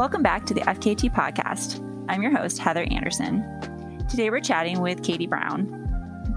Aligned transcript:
Welcome 0.00 0.22
back 0.22 0.46
to 0.46 0.54
the 0.54 0.62
FKT 0.62 1.14
podcast. 1.14 1.78
I'm 2.08 2.22
your 2.22 2.34
host, 2.34 2.58
Heather 2.58 2.86
Anderson. 2.90 3.44
Today 4.08 4.30
we're 4.30 4.40
chatting 4.40 4.80
with 4.80 5.02
Katie 5.02 5.26
Brown. 5.26 5.68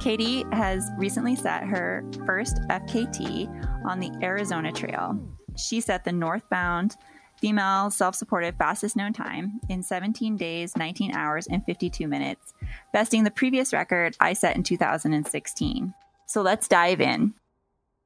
Katie 0.02 0.44
has 0.52 0.92
recently 0.98 1.38
set 1.38 1.64
her 1.64 2.04
first 2.26 2.58
FKT 2.70 3.48
on 3.86 4.02
the 4.02 4.12
Arizona 4.22 4.74
Trail. 4.74 5.18
She 5.56 5.80
set 5.80 6.04
the 6.04 6.12
northbound 6.12 6.98
female 7.40 7.90
self 7.90 8.16
supported 8.16 8.58
fastest 8.58 8.98
known 8.98 9.14
time 9.14 9.62
in 9.70 9.82
17 9.82 10.36
days, 10.36 10.76
19 10.76 11.16
hours, 11.16 11.48
and 11.48 11.64
52 11.64 12.06
minutes, 12.06 12.54
besting 12.92 13.24
the 13.24 13.32
previous 13.32 13.72
record 13.72 14.18
I 14.20 14.34
set 14.34 14.58
in 14.58 14.64
2016. 14.64 15.94
So 16.26 16.42
let's 16.42 16.68
dive 16.68 17.00
in. 17.00 17.34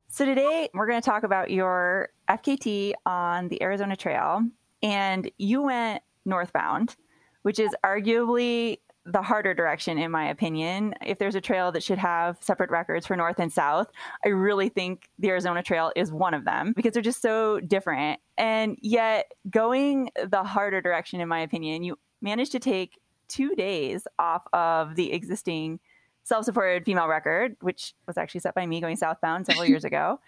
So, 0.10 0.24
today 0.24 0.70
we're 0.76 0.88
going 0.88 1.02
to 1.02 1.06
talk 1.06 1.24
about 1.24 1.50
your 1.50 2.10
FKT 2.30 2.94
on 3.08 3.50
the 3.50 3.62
Arizona 3.62 3.96
Trail. 3.96 4.44
And 4.82 5.30
you 5.38 5.64
went 5.64 6.04
northbound, 6.26 6.96
which 7.42 7.60
is 7.60 7.72
arguably 7.84 8.80
the 9.08 9.22
harder 9.22 9.54
direction, 9.54 9.98
in 9.98 10.12
my 10.12 10.28
opinion. 10.28 10.94
If 11.06 11.18
there's 11.18 11.36
a 11.36 11.42
trail 11.42 11.72
that 11.72 11.82
should 11.82 11.98
have 11.98 12.38
separate 12.42 12.70
records 12.70 13.08
for 13.08 13.16
north 13.16 13.40
and 13.40 13.52
south, 13.52 13.88
I 14.26 14.30
really 14.30 14.68
think 14.68 15.10
the 15.18 15.30
Arizona 15.30 15.64
Trail 15.64 15.94
is 15.96 16.12
one 16.12 16.34
of 16.34 16.44
them 16.44 16.74
because 16.76 16.92
they're 16.92 17.02
just 17.02 17.22
so 17.22 17.62
different. 17.62 18.20
And 18.38 18.78
yet, 18.82 19.32
going 19.50 20.12
the 20.30 20.44
harder 20.44 20.82
direction, 20.82 21.22
in 21.22 21.30
my 21.30 21.40
opinion, 21.40 21.84
you 21.84 21.98
managed 22.22 22.52
to 22.52 22.60
take 22.60 23.00
two 23.30 23.56
days 23.56 24.08
off 24.20 24.44
of 24.52 24.96
the 24.96 25.14
existing 25.14 25.80
self 26.24 26.44
supported 26.44 26.84
female 26.84 27.08
record, 27.08 27.56
which 27.62 27.94
was 28.08 28.18
actually 28.18 28.42
set 28.42 28.56
by 28.56 28.66
me 28.66 28.82
going 28.82 28.98
southbound 28.98 29.46
several 29.46 29.66
years 29.70 29.86
ago. 29.86 30.20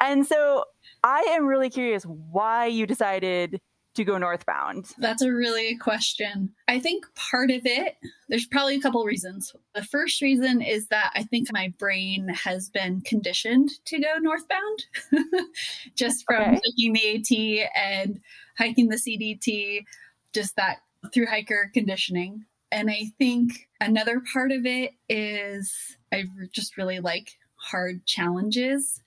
And 0.00 0.26
so 0.26 0.64
I 1.04 1.20
am 1.30 1.46
really 1.46 1.70
curious 1.70 2.04
why 2.04 2.66
you 2.66 2.86
decided 2.86 3.60
to 3.96 4.04
go 4.04 4.18
northbound? 4.18 4.92
That's 4.98 5.22
a 5.22 5.32
really 5.32 5.72
good 5.72 5.80
question. 5.80 6.52
I 6.68 6.78
think 6.78 7.04
part 7.14 7.50
of 7.50 7.62
it, 7.64 7.96
there's 8.28 8.46
probably 8.46 8.76
a 8.76 8.80
couple 8.80 9.04
reasons. 9.04 9.54
The 9.74 9.82
first 9.82 10.22
reason 10.22 10.62
is 10.62 10.88
that 10.88 11.12
I 11.14 11.24
think 11.24 11.48
my 11.52 11.72
brain 11.78 12.28
has 12.28 12.68
been 12.68 13.00
conditioned 13.02 13.70
to 13.86 14.00
go 14.00 14.16
northbound 14.20 14.84
just 15.96 16.24
from 16.24 16.42
okay. 16.42 16.60
taking 16.64 16.92
the 16.92 17.64
AT 17.64 17.70
and 17.76 18.20
hiking 18.58 18.88
the 18.88 18.96
CDT, 18.96 19.84
just 20.32 20.56
that 20.56 20.78
through 21.12 21.26
hiker 21.26 21.70
conditioning. 21.72 22.44
And 22.72 22.90
I 22.90 23.12
think 23.18 23.68
another 23.80 24.22
part 24.32 24.52
of 24.52 24.66
it 24.66 24.92
is 25.08 25.96
I 26.12 26.24
just 26.52 26.76
really 26.76 27.00
like 27.00 27.38
hard 27.56 28.06
challenges. 28.06 29.02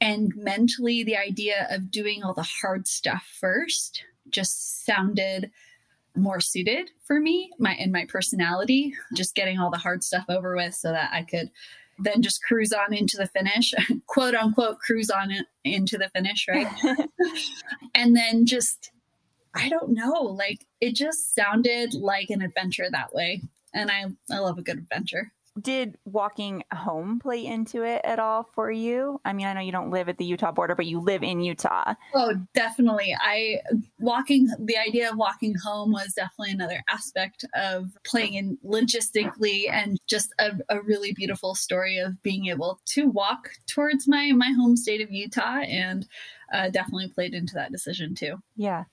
And 0.00 0.32
mentally, 0.36 1.02
the 1.02 1.16
idea 1.16 1.66
of 1.70 1.90
doing 1.90 2.22
all 2.22 2.34
the 2.34 2.42
hard 2.42 2.86
stuff 2.86 3.28
first 3.40 4.04
just 4.30 4.84
sounded 4.84 5.50
more 6.16 6.40
suited 6.40 6.90
for 7.04 7.20
me 7.20 7.50
my 7.58 7.74
and 7.74 7.92
my 7.92 8.04
personality 8.06 8.92
just 9.14 9.34
getting 9.34 9.58
all 9.58 9.70
the 9.70 9.78
hard 9.78 10.02
stuff 10.02 10.24
over 10.28 10.56
with 10.56 10.74
so 10.74 10.90
that 10.90 11.10
i 11.12 11.22
could 11.22 11.50
then 11.98 12.22
just 12.22 12.42
cruise 12.44 12.72
on 12.72 12.94
into 12.94 13.16
the 13.16 13.26
finish 13.26 13.74
quote 14.06 14.34
unquote 14.34 14.78
cruise 14.78 15.10
on 15.10 15.32
into 15.64 15.98
the 15.98 16.08
finish 16.10 16.46
right? 16.48 16.68
And 17.94 18.16
then 18.16 18.46
just 18.46 18.92
i 19.54 19.68
don't 19.68 19.90
know 19.90 20.22
like 20.22 20.66
it 20.80 20.94
just 20.94 21.34
sounded 21.34 21.94
like 21.94 22.30
an 22.30 22.42
adventure 22.42 22.88
that 22.90 23.12
way. 23.14 23.42
And 23.74 23.90
i 23.90 24.04
i 24.30 24.38
love 24.38 24.58
a 24.58 24.62
good 24.62 24.78
adventure 24.78 25.32
did 25.60 25.98
walking 26.04 26.64
home 26.72 27.18
play 27.18 27.44
into 27.44 27.82
it 27.82 28.00
at 28.04 28.18
all 28.18 28.48
for 28.54 28.70
you? 28.70 29.20
I 29.24 29.32
mean, 29.32 29.46
I 29.46 29.52
know 29.52 29.60
you 29.60 29.72
don't 29.72 29.90
live 29.90 30.08
at 30.08 30.18
the 30.18 30.24
Utah 30.24 30.52
border, 30.52 30.74
but 30.74 30.86
you 30.86 31.00
live 31.00 31.22
in 31.22 31.40
Utah. 31.40 31.94
Oh, 32.14 32.34
definitely. 32.54 33.14
I 33.20 33.60
walking 33.98 34.48
the 34.58 34.76
idea 34.76 35.10
of 35.10 35.16
walking 35.16 35.54
home 35.54 35.92
was 35.92 36.12
definitely 36.14 36.52
another 36.52 36.82
aspect 36.88 37.44
of 37.54 37.90
playing 38.04 38.34
in 38.34 38.58
logistically 38.64 39.70
and 39.70 39.98
just 40.06 40.32
a, 40.38 40.52
a 40.68 40.80
really 40.82 41.12
beautiful 41.12 41.54
story 41.54 41.98
of 41.98 42.22
being 42.22 42.46
able 42.46 42.80
to 42.86 43.08
walk 43.08 43.50
towards 43.66 44.06
my 44.06 44.32
my 44.32 44.52
home 44.52 44.76
state 44.76 45.00
of 45.00 45.10
Utah 45.10 45.60
and 45.60 46.06
uh, 46.52 46.68
definitely 46.70 47.08
played 47.08 47.34
into 47.34 47.54
that 47.54 47.72
decision 47.72 48.14
too. 48.14 48.36
Yeah. 48.56 48.84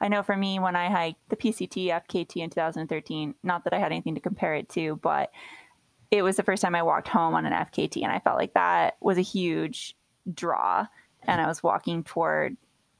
I 0.00 0.08
know 0.08 0.22
for 0.22 0.36
me, 0.36 0.58
when 0.58 0.76
I 0.76 0.90
hiked 0.90 1.28
the 1.28 1.36
PCT 1.36 1.86
FKT 1.86 2.36
in 2.36 2.50
2013, 2.50 3.34
not 3.42 3.64
that 3.64 3.72
I 3.72 3.78
had 3.78 3.92
anything 3.92 4.14
to 4.14 4.20
compare 4.20 4.54
it 4.54 4.68
to, 4.70 4.96
but 4.96 5.30
it 6.10 6.22
was 6.22 6.36
the 6.36 6.42
first 6.42 6.62
time 6.62 6.74
I 6.74 6.82
walked 6.82 7.08
home 7.08 7.34
on 7.34 7.44
an 7.44 7.52
FKT, 7.52 8.02
and 8.02 8.12
I 8.12 8.20
felt 8.20 8.38
like 8.38 8.54
that 8.54 8.96
was 9.00 9.18
a 9.18 9.22
huge 9.22 9.94
draw. 10.32 10.86
And 11.24 11.40
I 11.40 11.46
was 11.46 11.62
walking 11.62 12.04
toward 12.04 12.56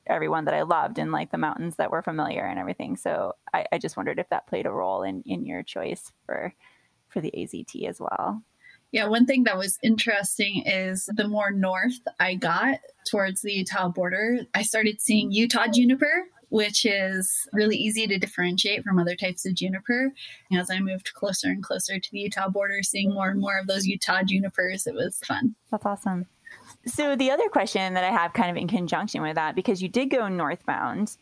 everyone 0.07 0.47
that 0.47 0.55
I 0.55 0.63
loved 0.63 0.99
and 0.99 1.13
like 1.13 1.31
the 1.31 1.39
mountains 1.39 1.77
that 1.77 1.91
were 1.91 2.03
familiar 2.03 2.45
and 2.45 2.59
everything. 2.59 2.97
So 2.97 3.35
I, 3.53 3.67
I 3.73 3.79
just 3.79 3.97
wondered 3.97 4.19
if 4.19 4.29
that 4.31 4.47
played 4.47 4.67
a 4.67 4.71
role 4.71 5.03
in 5.03 5.23
in 5.27 5.47
your 5.47 5.63
choice 5.63 6.13
for 6.27 6.55
for 7.09 7.21
the 7.21 7.33
AZT 7.37 7.89
as 7.89 8.01
well. 8.01 8.43
Yeah, 8.91 9.07
one 9.07 9.27
thing 9.27 9.45
that 9.45 9.59
was 9.59 9.79
interesting 9.83 10.63
is 10.65 11.11
the 11.15 11.29
more 11.29 11.51
north 11.51 12.01
I 12.19 12.35
got 12.35 12.79
towards 13.11 13.43
the 13.43 13.53
Utah 13.53 13.89
border, 13.89 14.41
I 14.55 14.63
started 14.63 15.01
seeing 15.01 15.31
Utah 15.31 15.67
juniper 15.69 16.25
which 16.51 16.85
is 16.85 17.47
really 17.53 17.77
easy 17.77 18.07
to 18.07 18.19
differentiate 18.19 18.83
from 18.83 18.99
other 18.99 19.15
types 19.15 19.45
of 19.47 19.55
juniper. 19.55 20.13
As 20.53 20.71
I 20.71 20.81
moved 20.81 21.13
closer 21.15 21.49
and 21.49 21.63
closer 21.63 21.99
to 21.99 22.11
the 22.13 22.21
Utah 22.21 22.49
border, 22.49 22.83
seeing 22.83 23.13
more 23.13 23.31
and 23.31 23.41
more 23.41 23.59
of 23.59 23.67
those 23.67 23.87
Utah 23.87 24.23
junipers, 24.23 24.87
it 24.87 24.95
was 24.95 25.19
fun. 25.27 25.55
That's 25.71 25.87
awesome. 25.87 26.27
So, 26.87 27.17
the 27.17 27.31
other 27.31 27.49
question 27.49 27.95
that 27.95 28.05
I 28.05 28.11
have 28.11 28.33
kind 28.33 28.51
of 28.51 28.57
in 28.57 28.69
conjunction 28.69 29.21
with 29.21 29.35
that, 29.35 29.55
because 29.55 29.83
you 29.83 29.89
did 29.89 30.07
go 30.07 30.29
northbound, 30.29 31.17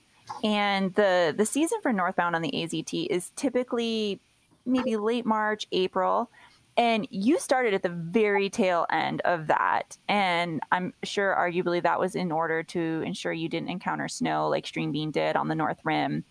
and 0.45 0.95
the, 0.95 1.35
the 1.37 1.47
season 1.47 1.81
for 1.83 1.93
northbound 1.93 2.37
on 2.37 2.43
the 2.43 2.51
AZT 2.51 3.09
is 3.11 3.31
typically 3.37 4.21
maybe 4.65 4.97
late 4.97 5.25
March, 5.25 5.67
April. 5.73 6.31
And 6.77 7.09
you 7.11 7.39
started 7.39 7.73
at 7.73 7.83
the 7.83 7.89
very 7.89 8.51
tail 8.51 8.87
end 8.91 9.23
of 9.23 9.47
that. 9.47 9.97
And 10.09 10.61
I'm 10.73 10.93
sure, 11.05 11.35
arguably, 11.35 11.83
that 11.83 11.99
was 11.99 12.15
in 12.15 12.31
order 12.31 12.63
to 12.65 13.03
ensure 13.07 13.33
you 13.33 13.49
didn't 13.49 13.71
encounter 13.71 14.09
snow 14.09 14.49
like 14.49 14.67
Stringbean 14.67 15.11
did 15.11 15.37
on 15.37 15.49
the 15.49 15.55
North 15.55 15.79
Rim. 15.85 16.25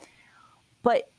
But 0.84 1.10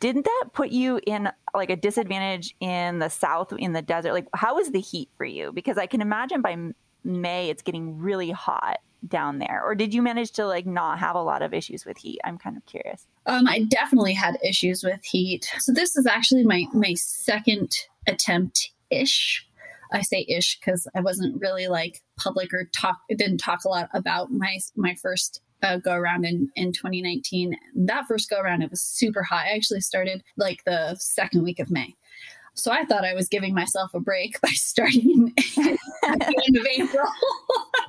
didn't 0.00 0.24
that 0.24 0.44
put 0.52 0.70
you 0.70 1.00
in 1.06 1.30
like 1.54 1.70
a 1.70 1.76
disadvantage 1.76 2.54
in 2.60 2.98
the 2.98 3.08
south 3.08 3.52
in 3.52 3.72
the 3.72 3.82
desert? 3.82 4.12
Like 4.12 4.26
how 4.34 4.56
was 4.56 4.72
the 4.72 4.80
heat 4.80 5.08
for 5.16 5.24
you? 5.24 5.52
Because 5.52 5.78
i 5.78 5.86
can 5.86 6.00
imagine 6.00 6.42
by 6.42 6.56
may 7.04 7.48
it's 7.48 7.62
getting 7.62 7.98
really 7.98 8.30
hot 8.30 8.78
down 9.06 9.38
there. 9.38 9.62
Or 9.64 9.74
did 9.74 9.94
you 9.94 10.02
manage 10.02 10.32
to 10.32 10.46
like 10.46 10.66
not 10.66 10.98
have 10.98 11.14
a 11.14 11.22
lot 11.22 11.42
of 11.42 11.54
issues 11.54 11.86
with 11.86 11.98
heat? 11.98 12.20
I'm 12.24 12.36
kind 12.36 12.56
of 12.56 12.66
curious 12.66 13.06
um, 13.26 13.46
i 13.48 13.64
definitely 13.64 14.14
had 14.14 14.38
issues 14.42 14.82
with 14.82 15.04
heat 15.04 15.50
so 15.58 15.72
this 15.72 15.96
is 15.96 16.06
actually 16.06 16.44
my 16.44 16.64
my 16.72 16.94
second 16.94 17.72
attempt 18.06 18.70
ish. 18.90 19.46
I 19.92 20.02
say 20.02 20.26
ish 20.28 20.58
because 20.58 20.88
I 20.96 21.00
wasn't 21.00 21.40
really 21.40 21.68
like 21.68 22.02
public 22.18 22.52
or 22.52 22.68
talk. 22.76 22.98
Didn't 23.08 23.38
talk 23.38 23.64
a 23.64 23.68
lot 23.68 23.88
about 23.94 24.32
my 24.32 24.58
my 24.74 24.96
first 25.00 25.40
uh, 25.62 25.76
go 25.78 25.92
around 25.92 26.24
in 26.24 26.50
in 26.56 26.72
2019. 26.72 27.56
That 27.76 28.06
first 28.06 28.28
go 28.28 28.40
around, 28.40 28.62
it 28.62 28.70
was 28.70 28.82
super 28.82 29.22
hot. 29.22 29.46
I 29.46 29.54
actually 29.54 29.80
started 29.80 30.22
like 30.36 30.64
the 30.64 30.96
second 30.96 31.44
week 31.44 31.60
of 31.60 31.70
May. 31.70 31.94
So 32.54 32.72
I 32.72 32.84
thought 32.86 33.04
I 33.04 33.14
was 33.14 33.28
giving 33.28 33.54
myself 33.54 33.92
a 33.94 34.00
break 34.00 34.40
by 34.42 34.48
starting 34.48 35.32
end 35.58 36.56
of 36.56 36.66
April. 36.76 37.06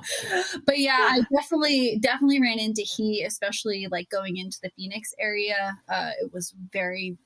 but 0.66 0.78
yeah, 0.78 1.08
I 1.10 1.22
definitely 1.34 1.98
definitely 2.00 2.40
ran 2.40 2.58
into 2.58 2.82
heat, 2.82 3.24
especially 3.24 3.86
like 3.90 4.08
going 4.10 4.36
into 4.36 4.58
the 4.62 4.70
Phoenix 4.76 5.14
area. 5.18 5.78
Uh, 5.88 6.10
it 6.20 6.32
was 6.32 6.54
very 6.72 7.16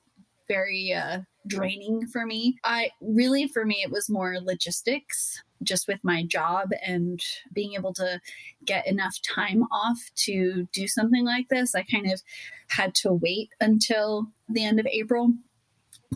very 0.47 0.93
uh, 0.93 1.19
draining 1.47 2.05
for 2.07 2.25
me. 2.25 2.57
I 2.63 2.89
really, 3.01 3.47
for 3.47 3.65
me, 3.65 3.81
it 3.83 3.91
was 3.91 4.09
more 4.09 4.37
logistics 4.41 5.41
just 5.63 5.87
with 5.87 5.99
my 6.03 6.25
job 6.25 6.71
and 6.85 7.21
being 7.53 7.73
able 7.73 7.93
to 7.93 8.19
get 8.65 8.85
enough 8.85 9.15
time 9.21 9.63
off 9.71 9.97
to 10.15 10.67
do 10.73 10.87
something 10.87 11.25
like 11.25 11.47
this. 11.49 11.75
I 11.75 11.83
kind 11.83 12.11
of 12.11 12.21
had 12.69 12.93
to 12.95 13.13
wait 13.13 13.49
until 13.61 14.27
the 14.49 14.65
end 14.65 14.79
of 14.79 14.87
April 14.87 15.33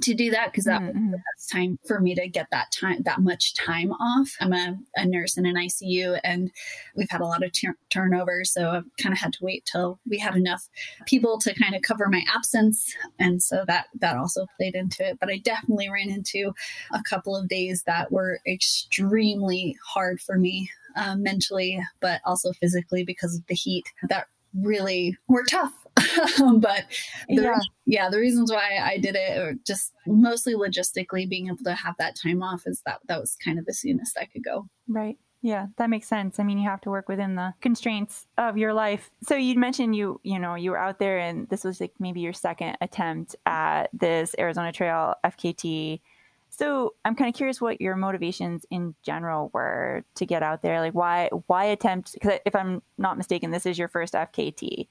to 0.01 0.13
do 0.13 0.31
that 0.31 0.51
because 0.51 0.65
that 0.65 0.81
mm-hmm. 0.81 1.11
was 1.11 1.11
the 1.11 1.23
best 1.35 1.51
time 1.51 1.79
for 1.85 1.99
me 1.99 2.15
to 2.15 2.27
get 2.27 2.47
that 2.51 2.71
time 2.71 3.01
that 3.03 3.19
much 3.19 3.53
time 3.55 3.91
off. 3.91 4.35
I'm 4.39 4.53
a, 4.53 4.77
a 4.95 5.05
nurse 5.05 5.37
in 5.37 5.45
an 5.45 5.55
icu 5.55 6.19
and 6.23 6.51
we've 6.95 7.09
had 7.09 7.21
a 7.21 7.25
lot 7.25 7.43
of 7.43 7.51
turnover 7.89 8.43
so 8.43 8.69
i've 8.69 8.85
kind 9.01 9.13
of 9.13 9.19
had 9.19 9.33
to 9.33 9.43
wait 9.43 9.67
till 9.71 9.99
we 10.07 10.17
had 10.17 10.35
enough 10.35 10.67
people 11.05 11.37
to 11.39 11.53
kind 11.53 11.75
of 11.75 11.81
cover 11.81 12.07
my 12.09 12.23
absence. 12.33 12.95
And 13.19 13.41
so 13.41 13.63
that 13.67 13.87
that 13.99 14.17
also 14.17 14.45
played 14.57 14.75
into 14.75 15.07
it. 15.07 15.17
But 15.19 15.29
i 15.29 15.37
definitely 15.37 15.89
ran 15.89 16.09
into 16.09 16.53
a 16.93 17.01
couple 17.03 17.35
of 17.35 17.47
days 17.47 17.83
that 17.83 18.11
were 18.11 18.39
extremely 18.47 19.77
hard 19.85 20.21
for 20.21 20.37
me 20.37 20.69
uh, 20.95 21.15
mentally 21.15 21.79
but 21.99 22.21
also 22.25 22.51
physically 22.53 23.03
because 23.03 23.35
of 23.35 23.45
the 23.47 23.55
heat 23.55 23.85
that 24.09 24.27
really 24.53 25.15
were 25.27 25.43
tough 25.43 25.73
but 26.59 26.85
the, 27.27 27.41
yeah. 27.41 27.59
yeah, 27.85 28.09
the 28.09 28.19
reasons 28.19 28.51
why 28.51 28.79
I 28.81 28.97
did 28.97 29.15
it 29.15 29.37
or 29.37 29.55
just 29.65 29.93
mostly 30.05 30.53
logistically 30.53 31.27
being 31.27 31.47
able 31.47 31.63
to 31.63 31.73
have 31.73 31.95
that 31.99 32.15
time 32.15 32.43
off 32.43 32.63
is 32.65 32.81
that 32.85 32.99
that 33.07 33.19
was 33.19 33.35
kind 33.43 33.59
of 33.59 33.65
the 33.65 33.73
soonest 33.73 34.17
I 34.17 34.25
could 34.25 34.43
go. 34.43 34.67
Right. 34.87 35.17
Yeah, 35.41 35.67
that 35.77 35.89
makes 35.89 36.07
sense. 36.07 36.39
I 36.39 36.43
mean, 36.43 36.57
you 36.57 36.67
have 36.67 36.81
to 36.81 36.89
work 36.89 37.07
within 37.07 37.35
the 37.35 37.53
constraints 37.61 38.25
of 38.37 38.57
your 38.57 38.73
life. 38.73 39.11
So 39.23 39.35
you 39.35 39.57
mentioned 39.57 39.95
you, 39.95 40.19
you 40.23 40.39
know, 40.39 40.55
you 40.55 40.71
were 40.71 40.79
out 40.79 40.99
there 40.99 41.19
and 41.19 41.47
this 41.49 41.63
was 41.63 41.79
like 41.79 41.93
maybe 41.99 42.21
your 42.21 42.33
second 42.33 42.77
attempt 42.81 43.35
at 43.45 43.89
this 43.93 44.35
Arizona 44.37 44.71
Trail 44.71 45.15
FKT. 45.23 46.01
So 46.49 46.95
I'm 47.05 47.15
kind 47.15 47.29
of 47.29 47.35
curious 47.35 47.61
what 47.61 47.79
your 47.79 47.95
motivations 47.95 48.65
in 48.71 48.95
general 49.03 49.51
were 49.53 50.03
to 50.15 50.25
get 50.25 50.41
out 50.41 50.63
there. 50.63 50.79
Like 50.81 50.95
why 50.95 51.29
why 51.45 51.65
attempt 51.65 52.13
because 52.13 52.39
if 52.45 52.55
I'm 52.55 52.81
not 52.97 53.17
mistaken, 53.17 53.51
this 53.51 53.67
is 53.67 53.77
your 53.77 53.89
first 53.89 54.13
FKT, 54.15 54.87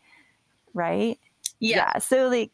right? 0.77 1.19
Yeah. 1.59 1.77
yeah. 1.95 1.99
So 1.99 2.29
like 2.29 2.53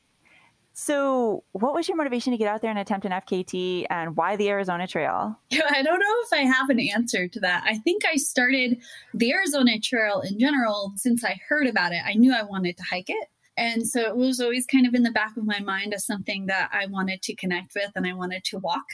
so, 0.74 1.44
what 1.52 1.74
was 1.74 1.86
your 1.86 1.98
motivation 1.98 2.32
to 2.32 2.38
get 2.38 2.48
out 2.48 2.62
there 2.62 2.70
and 2.70 2.78
attempt 2.78 3.04
an 3.04 3.12
FKT 3.12 3.86
and 3.90 4.16
why 4.16 4.36
the 4.36 4.48
Arizona 4.48 4.86
Trail? 4.86 5.38
Yeah, 5.50 5.60
I 5.70 5.82
don't 5.82 5.98
know 5.98 6.14
if 6.24 6.32
I 6.32 6.44
have 6.50 6.70
an 6.70 6.80
answer 6.80 7.28
to 7.28 7.40
that. 7.40 7.62
I 7.66 7.76
think 7.78 8.04
I 8.06 8.16
started 8.16 8.78
the 9.12 9.32
Arizona 9.32 9.78
Trail 9.78 10.22
in 10.22 10.38
general 10.38 10.92
since 10.96 11.24
I 11.24 11.38
heard 11.46 11.66
about 11.66 11.92
it. 11.92 12.00
I 12.06 12.14
knew 12.14 12.32
I 12.32 12.42
wanted 12.42 12.78
to 12.78 12.84
hike 12.84 13.10
it. 13.10 13.28
And 13.58 13.86
so 13.86 14.00
it 14.00 14.16
was 14.16 14.40
always 14.40 14.64
kind 14.64 14.86
of 14.86 14.94
in 14.94 15.02
the 15.02 15.10
back 15.10 15.36
of 15.36 15.44
my 15.44 15.60
mind 15.60 15.92
as 15.92 16.06
something 16.06 16.46
that 16.46 16.70
I 16.72 16.86
wanted 16.86 17.20
to 17.22 17.34
connect 17.34 17.74
with 17.74 17.90
and 17.94 18.06
I 18.06 18.14
wanted 18.14 18.44
to 18.44 18.58
walk. 18.58 18.86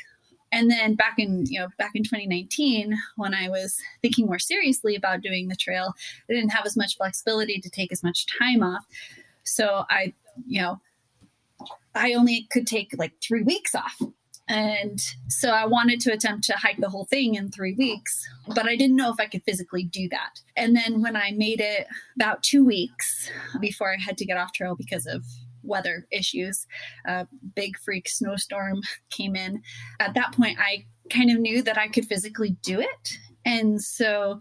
And 0.51 0.71
then 0.71 0.95
back 0.95 1.19
in, 1.19 1.45
you 1.47 1.61
know, 1.61 1.69
back 1.79 1.93
in 1.95 2.03
2019, 2.03 2.97
when 3.17 3.35
I 3.35 3.49
was 3.49 3.77
thinking 4.03 4.27
more 4.27 4.39
seriously 4.39 4.95
about 4.95 5.21
doing 5.21 5.49
the 5.49 5.57
trail, 5.57 5.95
I 6.29 6.33
didn't 6.33 6.51
have 6.51 6.67
as 6.67 6.77
much 6.77 6.97
flexibility 6.97 7.61
to 7.61 7.71
take 7.71 7.93
as 7.93 8.03
much 8.03 8.27
time 8.39 8.63
off. 8.63 8.87
So 9.45 9.85
I, 9.91 10.15
you 10.47 10.63
know, 10.63 10.81
I 11.95 12.15
only 12.15 12.47
could 12.51 12.67
take 12.67 12.95
like 12.97 13.13
three 13.21 13.43
weeks 13.43 13.75
off. 13.75 14.01
And 14.49 14.99
so 15.29 15.51
I 15.51 15.67
wanted 15.67 16.01
to 16.01 16.13
attempt 16.13 16.45
to 16.45 16.55
hike 16.55 16.79
the 16.79 16.89
whole 16.89 17.05
thing 17.05 17.35
in 17.35 17.51
three 17.51 17.75
weeks, 17.75 18.27
but 18.55 18.67
I 18.67 18.77
didn't 18.77 18.97
know 18.97 19.13
if 19.13 19.21
I 19.21 19.27
could 19.27 19.43
physically 19.45 19.85
do 19.85 20.09
that. 20.09 20.41
And 20.57 20.75
then 20.75 21.03
when 21.03 21.17
I 21.17 21.33
made 21.33 21.61
it 21.61 21.87
about 22.17 22.43
two 22.43 22.65
weeks 22.65 23.31
before 23.61 23.93
I 23.93 23.99
had 24.03 24.17
to 24.19 24.25
get 24.25 24.39
off 24.39 24.55
trail 24.55 24.75
because 24.75 25.05
of 25.07 25.25
weather 25.69 26.07
issues, 26.11 26.67
a 27.07 27.27
big 27.55 27.79
freak 27.79 28.09
snowstorm 28.09 28.81
came 29.11 29.37
in. 29.37 29.63
At 30.01 30.15
that 30.15 30.33
point, 30.33 30.59
I 30.59 30.87
kind 31.11 31.31
of 31.31 31.39
knew 31.39 31.63
that 31.63 31.79
I 31.79 31.89
could 31.89 32.07
physically 32.07 32.57
do 32.63 32.81
it. 32.81 33.19
And 33.45 33.81
so 33.83 34.41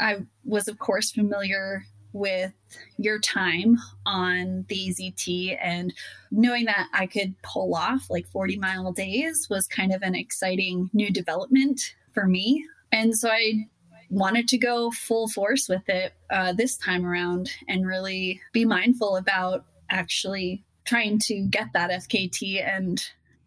I 0.00 0.18
was, 0.44 0.68
of 0.68 0.78
course, 0.78 1.10
familiar 1.10 1.84
with 2.12 2.52
your 2.96 3.18
time 3.18 3.76
on 4.06 4.64
the 4.68 4.88
ZT 4.88 5.56
and 5.60 5.92
knowing 6.30 6.64
that 6.64 6.88
I 6.92 7.06
could 7.06 7.34
pull 7.42 7.74
off 7.74 8.08
like 8.08 8.26
40 8.26 8.58
mile 8.58 8.92
days 8.92 9.46
was 9.50 9.66
kind 9.66 9.92
of 9.92 10.02
an 10.02 10.14
exciting 10.14 10.90
new 10.92 11.10
development 11.10 11.94
for 12.12 12.26
me. 12.26 12.64
And 12.92 13.16
so 13.16 13.28
I 13.30 13.66
wanted 14.10 14.48
to 14.48 14.58
go 14.58 14.90
full 14.90 15.28
force 15.28 15.68
with 15.68 15.86
it 15.88 16.14
uh, 16.30 16.52
this 16.52 16.76
time 16.76 17.04
around 17.04 17.50
and 17.68 17.86
really 17.86 18.40
be 18.52 18.64
mindful 18.64 19.16
about 19.16 19.66
actually 19.90 20.64
trying 20.88 21.18
to 21.18 21.46
get 21.48 21.68
that 21.74 21.90
FKT. 21.90 22.66
And 22.66 23.02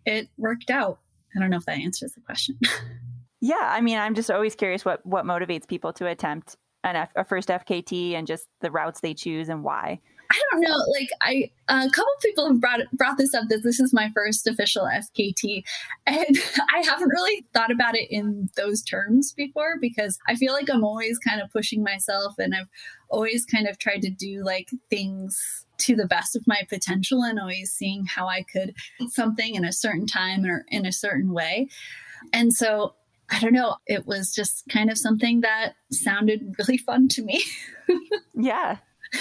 it 0.06 0.30
worked 0.38 0.70
out. 0.70 1.00
I 1.36 1.40
don't 1.40 1.50
know 1.50 1.58
if 1.58 1.66
that 1.66 1.80
answers 1.80 2.14
the 2.14 2.22
question. 2.22 2.60
yeah, 3.42 3.56
I 3.62 3.82
mean, 3.82 3.98
I'm 3.98 4.16
just 4.16 4.30
always 4.30 4.56
curious 4.56 4.86
what 4.86 5.06
what 5.06 5.26
motivates 5.26 5.68
people 5.68 5.94
to 5.94 6.08
attempt 6.08 6.58
an 6.84 6.96
F, 6.96 7.12
a 7.16 7.24
first 7.24 7.50
FKT 7.50 8.14
and 8.14 8.28
just 8.28 8.48
the 8.62 8.72
routes 8.72 9.02
they 9.02 9.14
choose 9.14 9.50
and 9.50 9.64
why? 9.64 10.00
I 10.32 10.42
don't 10.52 10.62
know. 10.62 10.78
Like 10.98 11.10
I, 11.22 11.52
a 11.68 11.90
couple 11.90 12.14
people 12.22 12.48
have 12.48 12.62
brought 12.62 12.80
brought 12.94 13.18
this 13.18 13.34
up 13.34 13.50
that 13.50 13.64
this 13.64 13.82
is 13.82 13.94
my 13.94 14.10
first 14.14 14.48
official 14.48 14.84
FKT, 14.84 15.64
and 16.08 16.38
I 16.74 16.84
haven't 16.86 17.10
really 17.10 17.46
thought 17.54 17.72
about 17.72 17.96
it 17.96 18.10
in 18.10 18.50
those 18.56 18.82
terms 18.82 19.34
before 19.34 19.76
because 19.82 20.18
I 20.30 20.36
feel 20.36 20.54
like 20.54 20.70
I'm 20.70 20.86
always 20.86 21.18
kind 21.20 21.42
of 21.42 21.52
pushing 21.52 21.84
myself, 21.84 22.36
and 22.38 22.56
I've 22.56 22.70
always 23.10 23.46
kind 23.46 23.68
of 23.68 23.78
tried 23.78 24.02
to 24.04 24.10
do 24.10 24.42
like 24.44 24.70
things 24.90 25.66
to 25.82 25.96
the 25.96 26.08
best 26.08 26.36
of 26.36 26.48
my 26.48 26.62
potential, 26.70 27.24
and 27.24 27.40
always 27.40 27.72
seeing 27.72 28.06
how 28.06 28.28
I 28.28 28.44
could 28.44 28.74
something 29.10 29.56
in 29.56 29.66
a 29.66 29.74
certain 29.74 30.08
time 30.08 30.46
or 30.46 30.66
in 30.70 30.86
a 30.86 30.92
certain 30.92 31.34
way. 31.34 31.68
And 32.34 32.54
so 32.54 32.96
I 33.32 33.40
don't 33.40 33.54
know, 33.54 33.78
it 33.88 34.06
was 34.06 34.34
just 34.34 34.66
kind 34.70 34.92
of 34.92 34.98
something 34.98 35.42
that 35.42 35.74
sounded 35.92 36.54
really 36.60 36.78
fun 36.78 37.08
to 37.10 37.24
me. 37.24 37.42
yeah. 38.34 38.78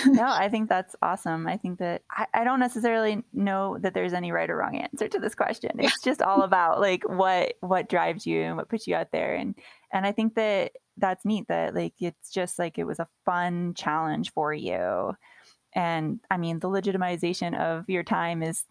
no, 0.06 0.24
I 0.24 0.48
think 0.48 0.68
that's 0.68 0.94
awesome. 1.02 1.46
I 1.46 1.56
think 1.56 1.78
that 1.78 2.02
I, 2.10 2.26
I, 2.34 2.44
don't 2.44 2.60
necessarily 2.60 3.24
know 3.32 3.76
that 3.80 3.92
there's 3.92 4.12
any 4.12 4.30
right 4.30 4.48
or 4.48 4.56
wrong 4.56 4.76
answer 4.76 5.08
to 5.08 5.18
this 5.18 5.34
question. 5.34 5.72
It's 5.78 6.00
just 6.04 6.22
all 6.22 6.42
about 6.42 6.80
like 6.80 7.02
what 7.08 7.54
what 7.60 7.88
drives 7.88 8.24
you 8.24 8.42
and 8.42 8.56
what 8.56 8.68
puts 8.68 8.86
you 8.86 8.94
out 8.94 9.10
there. 9.10 9.34
And 9.34 9.56
and 9.92 10.06
I 10.06 10.12
think 10.12 10.34
that 10.36 10.72
that's 10.96 11.24
neat 11.24 11.46
that 11.48 11.74
like 11.74 11.94
it's 11.98 12.30
just 12.30 12.58
like 12.58 12.78
it 12.78 12.84
was 12.84 13.00
a 13.00 13.08
fun 13.24 13.74
challenge 13.74 14.32
for 14.32 14.54
you. 14.54 15.14
And 15.74 16.20
I 16.30 16.36
mean 16.36 16.58
the 16.58 16.68
legitimization 16.68 17.58
of 17.58 17.88
your 17.88 18.02
time 18.02 18.42
is 18.42 18.64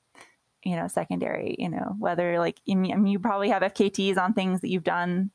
you 0.64 0.76
know 0.76 0.88
secondary 0.88 1.56
you 1.58 1.70
know 1.70 1.96
whether 2.00 2.38
like 2.38 2.60
I 2.70 2.76
mean, 2.76 3.08
you 3.08 3.20
probably 3.20 3.50
have 3.50 3.62
fkts 3.62 4.18
on 4.18 4.34
things 4.34 4.60
that 4.62 4.70
you've 4.70 4.84
done 4.84 5.32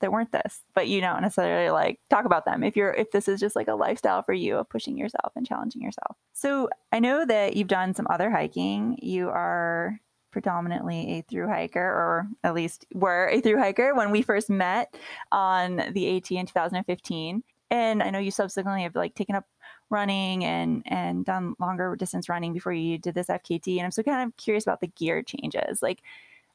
that 0.00 0.12
weren't 0.12 0.30
this 0.30 0.62
but 0.74 0.88
you 0.88 1.00
don't 1.00 1.22
necessarily 1.22 1.70
like 1.70 1.98
talk 2.10 2.24
about 2.24 2.44
them 2.44 2.62
if 2.62 2.76
you're 2.76 2.92
if 2.92 3.10
this 3.10 3.28
is 3.28 3.40
just 3.40 3.56
like 3.56 3.68
a 3.68 3.74
lifestyle 3.74 4.22
for 4.22 4.34
you 4.34 4.56
of 4.58 4.68
pushing 4.68 4.96
yourself 4.96 5.32
and 5.36 5.46
challenging 5.46 5.82
yourself. 5.82 6.16
So 6.34 6.68
i 6.92 6.98
know 6.98 7.24
that 7.24 7.56
you've 7.56 7.68
done 7.68 7.94
some 7.94 8.06
other 8.10 8.30
hiking. 8.30 8.98
You 9.00 9.28
are 9.30 10.00
predominantly 10.30 11.18
a 11.18 11.22
through 11.22 11.48
hiker 11.48 11.80
or 11.80 12.28
at 12.44 12.54
least 12.54 12.86
were 12.94 13.28
a 13.28 13.40
through 13.40 13.58
hiker 13.58 13.94
when 13.94 14.10
we 14.10 14.22
first 14.22 14.50
met 14.50 14.94
on 15.32 15.76
the 15.92 16.16
at 16.16 16.30
in 16.30 16.46
2015 16.46 17.42
and 17.70 18.02
i 18.02 18.10
know 18.10 18.18
you 18.18 18.30
subsequently 18.30 18.82
have 18.82 18.94
like 18.94 19.14
taken 19.14 19.34
up 19.34 19.46
running 19.90 20.44
and 20.44 20.82
and 20.86 21.24
done 21.24 21.54
longer 21.58 21.96
distance 21.96 22.28
running 22.28 22.52
before 22.52 22.72
you 22.72 22.98
did 22.98 23.14
this 23.14 23.28
FKT. 23.28 23.76
And 23.76 23.86
I'm 23.86 23.90
so 23.90 24.02
kind 24.02 24.28
of 24.28 24.36
curious 24.36 24.64
about 24.64 24.80
the 24.80 24.88
gear 24.88 25.22
changes. 25.22 25.82
Like, 25.82 26.02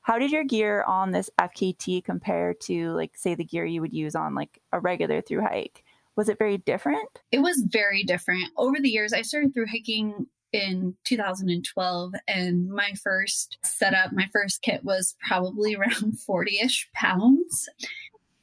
how 0.01 0.19
did 0.19 0.31
your 0.31 0.43
gear 0.43 0.83
on 0.83 1.11
this 1.11 1.29
FKT 1.39 2.03
compare 2.03 2.53
to 2.53 2.91
like 2.91 3.15
say 3.15 3.35
the 3.35 3.43
gear 3.45 3.65
you 3.65 3.81
would 3.81 3.93
use 3.93 4.15
on 4.15 4.35
like 4.35 4.59
a 4.71 4.79
regular 4.79 5.21
through 5.21 5.41
hike? 5.41 5.83
Was 6.15 6.29
it 6.29 6.37
very 6.37 6.57
different? 6.57 7.21
It 7.31 7.39
was 7.39 7.63
very 7.65 8.03
different. 8.03 8.51
Over 8.55 8.77
the 8.79 8.89
years, 8.89 9.13
I 9.13 9.23
started 9.23 9.53
through 9.53 9.67
hiking 9.67 10.27
in 10.51 10.95
2012 11.03 12.13
and 12.27 12.69
my 12.69 12.93
first 13.03 13.57
setup 13.63 14.13
my 14.13 14.27
first 14.31 14.61
kit 14.61 14.83
was 14.83 15.15
probably 15.27 15.75
around 15.75 16.13
40ish 16.13 16.85
pounds 16.93 17.67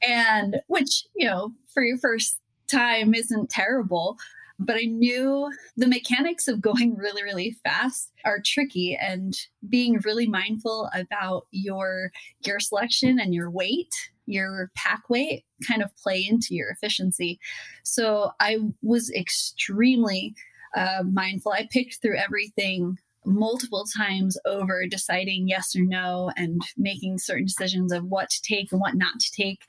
and 0.03 0.61
which 0.67 1.07
you 1.15 1.27
know 1.27 1.53
for 1.73 1.85
your 1.85 1.99
first 1.99 2.41
time 2.67 3.15
isn't 3.15 3.49
terrible 3.49 4.19
but 4.61 4.77
I 4.77 4.85
knew 4.85 5.51
the 5.79 5.89
mechanics 5.89 6.47
of 6.47 6.61
going 6.61 6.95
really, 6.95 7.23
really 7.23 7.57
fast 7.65 8.13
are 8.27 8.43
tricky 8.45 8.97
and 9.01 9.35
being 9.69 9.99
really 10.05 10.29
mindful 10.29 10.91
about 10.95 11.47
your 11.51 12.13
gear 12.43 12.61
selection 12.61 13.19
and 13.19 13.35
your 13.35 13.51
weight, 13.51 13.93
your 14.27 14.71
pack 14.77 15.09
weight 15.09 15.45
kind 15.67 15.83
of 15.83 15.97
play 15.97 16.27
into 16.29 16.55
your 16.55 16.69
efficiency. 16.69 17.41
So 17.85 18.33
I 18.39 18.59
was 18.83 19.11
extremely 19.13 20.35
uh, 20.77 21.05
mindful. 21.11 21.53
I 21.53 21.67
picked 21.73 22.03
through 22.03 22.19
everything 22.19 22.99
multiple 23.25 23.87
times 23.97 24.37
over 24.45 24.87
deciding 24.87 25.49
yes 25.49 25.75
or 25.75 25.83
no 25.83 26.33
and 26.37 26.61
making 26.77 27.19
certain 27.19 27.47
decisions 27.47 27.93
of 27.93 28.05
what 28.05 28.29
to 28.31 28.43
take 28.43 28.73
and 28.73 28.81
what 28.81 28.95
not 28.95 29.21
to 29.21 29.31
take. 29.33 29.63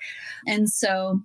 And 0.48 0.70
so 0.70 1.22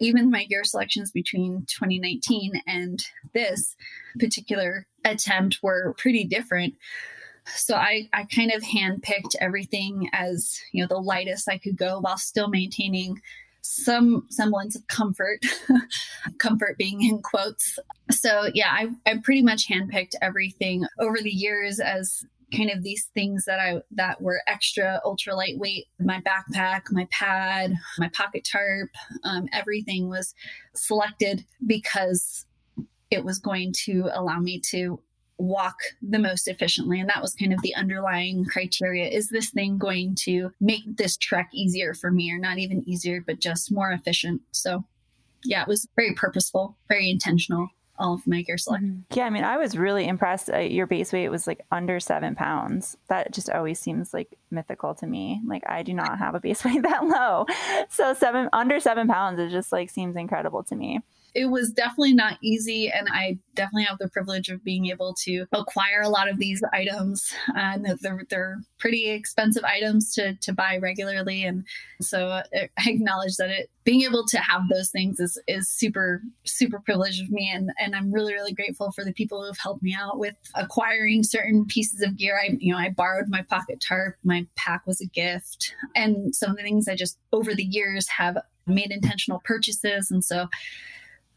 even 0.00 0.30
my 0.30 0.44
gear 0.44 0.64
selections 0.64 1.10
between 1.10 1.66
2019 1.66 2.62
and 2.66 3.04
this 3.32 3.76
particular 4.18 4.86
attempt 5.04 5.58
were 5.62 5.94
pretty 5.98 6.24
different. 6.24 6.74
So 7.46 7.76
I, 7.76 8.08
I 8.12 8.24
kind 8.24 8.52
of 8.52 8.62
handpicked 8.62 9.36
everything 9.40 10.08
as, 10.12 10.60
you 10.72 10.82
know, 10.82 10.88
the 10.88 11.00
lightest 11.00 11.48
I 11.48 11.58
could 11.58 11.76
go 11.76 12.00
while 12.00 12.16
still 12.16 12.48
maintaining 12.48 13.20
some 13.60 14.26
semblance 14.30 14.76
of 14.76 14.86
comfort, 14.88 15.40
comfort 16.38 16.76
being 16.76 17.02
in 17.02 17.22
quotes. 17.22 17.78
So 18.10 18.50
yeah, 18.52 18.70
I, 18.70 18.88
I 19.06 19.18
pretty 19.22 19.42
much 19.42 19.68
handpicked 19.68 20.14
everything 20.20 20.86
over 20.98 21.18
the 21.20 21.30
years 21.30 21.80
as 21.80 22.24
kind 22.56 22.70
of 22.70 22.82
these 22.82 23.10
things 23.14 23.44
that 23.46 23.60
I 23.60 23.80
that 23.92 24.20
were 24.20 24.42
extra 24.46 25.00
ultra 25.04 25.34
lightweight. 25.34 25.86
My 26.00 26.20
backpack, 26.20 26.82
my 26.90 27.06
pad, 27.10 27.74
my 27.98 28.08
pocket 28.08 28.46
tarp, 28.50 28.90
um, 29.22 29.48
everything 29.52 30.08
was 30.08 30.34
selected 30.74 31.44
because 31.66 32.46
it 33.10 33.24
was 33.24 33.38
going 33.38 33.72
to 33.84 34.10
allow 34.12 34.38
me 34.38 34.60
to 34.70 35.00
walk 35.36 35.76
the 36.00 36.18
most 36.18 36.46
efficiently. 36.48 37.00
And 37.00 37.08
that 37.08 37.22
was 37.22 37.34
kind 37.34 37.52
of 37.52 37.60
the 37.62 37.74
underlying 37.74 38.44
criteria. 38.44 39.08
Is 39.08 39.28
this 39.28 39.50
thing 39.50 39.78
going 39.78 40.14
to 40.20 40.50
make 40.60 40.82
this 40.96 41.16
trek 41.16 41.50
easier 41.52 41.94
for 41.94 42.10
me, 42.10 42.32
or 42.32 42.38
not 42.38 42.58
even 42.58 42.88
easier, 42.88 43.22
but 43.26 43.40
just 43.40 43.72
more 43.72 43.90
efficient? 43.90 44.42
So, 44.52 44.84
yeah, 45.44 45.62
it 45.62 45.68
was 45.68 45.88
very 45.96 46.14
purposeful, 46.14 46.76
very 46.88 47.10
intentional. 47.10 47.68
All 47.98 48.14
of 48.14 48.26
my 48.26 48.42
gear 48.42 48.58
selection. 48.58 49.04
Mm-hmm. 49.10 49.18
Yeah, 49.18 49.26
I 49.26 49.30
mean, 49.30 49.44
I 49.44 49.56
was 49.56 49.76
really 49.76 50.06
impressed. 50.06 50.50
Uh, 50.50 50.58
your 50.58 50.86
base 50.86 51.12
weight 51.12 51.28
was 51.28 51.46
like 51.46 51.64
under 51.70 52.00
seven 52.00 52.34
pounds. 52.34 52.96
That 53.08 53.32
just 53.32 53.50
always 53.50 53.78
seems 53.78 54.12
like 54.12 54.36
mythical 54.50 54.94
to 54.96 55.06
me. 55.06 55.40
Like 55.46 55.62
I 55.66 55.82
do 55.82 55.94
not 55.94 56.18
have 56.18 56.34
a 56.34 56.40
base 56.40 56.64
weight 56.64 56.82
that 56.82 57.04
low, 57.04 57.46
so 57.88 58.14
seven 58.14 58.48
under 58.52 58.80
seven 58.80 59.08
pounds 59.08 59.38
it 59.38 59.50
just 59.50 59.72
like 59.72 59.90
seems 59.90 60.16
incredible 60.16 60.62
to 60.64 60.76
me 60.76 61.00
it 61.34 61.46
was 61.46 61.72
definitely 61.72 62.14
not 62.14 62.38
easy. 62.42 62.90
And 62.90 63.08
I 63.10 63.38
definitely 63.54 63.84
have 63.84 63.98
the 63.98 64.08
privilege 64.08 64.48
of 64.48 64.62
being 64.62 64.86
able 64.86 65.14
to 65.24 65.46
acquire 65.52 66.00
a 66.02 66.08
lot 66.08 66.28
of 66.28 66.38
these 66.38 66.62
items. 66.72 67.32
And 67.56 67.86
they're, 68.00 68.22
they're 68.30 68.58
pretty 68.78 69.10
expensive 69.10 69.64
items 69.64 70.14
to, 70.14 70.34
to 70.34 70.52
buy 70.52 70.78
regularly. 70.78 71.44
And 71.44 71.64
so 72.00 72.28
uh, 72.28 72.42
I 72.54 72.68
acknowledge 72.86 73.36
that 73.36 73.50
it 73.50 73.70
being 73.82 74.02
able 74.02 74.24
to 74.26 74.38
have 74.38 74.62
those 74.70 74.90
things 74.90 75.20
is, 75.20 75.40
is 75.46 75.68
super, 75.68 76.22
super 76.44 76.80
privileged 76.80 77.22
of 77.22 77.30
me. 77.30 77.50
And, 77.52 77.70
and 77.78 77.94
I'm 77.94 78.12
really, 78.12 78.32
really 78.32 78.54
grateful 78.54 78.92
for 78.92 79.04
the 79.04 79.12
people 79.12 79.40
who 79.40 79.46
have 79.46 79.58
helped 79.58 79.82
me 79.82 79.94
out 79.98 80.18
with 80.18 80.34
acquiring 80.54 81.24
certain 81.24 81.66
pieces 81.66 82.00
of 82.00 82.16
gear. 82.16 82.38
I, 82.40 82.56
you 82.58 82.72
know, 82.72 82.78
I 82.78 82.90
borrowed 82.90 83.28
my 83.28 83.42
pocket 83.42 83.80
tarp. 83.80 84.16
My 84.22 84.46
pack 84.56 84.86
was 84.86 85.00
a 85.00 85.06
gift. 85.06 85.74
And 85.96 86.34
some 86.34 86.52
of 86.52 86.56
the 86.56 86.62
things 86.62 86.88
I 86.88 86.94
just 86.94 87.18
over 87.32 87.54
the 87.54 87.64
years 87.64 88.08
have 88.08 88.38
made 88.66 88.90
intentional 88.90 89.42
purchases. 89.44 90.10
And 90.10 90.24
so 90.24 90.48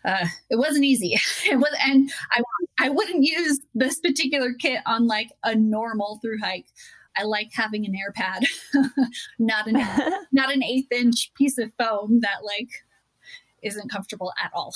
uh, 0.07 0.25
it 0.49 0.55
wasn't 0.55 0.85
easy. 0.85 1.19
it 1.49 1.57
was, 1.57 1.75
and 1.85 2.09
I 2.31 2.41
I 2.79 2.89
wouldn't 2.89 3.23
use 3.23 3.59
this 3.75 3.99
particular 3.99 4.53
kit 4.53 4.81
on 4.85 5.05
like 5.05 5.31
a 5.43 5.53
normal 5.53 6.19
through 6.21 6.39
hike. 6.41 6.67
I 7.17 7.23
like 7.23 7.49
having 7.53 7.85
an 7.85 7.95
air 7.95 8.11
pad, 8.11 8.43
not 9.39 9.67
an 9.67 9.75
not 10.31 10.53
an 10.53 10.63
eighth 10.63 10.91
inch 10.91 11.31
piece 11.33 11.57
of 11.57 11.71
foam 11.77 12.21
that 12.21 12.43
like 12.43 12.69
isn't 13.61 13.91
comfortable 13.91 14.33
at 14.43 14.51
all. 14.53 14.73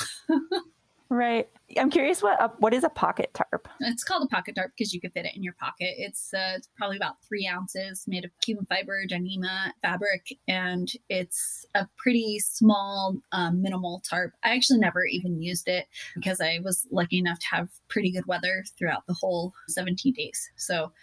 Right. 1.11 1.49
I'm 1.77 1.89
curious 1.89 2.23
what 2.23 2.41
a, 2.41 2.47
what 2.59 2.73
is 2.73 2.85
a 2.85 2.89
pocket 2.89 3.31
tarp? 3.33 3.67
It's 3.81 4.01
called 4.01 4.23
a 4.23 4.33
pocket 4.33 4.55
tarp 4.55 4.71
because 4.77 4.93
you 4.93 5.01
can 5.01 5.11
fit 5.11 5.25
it 5.25 5.35
in 5.35 5.43
your 5.43 5.55
pocket. 5.59 5.95
It's 5.97 6.33
uh, 6.33 6.53
it's 6.55 6.69
probably 6.77 6.95
about 6.95 7.15
three 7.27 7.45
ounces, 7.45 8.05
made 8.07 8.23
of 8.23 8.31
Cuben 8.41 8.65
fiber, 8.65 9.03
Dyneema 9.05 9.71
fabric, 9.81 10.37
and 10.47 10.89
it's 11.09 11.65
a 11.75 11.85
pretty 11.97 12.39
small, 12.39 13.17
um, 13.33 13.61
minimal 13.61 14.01
tarp. 14.09 14.31
I 14.41 14.55
actually 14.55 14.79
never 14.79 15.03
even 15.03 15.41
used 15.41 15.67
it 15.67 15.87
because 16.15 16.39
I 16.39 16.59
was 16.63 16.87
lucky 16.91 17.17
enough 17.17 17.39
to 17.39 17.47
have 17.47 17.67
pretty 17.89 18.13
good 18.13 18.25
weather 18.25 18.63
throughout 18.79 19.05
the 19.05 19.13
whole 19.13 19.53
17 19.67 20.13
days. 20.13 20.49
So. 20.55 20.93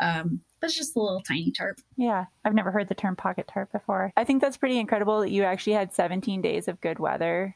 Um, 0.00 0.40
but 0.58 0.68
it's 0.68 0.76
just 0.76 0.96
a 0.96 1.00
little 1.00 1.20
tiny 1.20 1.52
tarp. 1.52 1.78
Yeah, 1.96 2.24
I've 2.44 2.54
never 2.54 2.72
heard 2.72 2.88
the 2.88 2.94
term 2.94 3.14
pocket 3.14 3.46
tarp 3.46 3.70
before. 3.70 4.12
I 4.16 4.24
think 4.24 4.40
that's 4.40 4.56
pretty 4.56 4.78
incredible 4.78 5.20
that 5.20 5.30
you 5.30 5.44
actually 5.44 5.74
had 5.74 5.92
17 5.92 6.40
days 6.40 6.66
of 6.66 6.80
good 6.80 6.98
weather 6.98 7.54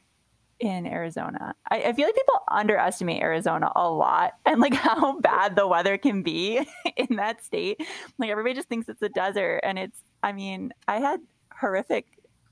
in 0.59 0.87
Arizona. 0.87 1.53
I, 1.69 1.83
I, 1.83 1.93
feel 1.93 2.07
like 2.07 2.15
people 2.15 2.41
underestimate 2.49 3.21
Arizona 3.21 3.71
a 3.75 3.89
lot 3.89 4.33
and 4.45 4.59
like 4.59 4.73
how 4.73 5.19
bad 5.19 5.55
the 5.55 5.67
weather 5.67 5.97
can 5.97 6.23
be 6.23 6.65
in 6.95 7.17
that 7.17 7.43
state. 7.43 7.79
Like 8.17 8.29
everybody 8.29 8.55
just 8.55 8.67
thinks 8.67 8.89
it's 8.89 9.01
a 9.01 9.09
desert 9.09 9.61
and 9.63 9.77
it's 9.77 9.99
I 10.23 10.31
mean, 10.31 10.73
I 10.87 10.99
had 10.99 11.19
horrific 11.55 12.07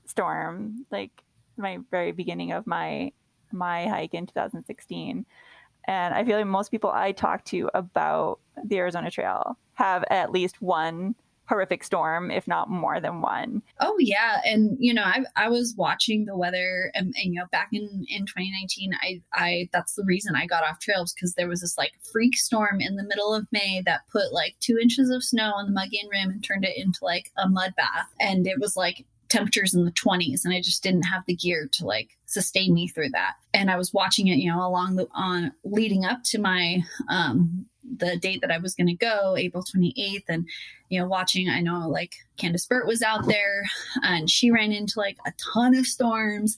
storm 0.06 0.86
like 0.90 1.10
my 1.56 1.78
very 1.90 2.12
beginning 2.12 2.52
of 2.52 2.66
my 2.66 3.12
my 3.52 3.86
hike 3.86 4.14
in 4.14 4.26
2016. 4.26 5.26
And 5.88 6.14
I 6.14 6.24
feel 6.24 6.36
like 6.36 6.46
most 6.46 6.70
people 6.70 6.90
I 6.90 7.12
talk 7.12 7.44
to 7.46 7.70
about 7.74 8.40
the 8.64 8.78
Arizona 8.78 9.10
Trail 9.10 9.56
have 9.74 10.04
at 10.10 10.32
least 10.32 10.60
one 10.60 11.14
horrific 11.48 11.84
storm, 11.84 12.30
if 12.30 12.46
not 12.46 12.68
more 12.68 13.00
than 13.00 13.20
one. 13.20 13.62
Oh 13.80 13.96
yeah, 13.98 14.40
and 14.44 14.76
you 14.78 14.92
know, 14.92 15.02
I 15.02 15.24
I 15.36 15.48
was 15.48 15.74
watching 15.76 16.24
the 16.24 16.36
weather, 16.36 16.90
and, 16.94 17.14
and 17.16 17.34
you 17.34 17.40
know, 17.40 17.46
back 17.52 17.68
in 17.72 18.04
in 18.08 18.26
2019, 18.26 18.92
I 19.00 19.20
I 19.32 19.68
that's 19.72 19.94
the 19.94 20.04
reason 20.04 20.34
I 20.36 20.46
got 20.46 20.64
off 20.64 20.80
trails 20.80 21.12
because 21.12 21.34
there 21.34 21.48
was 21.48 21.60
this 21.60 21.78
like 21.78 21.92
freak 22.12 22.36
storm 22.36 22.80
in 22.80 22.96
the 22.96 23.04
middle 23.04 23.34
of 23.34 23.46
May 23.52 23.82
that 23.86 24.02
put 24.10 24.32
like 24.32 24.56
two 24.60 24.78
inches 24.80 25.10
of 25.10 25.24
snow 25.24 25.52
on 25.54 25.66
the 25.66 25.72
Mogollon 25.72 26.08
Rim 26.10 26.30
and 26.30 26.44
turned 26.44 26.64
it 26.64 26.76
into 26.76 27.04
like 27.04 27.30
a 27.36 27.48
mud 27.48 27.74
bath, 27.76 28.08
and 28.20 28.46
it 28.46 28.60
was 28.60 28.76
like 28.76 29.04
temperatures 29.28 29.74
in 29.74 29.84
the 29.84 29.90
20s 29.90 30.44
and 30.44 30.54
i 30.54 30.60
just 30.60 30.84
didn't 30.84 31.02
have 31.02 31.24
the 31.26 31.34
gear 31.34 31.68
to 31.72 31.84
like 31.84 32.16
sustain 32.26 32.72
me 32.72 32.86
through 32.86 33.08
that. 33.08 33.34
And 33.52 33.72
i 33.72 33.76
was 33.76 33.92
watching 33.92 34.28
it 34.28 34.36
you 34.36 34.48
know 34.48 34.64
along 34.64 34.94
the 34.94 35.08
on 35.16 35.52
leading 35.64 36.04
up 36.04 36.22
to 36.26 36.38
my 36.38 36.84
um 37.08 37.66
the 37.98 38.16
date 38.16 38.40
that 38.40 38.50
I 38.50 38.58
was 38.58 38.74
going 38.74 38.88
to 38.88 38.94
go, 38.94 39.36
April 39.36 39.62
28th, 39.62 40.24
and 40.28 40.48
you 40.88 41.00
know, 41.00 41.06
watching. 41.06 41.48
I 41.48 41.60
know 41.60 41.88
like 41.88 42.14
Candice 42.36 42.68
Burt 42.68 42.86
was 42.86 43.02
out 43.02 43.26
there, 43.26 43.64
and 44.02 44.30
she 44.30 44.50
ran 44.50 44.72
into 44.72 44.98
like 44.98 45.16
a 45.26 45.32
ton 45.54 45.74
of 45.74 45.86
storms. 45.86 46.56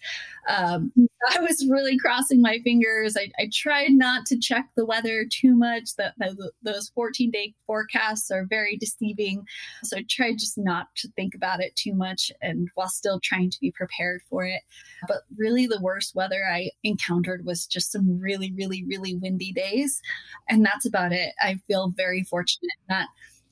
Um, 0.49 0.92
I 1.37 1.40
was 1.40 1.66
really 1.68 1.99
crossing 1.99 2.40
my 2.40 2.58
fingers. 2.61 3.16
I, 3.16 3.30
I, 3.38 3.50
tried 3.52 3.90
not 3.90 4.25
to 4.26 4.38
check 4.38 4.68
the 4.76 4.87
weather 4.87 5.26
too 5.30 5.54
much. 5.54 5.97
That, 5.97 6.14
those 6.62 6.90
14 6.94 7.30
day 7.30 7.54
forecasts 7.66 8.30
are 8.30 8.47
very 8.47 8.76
deceiving, 8.76 9.44
so 9.82 9.99
I 9.99 10.04
tried 10.08 10.38
just 10.38 10.58
not 10.58 10.88
to 10.97 11.08
think 11.16 11.35
about 11.35 11.61
it 11.61 11.76
too 11.76 11.94
much, 11.94 12.30
and 12.42 12.68
while 12.75 12.88
still 12.88 13.20
trying 13.20 13.50
to 13.50 13.61
be 13.61 13.70
prepared 13.70 14.23
for 14.28 14.44
it. 14.44 14.62
But 15.06 15.23
really, 15.37 15.66
the 15.66 15.80
worst 15.80 16.14
weather 16.14 16.42
I 16.50 16.70
encountered 16.82 17.44
was 17.44 17.66
just 17.66 17.92
some 17.92 18.18
really, 18.20 18.52
really, 18.52 18.85
really 18.85 19.14
windy 19.14 19.52
days, 19.52 20.00
and 20.49 20.64
that's 20.64 20.87
about 20.87 21.12
it. 21.12 21.35
I 21.40 21.61
feel 21.66 21.92
very 21.97 22.23
fortunate 22.25 22.70
that 22.88 23.08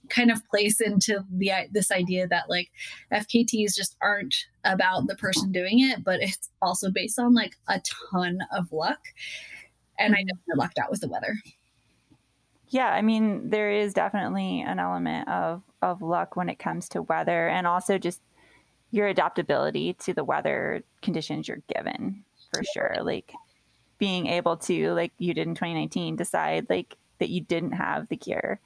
kind 0.08 0.30
of 0.30 0.46
place 0.48 0.80
into 0.80 1.24
the 1.30 1.50
this 1.70 1.90
idea 1.90 2.26
that 2.28 2.48
like 2.48 2.70
FKTs 3.12 3.74
just 3.74 3.96
aren't 4.00 4.34
about 4.64 5.06
the 5.06 5.16
person 5.16 5.52
doing 5.52 5.80
it, 5.80 6.04
but 6.04 6.20
it's 6.20 6.50
also 6.62 6.90
based 6.90 7.18
on 7.18 7.34
like 7.34 7.56
a 7.68 7.80
ton 8.12 8.38
of 8.54 8.72
luck. 8.72 9.00
And 9.98 10.14
I 10.14 10.18
mm-hmm. 10.18 10.26
definitely 10.28 10.58
lucked 10.58 10.78
out 10.78 10.90
with 10.90 11.00
the 11.00 11.08
weather. 11.08 11.34
Yeah, 12.68 12.88
I 12.88 13.02
mean, 13.02 13.50
there 13.50 13.70
is 13.70 13.94
definitely 13.94 14.60
an 14.60 14.78
element 14.78 15.28
of 15.28 15.62
of 15.82 16.02
luck 16.02 16.36
when 16.36 16.48
it 16.48 16.58
comes 16.58 16.88
to 16.90 17.02
weather, 17.02 17.48
and 17.48 17.66
also 17.66 17.98
just 17.98 18.20
your 18.90 19.06
adaptability 19.06 19.94
to 19.94 20.14
the 20.14 20.24
weather 20.24 20.82
conditions 21.02 21.48
you're 21.48 21.62
given, 21.74 22.24
for 22.52 22.62
sure. 22.74 22.96
Like 23.02 23.32
being 23.98 24.26
able 24.26 24.56
to, 24.56 24.92
like 24.92 25.12
you 25.18 25.34
did 25.34 25.46
in 25.46 25.54
2019, 25.54 26.16
decide 26.16 26.66
like 26.68 26.96
that 27.18 27.30
you 27.30 27.40
didn't 27.40 27.72
have 27.72 28.08
the 28.08 28.16
gear 28.16 28.60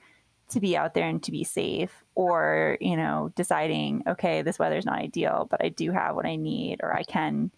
to 0.50 0.60
be 0.60 0.76
out 0.76 0.94
there 0.94 1.08
and 1.08 1.22
to 1.22 1.30
be 1.30 1.44
safe 1.44 2.04
or 2.14 2.76
you 2.80 2.96
know 2.96 3.32
deciding 3.36 4.02
okay 4.06 4.42
this 4.42 4.58
weather's 4.58 4.86
not 4.86 4.98
ideal 4.98 5.46
but 5.50 5.64
i 5.64 5.68
do 5.68 5.90
have 5.90 6.14
what 6.14 6.26
i 6.26 6.36
need 6.36 6.80
or 6.82 6.94
i 6.94 7.02
can 7.02 7.50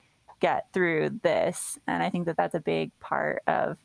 get 0.42 0.66
through 0.72 1.08
this. 1.22 1.78
And 1.86 2.02
i 2.02 2.10
think 2.10 2.26
that 2.26 2.36
that's 2.36 2.54
a 2.54 2.60
big 2.60 2.90
part 3.00 3.42
of 3.46 3.78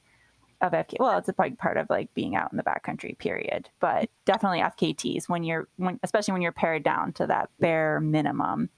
of 0.60 0.72
FK 0.72 0.96
well 1.00 1.20
it's 1.20 1.30
a 1.30 1.34
big 1.34 1.56
part 1.60 1.78
of 1.78 1.88
like 1.88 2.12
being 2.16 2.36
out 2.36 2.52
in 2.52 2.58
the 2.58 2.64
backcountry 2.64 3.18
period. 3.18 3.70
But 3.80 4.10
definitely 4.26 4.60
FKTs 4.60 5.30
when 5.30 5.44
you're 5.44 5.68
when 5.78 6.00
especially 6.04 6.34
when 6.34 6.42
you're 6.42 6.52
pared 6.52 6.84
down 6.84 7.14
to 7.14 7.28
that 7.28 7.50
bare 7.60 8.02
minimum 8.02 8.70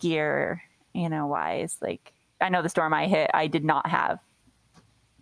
gear 0.00 0.62
you 0.94 1.10
know 1.10 1.26
wise 1.26 1.76
like 1.82 2.14
I 2.40 2.48
know 2.48 2.62
the 2.62 2.70
storm 2.70 2.94
I 2.94 3.06
hit 3.06 3.30
I 3.34 3.46
did 3.48 3.64
not 3.64 3.86
have 3.86 4.18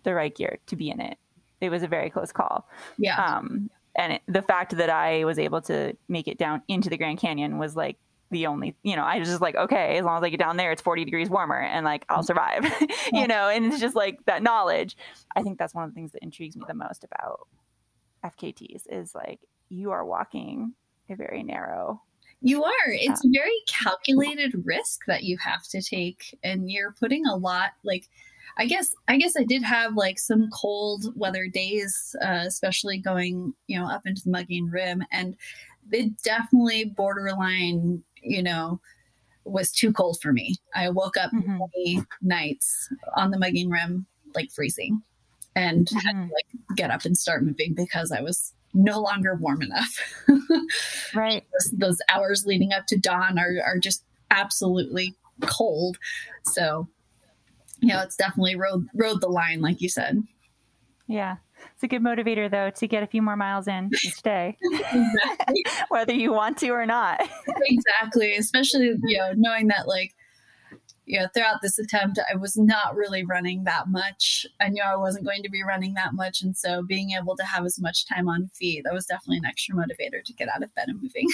the 0.03 0.13
right 0.13 0.33
gear 0.33 0.57
to 0.67 0.77
be 0.77 0.89
in 0.89 1.01
it. 1.01 1.17
It 1.59 1.69
was 1.69 1.83
a 1.83 1.87
very 1.87 2.09
close 2.09 2.31
call. 2.31 2.65
Yeah. 2.97 3.21
Um 3.21 3.69
and 3.99 4.13
it, 4.13 4.21
the 4.27 4.41
fact 4.41 4.77
that 4.77 4.89
I 4.89 5.25
was 5.25 5.37
able 5.37 5.61
to 5.63 5.93
make 6.07 6.29
it 6.29 6.37
down 6.37 6.61
into 6.69 6.89
the 6.89 6.97
Grand 6.97 7.19
Canyon 7.19 7.57
was 7.57 7.75
like 7.75 7.97
the 8.31 8.47
only, 8.47 8.75
you 8.81 8.95
know, 8.95 9.03
I 9.03 9.19
was 9.19 9.27
just 9.27 9.41
like, 9.41 9.55
okay, 9.55 9.97
as 9.97 10.05
long 10.05 10.17
as 10.17 10.23
I 10.23 10.29
get 10.29 10.39
down 10.39 10.55
there, 10.55 10.71
it's 10.71 10.81
40 10.81 11.03
degrees 11.03 11.29
warmer 11.29 11.59
and 11.59 11.83
like 11.83 12.05
I'll 12.07 12.19
mm-hmm. 12.19 12.25
survive, 12.25 12.65
you 13.13 13.27
know, 13.27 13.49
and 13.49 13.65
it's 13.65 13.81
just 13.81 13.97
like 13.97 14.25
that 14.25 14.41
knowledge. 14.41 14.95
I 15.35 15.43
think 15.43 15.59
that's 15.59 15.75
one 15.75 15.83
of 15.83 15.89
the 15.89 15.95
things 15.95 16.13
that 16.13 16.23
intrigues 16.23 16.55
me 16.55 16.63
the 16.65 16.73
most 16.73 17.03
about 17.03 17.47
FKTs 18.23 18.83
is 18.89 19.13
like 19.13 19.41
you 19.67 19.91
are 19.91 20.05
walking 20.05 20.73
a 21.09 21.15
very 21.15 21.43
narrow 21.43 22.01
you 22.41 22.63
are. 22.63 22.87
It's 22.87 23.25
a 23.25 23.29
very 23.29 23.51
calculated 23.67 24.53
risk 24.63 25.01
that 25.07 25.23
you 25.23 25.37
have 25.39 25.63
to 25.71 25.81
take, 25.81 26.37
and 26.41 26.71
you're 26.71 26.93
putting 26.93 27.25
a 27.25 27.35
lot 27.35 27.71
like 27.83 28.07
I 28.57 28.65
guess 28.65 28.93
I 29.07 29.17
guess 29.17 29.35
I 29.37 29.43
did 29.43 29.63
have 29.63 29.95
like 29.95 30.19
some 30.19 30.49
cold 30.51 31.13
weather 31.15 31.47
days, 31.47 32.15
uh, 32.23 32.43
especially 32.45 32.97
going 32.97 33.53
you 33.67 33.79
know 33.79 33.87
up 33.87 34.01
into 34.05 34.21
the 34.23 34.31
Mogollon 34.31 34.69
Rim, 34.71 35.03
and 35.11 35.35
it 35.91 36.21
definitely 36.23 36.85
borderline 36.85 38.03
you 38.21 38.43
know 38.43 38.79
was 39.45 39.71
too 39.71 39.91
cold 39.91 40.19
for 40.21 40.33
me. 40.33 40.55
I 40.75 40.89
woke 40.89 41.17
up 41.17 41.31
mm-hmm. 41.31 41.57
many 41.57 42.05
nights 42.21 42.89
on 43.15 43.31
the 43.31 43.39
Mogollon 43.39 43.69
Rim 43.69 44.05
like 44.35 44.51
freezing, 44.51 45.01
and 45.55 45.87
mm-hmm. 45.87 45.97
had 45.99 46.11
to 46.11 46.17
mm-hmm. 46.17 46.31
like 46.31 46.77
get 46.77 46.91
up 46.91 47.05
and 47.05 47.17
start 47.17 47.43
moving 47.43 47.73
because 47.73 48.11
I 48.11 48.21
was 48.21 48.53
no 48.73 48.99
longer 48.99 49.35
warm 49.35 49.61
enough. 49.61 50.25
right. 51.15 51.43
Those, 51.53 51.71
those, 51.71 51.97
hours 52.09 52.45
leading 52.45 52.71
up 52.71 52.85
to 52.87 52.97
dawn 52.97 53.39
are, 53.39 53.55
are 53.65 53.79
just 53.79 54.03
absolutely 54.29 55.15
cold. 55.41 55.97
So 56.45 56.87
you 57.81 57.89
know, 57.89 58.01
it's 58.01 58.15
definitely 58.15 58.55
rode 58.55 58.87
rode 58.93 59.21
the 59.21 59.27
line, 59.27 59.61
like 59.61 59.81
you 59.81 59.89
said. 59.89 60.23
Yeah. 61.07 61.37
It's 61.73 61.83
a 61.83 61.87
good 61.87 62.03
motivator 62.03 62.49
though 62.49 62.69
to 62.69 62.87
get 62.87 63.03
a 63.03 63.07
few 63.07 63.21
more 63.21 63.35
miles 63.35 63.67
in 63.67 63.89
each 64.05 64.21
day. 64.21 64.57
whether 65.89 66.13
you 66.13 66.31
want 66.31 66.57
to 66.59 66.69
or 66.69 66.85
not. 66.85 67.21
exactly. 67.65 68.35
Especially, 68.35 68.95
you 69.05 69.17
know, 69.17 69.33
knowing 69.35 69.67
that 69.67 69.87
like 69.87 70.15
you 71.05 71.19
know, 71.19 71.27
throughout 71.33 71.63
this 71.63 71.79
attempt, 71.79 72.19
I 72.31 72.35
was 72.35 72.55
not 72.55 72.95
really 72.95 73.25
running 73.25 73.63
that 73.63 73.87
much. 73.87 74.45
I 74.59 74.69
knew 74.69 74.83
I 74.83 74.95
wasn't 74.95 75.25
going 75.25 75.41
to 75.41 75.49
be 75.49 75.63
running 75.63 75.95
that 75.95 76.13
much. 76.13 76.43
And 76.43 76.55
so 76.55 76.83
being 76.83 77.11
able 77.19 77.35
to 77.35 77.43
have 77.43 77.65
as 77.65 77.79
much 77.79 78.05
time 78.05 78.29
on 78.29 78.47
feet, 78.53 78.83
that 78.83 78.93
was 78.93 79.07
definitely 79.07 79.37
an 79.37 79.45
extra 79.45 79.73
motivator 79.75 80.23
to 80.23 80.33
get 80.33 80.49
out 80.53 80.61
of 80.61 80.73
bed 80.75 80.87
and 80.87 81.01
moving. 81.01 81.27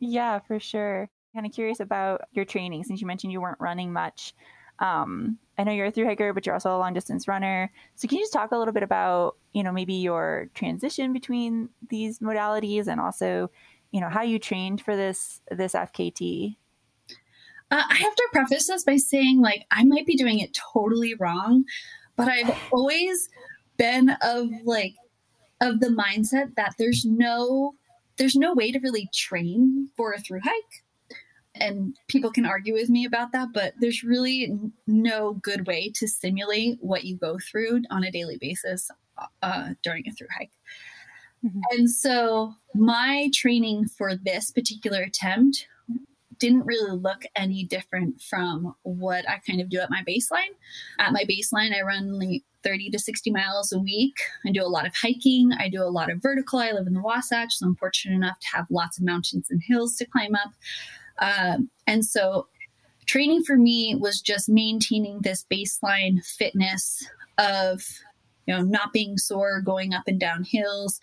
yeah, 0.00 0.38
for 0.38 0.58
sure. 0.58 1.10
Kind 1.34 1.44
of 1.44 1.52
curious 1.52 1.80
about 1.80 2.22
your 2.32 2.46
training 2.46 2.82
since 2.84 3.02
you 3.02 3.06
mentioned 3.06 3.30
you 3.30 3.42
weren't 3.42 3.60
running 3.60 3.92
much. 3.92 4.32
Um, 4.78 5.38
I 5.58 5.64
know 5.64 5.72
you're 5.72 5.86
a 5.86 5.90
through 5.90 6.06
hiker, 6.06 6.32
but 6.32 6.46
you're 6.46 6.54
also 6.54 6.74
a 6.74 6.78
long 6.78 6.94
distance 6.94 7.26
runner. 7.26 7.72
So 7.96 8.06
can 8.06 8.18
you 8.18 8.22
just 8.22 8.32
talk 8.32 8.52
a 8.52 8.56
little 8.56 8.72
bit 8.72 8.84
about, 8.84 9.36
you 9.52 9.64
know, 9.64 9.72
maybe 9.72 9.94
your 9.94 10.48
transition 10.54 11.12
between 11.12 11.68
these 11.90 12.20
modalities 12.20 12.86
and 12.86 13.00
also, 13.00 13.50
you 13.90 14.00
know, 14.00 14.08
how 14.08 14.22
you 14.22 14.38
trained 14.38 14.80
for 14.80 14.94
this 14.94 15.40
this 15.50 15.72
FKT? 15.72 16.56
Uh, 17.70 17.82
I 17.90 17.94
have 17.96 18.14
to 18.14 18.28
preface 18.32 18.68
this 18.68 18.84
by 18.84 18.96
saying, 18.96 19.40
like, 19.40 19.66
I 19.70 19.84
might 19.84 20.06
be 20.06 20.16
doing 20.16 20.38
it 20.38 20.56
totally 20.72 21.14
wrong, 21.14 21.64
but 22.16 22.28
I've 22.28 22.56
always 22.72 23.28
been 23.76 24.10
of 24.22 24.48
like 24.64 24.94
of 25.60 25.80
the 25.80 25.88
mindset 25.88 26.54
that 26.56 26.74
there's 26.78 27.04
no 27.04 27.74
there's 28.16 28.36
no 28.36 28.52
way 28.52 28.72
to 28.72 28.80
really 28.80 29.08
train 29.14 29.88
for 29.96 30.12
a 30.12 30.20
through 30.20 30.40
hike 30.42 30.84
and 31.60 31.96
people 32.08 32.30
can 32.30 32.46
argue 32.46 32.74
with 32.74 32.88
me 32.88 33.04
about 33.04 33.32
that, 33.32 33.48
but 33.52 33.74
there's 33.80 34.02
really 34.02 34.52
no 34.86 35.34
good 35.34 35.66
way 35.66 35.90
to 35.96 36.08
simulate 36.08 36.78
what 36.80 37.04
you 37.04 37.16
go 37.16 37.38
through 37.38 37.82
on 37.90 38.04
a 38.04 38.10
daily 38.10 38.38
basis 38.38 38.90
uh, 39.42 39.70
during 39.82 40.04
a 40.08 40.12
through 40.12 40.28
hike. 40.36 40.52
Mm-hmm. 41.44 41.60
And 41.72 41.90
so 41.90 42.54
my 42.74 43.30
training 43.34 43.86
for 43.86 44.16
this 44.16 44.50
particular 44.50 45.02
attempt 45.02 45.66
didn't 46.38 46.66
really 46.66 46.96
look 46.96 47.22
any 47.36 47.64
different 47.64 48.20
from 48.20 48.74
what 48.82 49.28
I 49.28 49.40
kind 49.46 49.60
of 49.60 49.68
do 49.68 49.80
at 49.80 49.90
my 49.90 50.02
baseline. 50.08 50.54
At 50.98 51.12
my 51.12 51.24
baseline, 51.24 51.74
I 51.76 51.82
run 51.82 52.18
like 52.18 52.42
30 52.64 52.90
to 52.90 52.98
60 52.98 53.30
miles 53.30 53.72
a 53.72 53.78
week. 53.78 54.16
I 54.46 54.52
do 54.52 54.62
a 54.62 54.66
lot 54.66 54.86
of 54.86 54.94
hiking. 54.94 55.50
I 55.58 55.68
do 55.68 55.82
a 55.82 55.90
lot 55.90 56.10
of 56.10 56.22
vertical. 56.22 56.58
I 56.58 56.72
live 56.72 56.86
in 56.86 56.94
the 56.94 57.02
Wasatch, 57.02 57.54
so 57.54 57.66
I'm 57.66 57.76
fortunate 57.76 58.14
enough 58.14 58.38
to 58.40 58.56
have 58.56 58.66
lots 58.70 58.98
of 58.98 59.04
mountains 59.04 59.48
and 59.50 59.62
hills 59.66 59.96
to 59.96 60.06
climb 60.06 60.34
up. 60.34 60.52
Um, 61.20 61.70
and 61.86 62.04
so 62.04 62.48
training 63.06 63.44
for 63.44 63.56
me 63.56 63.94
was 63.94 64.20
just 64.20 64.48
maintaining 64.48 65.20
this 65.20 65.44
baseline 65.50 66.24
fitness 66.24 67.08
of 67.38 67.82
you 68.46 68.54
know 68.54 68.62
not 68.62 68.92
being 68.92 69.16
sore 69.16 69.60
going 69.60 69.94
up 69.94 70.04
and 70.06 70.20
down 70.20 70.44
hills 70.44 71.00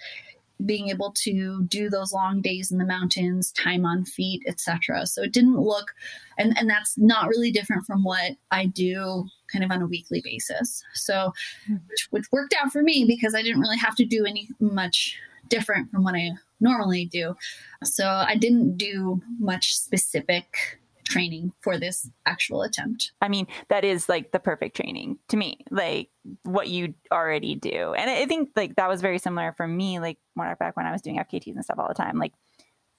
being 0.66 0.88
able 0.88 1.14
to 1.24 1.66
do 1.66 1.90
those 1.90 2.14
long 2.14 2.42
days 2.42 2.72
in 2.72 2.78
the 2.78 2.86
mountains 2.86 3.52
time 3.52 3.86
on 3.86 4.06
feet 4.06 4.42
etc 4.48 5.06
so 5.06 5.22
it 5.24 5.34
didn't 5.34 5.60
look 5.60 5.92
and 6.38 6.58
and 6.58 6.70
that's 6.70 6.98
not 6.98 7.28
really 7.28 7.52
different 7.52 7.86
from 7.86 8.04
what 8.04 8.34
i 8.52 8.66
do 8.66 9.26
kind 9.52 9.64
of 9.64 9.72
on 9.72 9.82
a 9.82 9.88
weekly 9.88 10.22
basis. 10.24 10.84
So 10.94 11.34
which, 11.68 12.08
which 12.12 12.26
worked 12.32 12.56
out 12.62 12.72
for 12.72 12.82
me 12.82 13.06
because 13.08 13.36
i 13.36 13.42
didn't 13.42 13.62
really 13.62 13.78
have 13.78 13.96
to 13.96 14.06
do 14.06 14.26
any 14.26 14.50
much 14.60 15.18
different 15.48 15.90
from 15.92 16.04
what 16.04 16.16
i 16.16 16.32
normally 16.60 17.06
do. 17.06 17.36
So 17.84 18.08
I 18.08 18.36
didn't 18.36 18.78
do 18.78 19.22
much 19.40 19.76
specific 19.76 20.80
training 21.06 21.54
for 21.62 21.78
this 21.78 22.10
actual 22.26 22.64
attempt. 22.64 23.12
I 23.22 23.28
mean, 23.28 23.48
that 23.70 23.86
is 23.86 24.10
like 24.10 24.32
the 24.32 24.40
perfect 24.40 24.76
training 24.76 25.20
to 25.30 25.38
me, 25.38 25.60
like 25.70 26.10
what 26.44 26.68
you 26.68 26.96
already 27.12 27.56
do. 27.56 27.94
And 27.94 28.10
I 28.10 28.26
think 28.26 28.50
like 28.56 28.76
that 28.78 28.90
was 28.90 29.02
very 29.02 29.20
similar 29.20 29.54
for 29.56 29.68
me, 29.68 30.00
like 30.00 30.18
back 30.36 30.76
when 30.76 30.86
I 30.88 30.92
was 30.92 31.02
doing 31.02 31.18
FKTs 31.18 31.56
and 31.56 31.64
stuff 31.64 31.78
all 31.78 31.88
the 31.88 31.94
time. 31.94 32.18
Like 32.18 32.34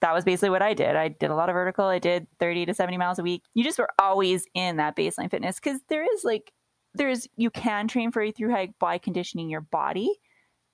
that 0.01 0.13
was 0.13 0.23
basically 0.23 0.51
what 0.51 0.61
I 0.61 0.73
did. 0.73 0.95
I 0.95 1.09
did 1.09 1.31
a 1.31 1.35
lot 1.35 1.49
of 1.49 1.53
vertical. 1.53 1.85
I 1.85 1.99
did 1.99 2.27
30 2.39 2.67
to 2.67 2.73
70 2.73 2.97
miles 2.97 3.19
a 3.19 3.23
week. 3.23 3.43
You 3.53 3.63
just 3.63 3.79
were 3.79 3.89
always 3.99 4.45
in 4.53 4.77
that 4.77 4.95
baseline 4.95 5.29
fitness 5.29 5.59
because 5.59 5.81
there 5.89 6.03
is 6.03 6.23
like 6.23 6.53
there's 6.93 7.27
you 7.35 7.49
can 7.49 7.87
train 7.87 8.11
for 8.11 8.21
a 8.21 8.31
through 8.31 8.51
hike 8.51 8.77
by 8.79 8.97
conditioning 8.97 9.49
your 9.49 9.61
body 9.61 10.09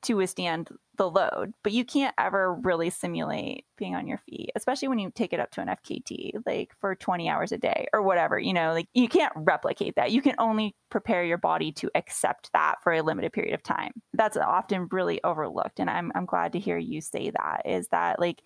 to 0.04 0.16
withstand 0.16 0.70
the 0.98 1.10
load, 1.10 1.54
but 1.64 1.72
you 1.72 1.84
can't 1.84 2.14
ever 2.18 2.54
really 2.54 2.90
simulate 2.90 3.66
being 3.78 3.96
on 3.96 4.08
your 4.08 4.20
feet, 4.20 4.52
especially 4.56 4.88
when 4.88 5.00
you 5.00 5.12
take 5.14 5.34
it 5.34 5.40
up 5.40 5.50
to 5.52 5.62
an 5.62 5.68
FKT, 5.68 6.34
like 6.46 6.72
for 6.80 6.96
20 6.96 7.30
hours 7.30 7.52
a 7.52 7.58
day 7.58 7.88
or 7.94 8.02
whatever. 8.02 8.38
You 8.38 8.54
know, 8.54 8.74
like 8.74 8.88
you 8.94 9.08
can't 9.08 9.34
replicate 9.36 9.96
that. 9.96 10.12
You 10.12 10.22
can 10.22 10.36
only 10.38 10.76
prepare 10.90 11.24
your 11.24 11.40
body 11.40 11.72
to 11.74 11.90
accept 11.96 12.52
that 12.54 12.76
for 12.84 12.94
a 12.94 13.02
limited 13.02 13.34
period 13.34 13.54
of 13.54 13.64
time. 13.64 13.92
That's 14.14 14.38
often 14.38 14.88
really 14.92 15.24
overlooked. 15.24 15.80
And 15.80 15.90
I'm, 15.90 16.12
I'm 16.14 16.26
glad 16.26 16.54
to 16.54 16.60
hear 16.60 16.78
you 16.78 17.02
say 17.02 17.32
that 17.32 17.64
is 17.66 17.88
that 17.90 18.20
like, 18.20 18.42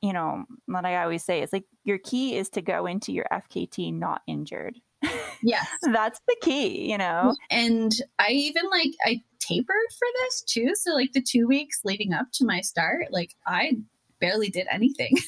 you 0.00 0.12
know, 0.12 0.44
like 0.66 0.84
I 0.86 1.02
always 1.02 1.24
say, 1.24 1.42
it's 1.42 1.52
like 1.52 1.66
your 1.84 1.98
key 1.98 2.36
is 2.36 2.48
to 2.50 2.62
go 2.62 2.86
into 2.86 3.12
your 3.12 3.26
FKT 3.30 3.94
not 3.94 4.22
injured. 4.26 4.76
Yes. 5.44 5.66
That's 5.82 6.20
the 6.28 6.36
key, 6.40 6.88
you 6.88 6.98
know? 6.98 7.34
And 7.50 7.92
I 8.18 8.30
even 8.30 8.62
like, 8.70 8.92
I 9.04 9.20
tapered 9.46 9.90
for 9.98 10.08
this 10.20 10.42
too. 10.42 10.74
So, 10.74 10.92
like, 10.92 11.12
the 11.12 11.22
two 11.22 11.46
weeks 11.46 11.80
leading 11.84 12.12
up 12.12 12.26
to 12.34 12.44
my 12.44 12.60
start, 12.60 13.08
like, 13.10 13.34
I 13.46 13.72
barely 14.20 14.48
did 14.50 14.66
anything. 14.70 15.16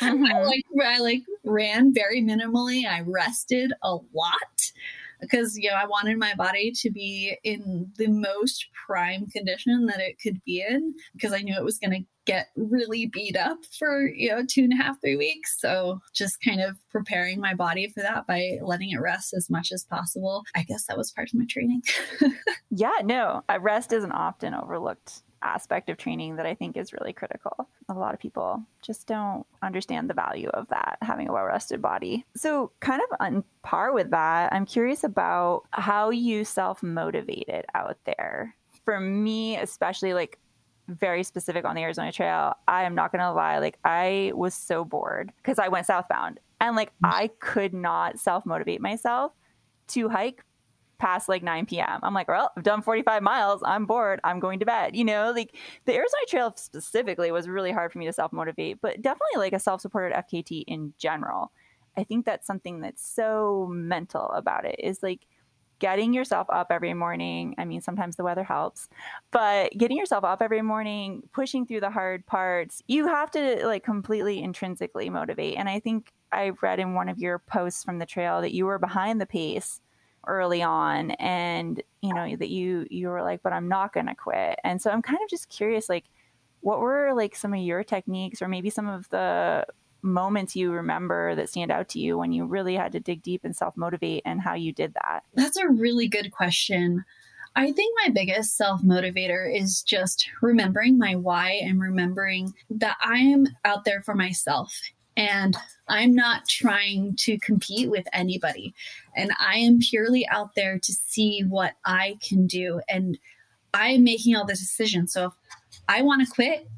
Mm-hmm. 0.00 0.24
I 0.24 0.42
like 0.42 0.64
I 0.84 0.98
like 0.98 1.22
ran 1.44 1.94
very 1.94 2.20
minimally. 2.20 2.86
I 2.86 3.02
rested 3.06 3.72
a 3.84 3.92
lot 3.92 4.53
because 5.30 5.56
you 5.56 5.70
know 5.70 5.76
I 5.76 5.86
wanted 5.86 6.18
my 6.18 6.34
body 6.34 6.72
to 6.76 6.90
be 6.90 7.36
in 7.44 7.90
the 7.96 8.08
most 8.08 8.66
prime 8.86 9.26
condition 9.26 9.86
that 9.86 10.00
it 10.00 10.16
could 10.22 10.42
be 10.44 10.64
in 10.66 10.94
because 11.12 11.32
I 11.32 11.40
knew 11.40 11.56
it 11.56 11.64
was 11.64 11.78
going 11.78 11.90
to 11.92 12.06
get 12.26 12.48
really 12.56 13.06
beat 13.06 13.36
up 13.36 13.58
for 13.78 14.06
you 14.06 14.30
know 14.30 14.42
two 14.48 14.62
and 14.62 14.72
a 14.72 14.82
half 14.82 15.00
three 15.00 15.16
weeks. 15.16 15.60
So 15.60 16.00
just 16.14 16.40
kind 16.42 16.60
of 16.60 16.76
preparing 16.90 17.40
my 17.40 17.54
body 17.54 17.88
for 17.88 18.00
that 18.00 18.26
by 18.26 18.58
letting 18.62 18.90
it 18.90 19.00
rest 19.00 19.34
as 19.34 19.50
much 19.50 19.70
as 19.72 19.84
possible. 19.84 20.42
I 20.54 20.62
guess 20.62 20.86
that 20.86 20.98
was 20.98 21.12
part 21.12 21.28
of 21.28 21.38
my 21.38 21.46
training. 21.48 21.82
Yeah 22.76 22.90
no 23.04 23.42
rest 23.60 23.92
is 23.92 24.02
an 24.02 24.10
often 24.10 24.52
overlooked 24.52 25.22
aspect 25.44 25.88
of 25.88 25.96
training 25.96 26.36
that 26.36 26.46
I 26.46 26.54
think 26.54 26.76
is 26.76 26.92
really 26.92 27.12
critical. 27.12 27.68
A 27.88 27.94
lot 27.94 28.14
of 28.14 28.20
people 28.20 28.62
just 28.82 29.06
don't 29.06 29.46
understand 29.62 30.08
the 30.08 30.14
value 30.14 30.48
of 30.48 30.68
that, 30.68 30.98
having 31.02 31.28
a 31.28 31.32
well 31.32 31.44
rested 31.44 31.80
body. 31.82 32.24
So, 32.36 32.72
kind 32.80 33.02
of 33.02 33.16
on 33.20 33.44
par 33.62 33.92
with 33.92 34.10
that, 34.10 34.52
I'm 34.52 34.66
curious 34.66 35.04
about 35.04 35.62
how 35.70 36.10
you 36.10 36.44
self 36.44 36.82
motivated 36.82 37.64
out 37.74 37.98
there. 38.04 38.56
For 38.84 39.00
me, 39.00 39.56
especially 39.56 40.14
like 40.14 40.38
very 40.88 41.22
specific 41.22 41.64
on 41.64 41.74
the 41.74 41.82
Arizona 41.82 42.12
Trail, 42.12 42.54
I 42.68 42.84
am 42.84 42.94
not 42.94 43.12
going 43.12 43.20
to 43.20 43.32
lie. 43.32 43.58
Like, 43.58 43.78
I 43.84 44.32
was 44.34 44.54
so 44.54 44.84
bored 44.84 45.32
because 45.38 45.58
I 45.58 45.68
went 45.68 45.86
southbound 45.86 46.40
and 46.60 46.76
like 46.76 46.90
mm. 46.90 47.10
I 47.10 47.30
could 47.40 47.74
not 47.74 48.18
self 48.18 48.46
motivate 48.46 48.80
myself 48.80 49.32
to 49.88 50.08
hike 50.08 50.44
past 50.98 51.28
like 51.28 51.42
9 51.42 51.66
p.m. 51.66 52.00
I'm 52.02 52.14
like, 52.14 52.28
well, 52.28 52.52
I've 52.56 52.62
done 52.62 52.82
45 52.82 53.22
miles. 53.22 53.62
I'm 53.64 53.86
bored. 53.86 54.20
I'm 54.24 54.40
going 54.40 54.58
to 54.60 54.66
bed. 54.66 54.96
You 54.96 55.04
know, 55.04 55.32
like 55.34 55.56
the 55.84 55.94
Arizona 55.94 56.22
Trail 56.28 56.52
specifically 56.56 57.30
was 57.30 57.48
really 57.48 57.72
hard 57.72 57.92
for 57.92 57.98
me 57.98 58.06
to 58.06 58.12
self 58.12 58.32
motivate, 58.32 58.80
but 58.80 59.02
definitely 59.02 59.38
like 59.38 59.52
a 59.52 59.58
self 59.58 59.80
supported 59.80 60.14
FKT 60.16 60.64
in 60.66 60.94
general. 60.98 61.52
I 61.96 62.04
think 62.04 62.26
that's 62.26 62.46
something 62.46 62.80
that's 62.80 63.06
so 63.06 63.68
mental 63.70 64.28
about 64.30 64.64
it 64.64 64.76
is 64.78 65.02
like 65.02 65.26
getting 65.78 66.14
yourself 66.14 66.46
up 66.50 66.68
every 66.70 66.94
morning. 66.94 67.54
I 67.58 67.64
mean, 67.64 67.80
sometimes 67.80 68.16
the 68.16 68.24
weather 68.24 68.44
helps, 68.44 68.88
but 69.30 69.72
getting 69.76 69.98
yourself 69.98 70.24
up 70.24 70.40
every 70.40 70.62
morning, 70.62 71.22
pushing 71.32 71.66
through 71.66 71.80
the 71.80 71.90
hard 71.90 72.26
parts, 72.26 72.82
you 72.86 73.06
have 73.06 73.30
to 73.32 73.66
like 73.66 73.84
completely 73.84 74.42
intrinsically 74.42 75.10
motivate. 75.10 75.56
And 75.56 75.68
I 75.68 75.80
think 75.80 76.12
I 76.32 76.52
read 76.62 76.80
in 76.80 76.94
one 76.94 77.08
of 77.08 77.18
your 77.18 77.38
posts 77.38 77.84
from 77.84 77.98
the 77.98 78.06
trail 78.06 78.40
that 78.40 78.54
you 78.54 78.66
were 78.66 78.78
behind 78.78 79.20
the 79.20 79.26
pace 79.26 79.80
early 80.26 80.62
on 80.62 81.12
and 81.12 81.82
you 82.02 82.14
know 82.14 82.36
that 82.36 82.50
you 82.50 82.86
you 82.90 83.08
were 83.08 83.22
like 83.22 83.42
but 83.42 83.52
i'm 83.52 83.68
not 83.68 83.92
going 83.92 84.06
to 84.06 84.14
quit. 84.14 84.58
And 84.64 84.80
so 84.80 84.90
i'm 84.90 85.02
kind 85.02 85.18
of 85.22 85.28
just 85.28 85.48
curious 85.48 85.88
like 85.88 86.04
what 86.60 86.80
were 86.80 87.12
like 87.14 87.36
some 87.36 87.52
of 87.52 87.60
your 87.60 87.84
techniques 87.84 88.40
or 88.40 88.48
maybe 88.48 88.70
some 88.70 88.88
of 88.88 89.08
the 89.10 89.66
moments 90.04 90.54
you 90.54 90.70
remember 90.70 91.34
that 91.34 91.48
stand 91.48 91.70
out 91.70 91.88
to 91.88 91.98
you 91.98 92.18
when 92.18 92.30
you 92.30 92.44
really 92.44 92.76
had 92.76 92.92
to 92.92 93.00
dig 93.00 93.22
deep 93.22 93.42
and 93.44 93.56
self 93.56 93.76
motivate 93.76 94.22
and 94.24 94.40
how 94.40 94.54
you 94.54 94.72
did 94.72 94.94
that? 94.94 95.24
That's 95.34 95.56
a 95.56 95.68
really 95.68 96.06
good 96.06 96.30
question. 96.30 97.04
I 97.56 97.72
think 97.72 97.96
my 98.04 98.10
biggest 98.12 98.56
self 98.56 98.82
motivator 98.82 99.52
is 99.52 99.82
just 99.82 100.28
remembering 100.42 100.98
my 100.98 101.16
why 101.16 101.60
and 101.62 101.80
remembering 101.80 102.52
that 102.70 102.96
I 103.02 103.18
am 103.18 103.46
out 103.64 103.84
there 103.84 104.02
for 104.02 104.14
myself. 104.14 104.78
And 105.16 105.56
I'm 105.88 106.14
not 106.14 106.48
trying 106.48 107.16
to 107.16 107.38
compete 107.38 107.90
with 107.90 108.06
anybody. 108.12 108.74
And 109.16 109.30
I 109.38 109.58
am 109.58 109.80
purely 109.80 110.26
out 110.28 110.54
there 110.54 110.78
to 110.78 110.92
see 110.92 111.42
what 111.42 111.74
I 111.84 112.18
can 112.26 112.46
do. 112.46 112.80
And 112.88 113.18
I'm 113.74 114.04
making 114.04 114.36
all 114.36 114.46
the 114.46 114.54
decisions. 114.54 115.12
So 115.12 115.26
if 115.26 115.32
I 115.88 116.02
want 116.02 116.26
to 116.26 116.32
quit, 116.32 116.68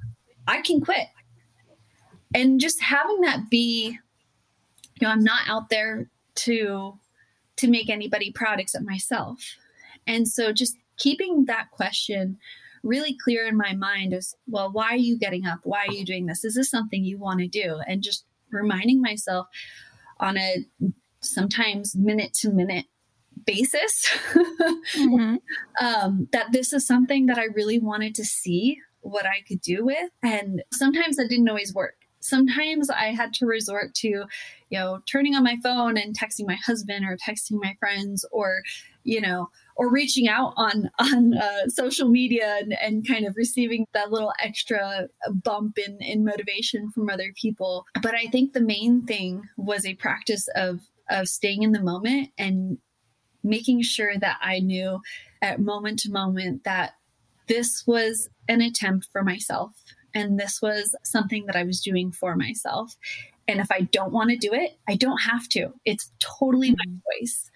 I 0.46 0.60
can 0.62 0.80
quit. 0.80 1.08
And 2.34 2.60
just 2.60 2.82
having 2.82 3.20
that 3.22 3.48
be, 3.50 3.98
you 5.00 5.06
know, 5.06 5.10
I'm 5.10 5.24
not 5.24 5.48
out 5.48 5.68
there 5.68 6.08
to 6.36 6.98
to 7.56 7.68
make 7.70 7.88
anybody 7.88 8.30
proud 8.32 8.60
except 8.60 8.84
myself. 8.84 9.56
And 10.06 10.28
so 10.28 10.52
just 10.52 10.76
keeping 10.98 11.46
that 11.46 11.70
question 11.70 12.38
really 12.82 13.16
clear 13.22 13.46
in 13.46 13.56
my 13.56 13.74
mind 13.74 14.12
is 14.12 14.36
well 14.48 14.70
why 14.70 14.90
are 14.90 14.96
you 14.96 15.18
getting 15.18 15.44
up 15.44 15.58
why 15.64 15.84
are 15.86 15.92
you 15.92 16.04
doing 16.04 16.26
this 16.26 16.44
is 16.44 16.54
this 16.54 16.70
something 16.70 17.04
you 17.04 17.18
want 17.18 17.40
to 17.40 17.48
do 17.48 17.80
and 17.88 18.02
just 18.02 18.24
reminding 18.50 19.00
myself 19.00 19.46
on 20.20 20.36
a 20.36 20.64
sometimes 21.20 21.94
minute 21.96 22.32
to 22.34 22.50
minute 22.50 22.86
basis 23.44 24.08
mm-hmm. 24.96 25.36
um, 25.84 26.28
that 26.32 26.52
this 26.52 26.72
is 26.72 26.86
something 26.86 27.26
that 27.26 27.38
I 27.38 27.44
really 27.44 27.78
wanted 27.78 28.14
to 28.16 28.24
see 28.24 28.78
what 29.00 29.26
I 29.26 29.42
could 29.46 29.60
do 29.60 29.84
with. 29.84 30.10
And 30.22 30.62
sometimes 30.72 31.16
that 31.16 31.28
didn't 31.28 31.48
always 31.48 31.72
work. 31.74 31.95
Sometimes 32.20 32.90
I 32.90 33.12
had 33.12 33.32
to 33.34 33.46
resort 33.46 33.94
to, 33.96 34.08
you 34.08 34.78
know, 34.78 35.00
turning 35.10 35.34
on 35.34 35.44
my 35.44 35.56
phone 35.62 35.96
and 35.96 36.18
texting 36.18 36.46
my 36.46 36.56
husband 36.66 37.04
or 37.04 37.16
texting 37.16 37.62
my 37.62 37.74
friends 37.78 38.24
or, 38.32 38.62
you 39.04 39.20
know, 39.20 39.48
or 39.76 39.90
reaching 39.90 40.28
out 40.28 40.52
on 40.56 40.90
on 40.98 41.34
uh, 41.34 41.68
social 41.68 42.08
media 42.08 42.58
and, 42.60 42.76
and 42.80 43.06
kind 43.06 43.26
of 43.26 43.36
receiving 43.36 43.86
that 43.94 44.10
little 44.10 44.32
extra 44.42 45.08
bump 45.44 45.78
in 45.78 45.98
in 46.00 46.24
motivation 46.24 46.90
from 46.90 47.08
other 47.08 47.32
people. 47.40 47.84
But 48.02 48.14
I 48.14 48.26
think 48.26 48.52
the 48.52 48.60
main 48.60 49.06
thing 49.06 49.48
was 49.56 49.86
a 49.86 49.94
practice 49.94 50.48
of 50.54 50.80
of 51.08 51.28
staying 51.28 51.62
in 51.62 51.72
the 51.72 51.82
moment 51.82 52.30
and 52.36 52.78
making 53.44 53.80
sure 53.82 54.18
that 54.18 54.38
I 54.42 54.58
knew 54.58 55.00
at 55.40 55.60
moment 55.60 56.00
to 56.00 56.10
moment 56.10 56.64
that 56.64 56.94
this 57.46 57.84
was 57.86 58.28
an 58.48 58.60
attempt 58.60 59.08
for 59.12 59.22
myself 59.22 59.72
and 60.16 60.40
this 60.40 60.62
was 60.62 60.94
something 61.04 61.44
that 61.44 61.56
I 61.56 61.64
was 61.64 61.82
doing 61.82 62.10
for 62.10 62.36
myself. 62.36 62.96
And 63.46 63.60
if 63.60 63.70
I 63.70 63.82
don't 63.82 64.12
want 64.12 64.30
to 64.30 64.36
do 64.36 64.52
it, 64.54 64.78
I 64.88 64.96
don't 64.96 65.18
have 65.18 65.46
to. 65.50 65.74
It's 65.84 66.10
totally 66.18 66.70
my 66.70 66.84
mm-hmm. 66.88 67.20
choice. 67.20 67.50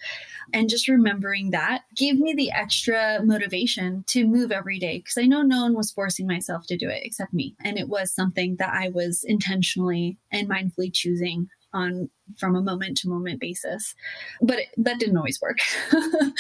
And 0.53 0.69
just 0.69 0.87
remembering 0.87 1.51
that 1.51 1.85
gave 1.97 2.19
me 2.19 2.35
the 2.35 2.53
extra 2.53 3.21
motivation 3.25 4.05
to 4.09 4.27
move 4.27 4.53
every 4.53 4.79
day 4.79 4.99
because 4.99 5.17
I 5.17 5.27
know 5.27 5.41
no 5.43 5.63
one 5.63 5.75
was 5.75 5.91
forcing 5.91 6.27
myself 6.27 6.67
to 6.67 6.77
do 6.77 6.89
it 6.89 7.01
except 7.03 7.33
me. 7.33 7.57
And 7.65 7.79
it 7.79 7.89
was 7.89 8.15
something 8.15 8.57
that 8.57 8.75
I 8.75 8.91
was 8.91 9.25
intentionally 9.25 10.19
and 10.31 10.49
mindfully 10.49 10.93
choosing 10.93 11.49
on 11.73 12.09
from 12.39 12.55
a 12.55 12.63
moment 12.63 12.97
to 12.99 13.09
moment 13.09 13.41
basis. 13.41 13.95
But 14.41 14.61
it, 14.61 14.69
that 14.79 14.99
didn't 14.99 15.17
always 15.17 15.41
work. 15.41 15.59
when, 15.93 16.33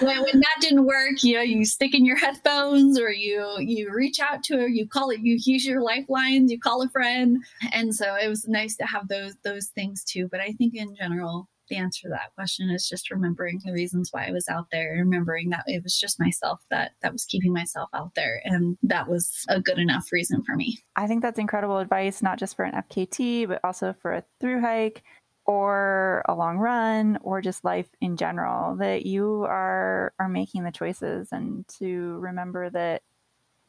when, 0.00 0.40
that 0.40 0.56
didn't 0.60 0.86
work, 0.86 1.22
you 1.22 1.34
know, 1.34 1.42
you 1.42 1.64
stick 1.64 1.94
in 1.94 2.04
your 2.04 2.16
headphones 2.16 2.98
or 2.98 3.10
you 3.10 3.56
you 3.58 3.92
reach 3.92 4.20
out 4.20 4.42
to 4.44 4.58
her, 4.58 4.68
you 4.68 4.86
call 4.86 5.10
it, 5.10 5.20
you 5.20 5.38
use 5.44 5.64
your 5.64 5.82
lifelines, 5.82 6.50
you 6.50 6.58
call 6.58 6.82
a 6.82 6.88
friend. 6.88 7.38
And 7.72 7.94
so 7.94 8.16
it 8.16 8.28
was 8.28 8.46
nice 8.48 8.76
to 8.76 8.84
have 8.84 9.08
those 9.08 9.34
those 9.44 9.68
things 9.68 10.04
too. 10.04 10.28
But 10.30 10.40
I 10.40 10.52
think 10.52 10.74
in 10.74 10.94
general, 10.94 11.48
the 11.74 11.80
answer 11.80 12.02
to 12.02 12.08
that 12.10 12.34
question 12.34 12.70
is 12.70 12.88
just 12.88 13.10
remembering 13.10 13.60
the 13.64 13.72
reasons 13.72 14.10
why 14.12 14.26
I 14.26 14.30
was 14.30 14.48
out 14.48 14.68
there, 14.70 14.94
remembering 14.98 15.50
that 15.50 15.64
it 15.66 15.82
was 15.82 15.98
just 15.98 16.20
myself 16.20 16.60
that 16.70 16.92
that 17.02 17.12
was 17.12 17.24
keeping 17.24 17.52
myself 17.52 17.88
out 17.92 18.14
there, 18.14 18.40
and 18.44 18.78
that 18.82 19.08
was 19.08 19.44
a 19.48 19.60
good 19.60 19.78
enough 19.78 20.12
reason 20.12 20.42
for 20.42 20.54
me. 20.54 20.78
I 20.96 21.06
think 21.06 21.22
that's 21.22 21.38
incredible 21.38 21.78
advice, 21.78 22.22
not 22.22 22.38
just 22.38 22.56
for 22.56 22.64
an 22.64 22.74
FKT, 22.74 23.48
but 23.48 23.60
also 23.64 23.94
for 24.00 24.12
a 24.12 24.24
through 24.40 24.60
hike 24.60 25.02
or 25.46 26.24
a 26.26 26.34
long 26.34 26.58
run 26.58 27.18
or 27.22 27.40
just 27.40 27.64
life 27.64 27.88
in 28.00 28.16
general 28.16 28.76
that 28.76 29.04
you 29.04 29.44
are 29.44 30.12
are 30.18 30.28
making 30.28 30.64
the 30.64 30.72
choices 30.72 31.28
and 31.32 31.66
to 31.68 32.16
remember 32.20 32.70
that 32.70 33.02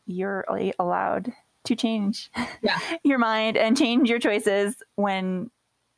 you're 0.06 0.46
allowed 0.80 1.34
to 1.65 1.76
change 1.76 2.32
yeah. 2.62 2.80
your 3.04 3.18
mind 3.18 3.58
and 3.58 3.76
change 3.76 4.10
your 4.10 4.20
choices 4.20 4.76
when 4.96 5.50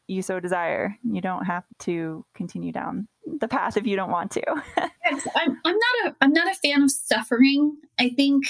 you 0.07 0.21
so 0.21 0.39
desire. 0.39 0.97
You 1.03 1.21
don't 1.21 1.45
have 1.45 1.63
to 1.79 2.25
continue 2.33 2.71
down 2.71 3.07
the 3.39 3.47
path 3.47 3.77
if 3.77 3.85
you 3.85 3.95
don't 3.95 4.11
want 4.11 4.31
to. 4.31 4.41
yes, 4.77 5.27
I'm, 5.35 5.57
I'm 5.65 5.75
not 5.75 6.05
a 6.05 6.15
I'm 6.21 6.33
not 6.33 6.47
a 6.47 6.55
fan 6.55 6.83
of 6.83 6.91
suffering. 6.91 7.75
I 7.99 8.09
think 8.09 8.45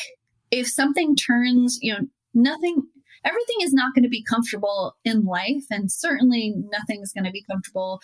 if 0.52 0.67
something 0.67 1.15
turns, 1.15 1.80
you 1.82 1.93
know, 1.93 2.08
nothing 2.34 2.84
everything 3.26 3.58
is 3.62 3.74
not 3.74 3.93
going 3.93 4.04
to 4.04 4.10
be 4.10 4.24
comfortable 4.24 4.96
in 5.04 5.26
life 5.26 5.65
and 5.70 5.91
certainly 5.91 6.54
nothing 6.72 7.02
is 7.02 7.12
going 7.12 7.26
to 7.26 7.32
be 7.32 7.43
comfortable 7.50 8.00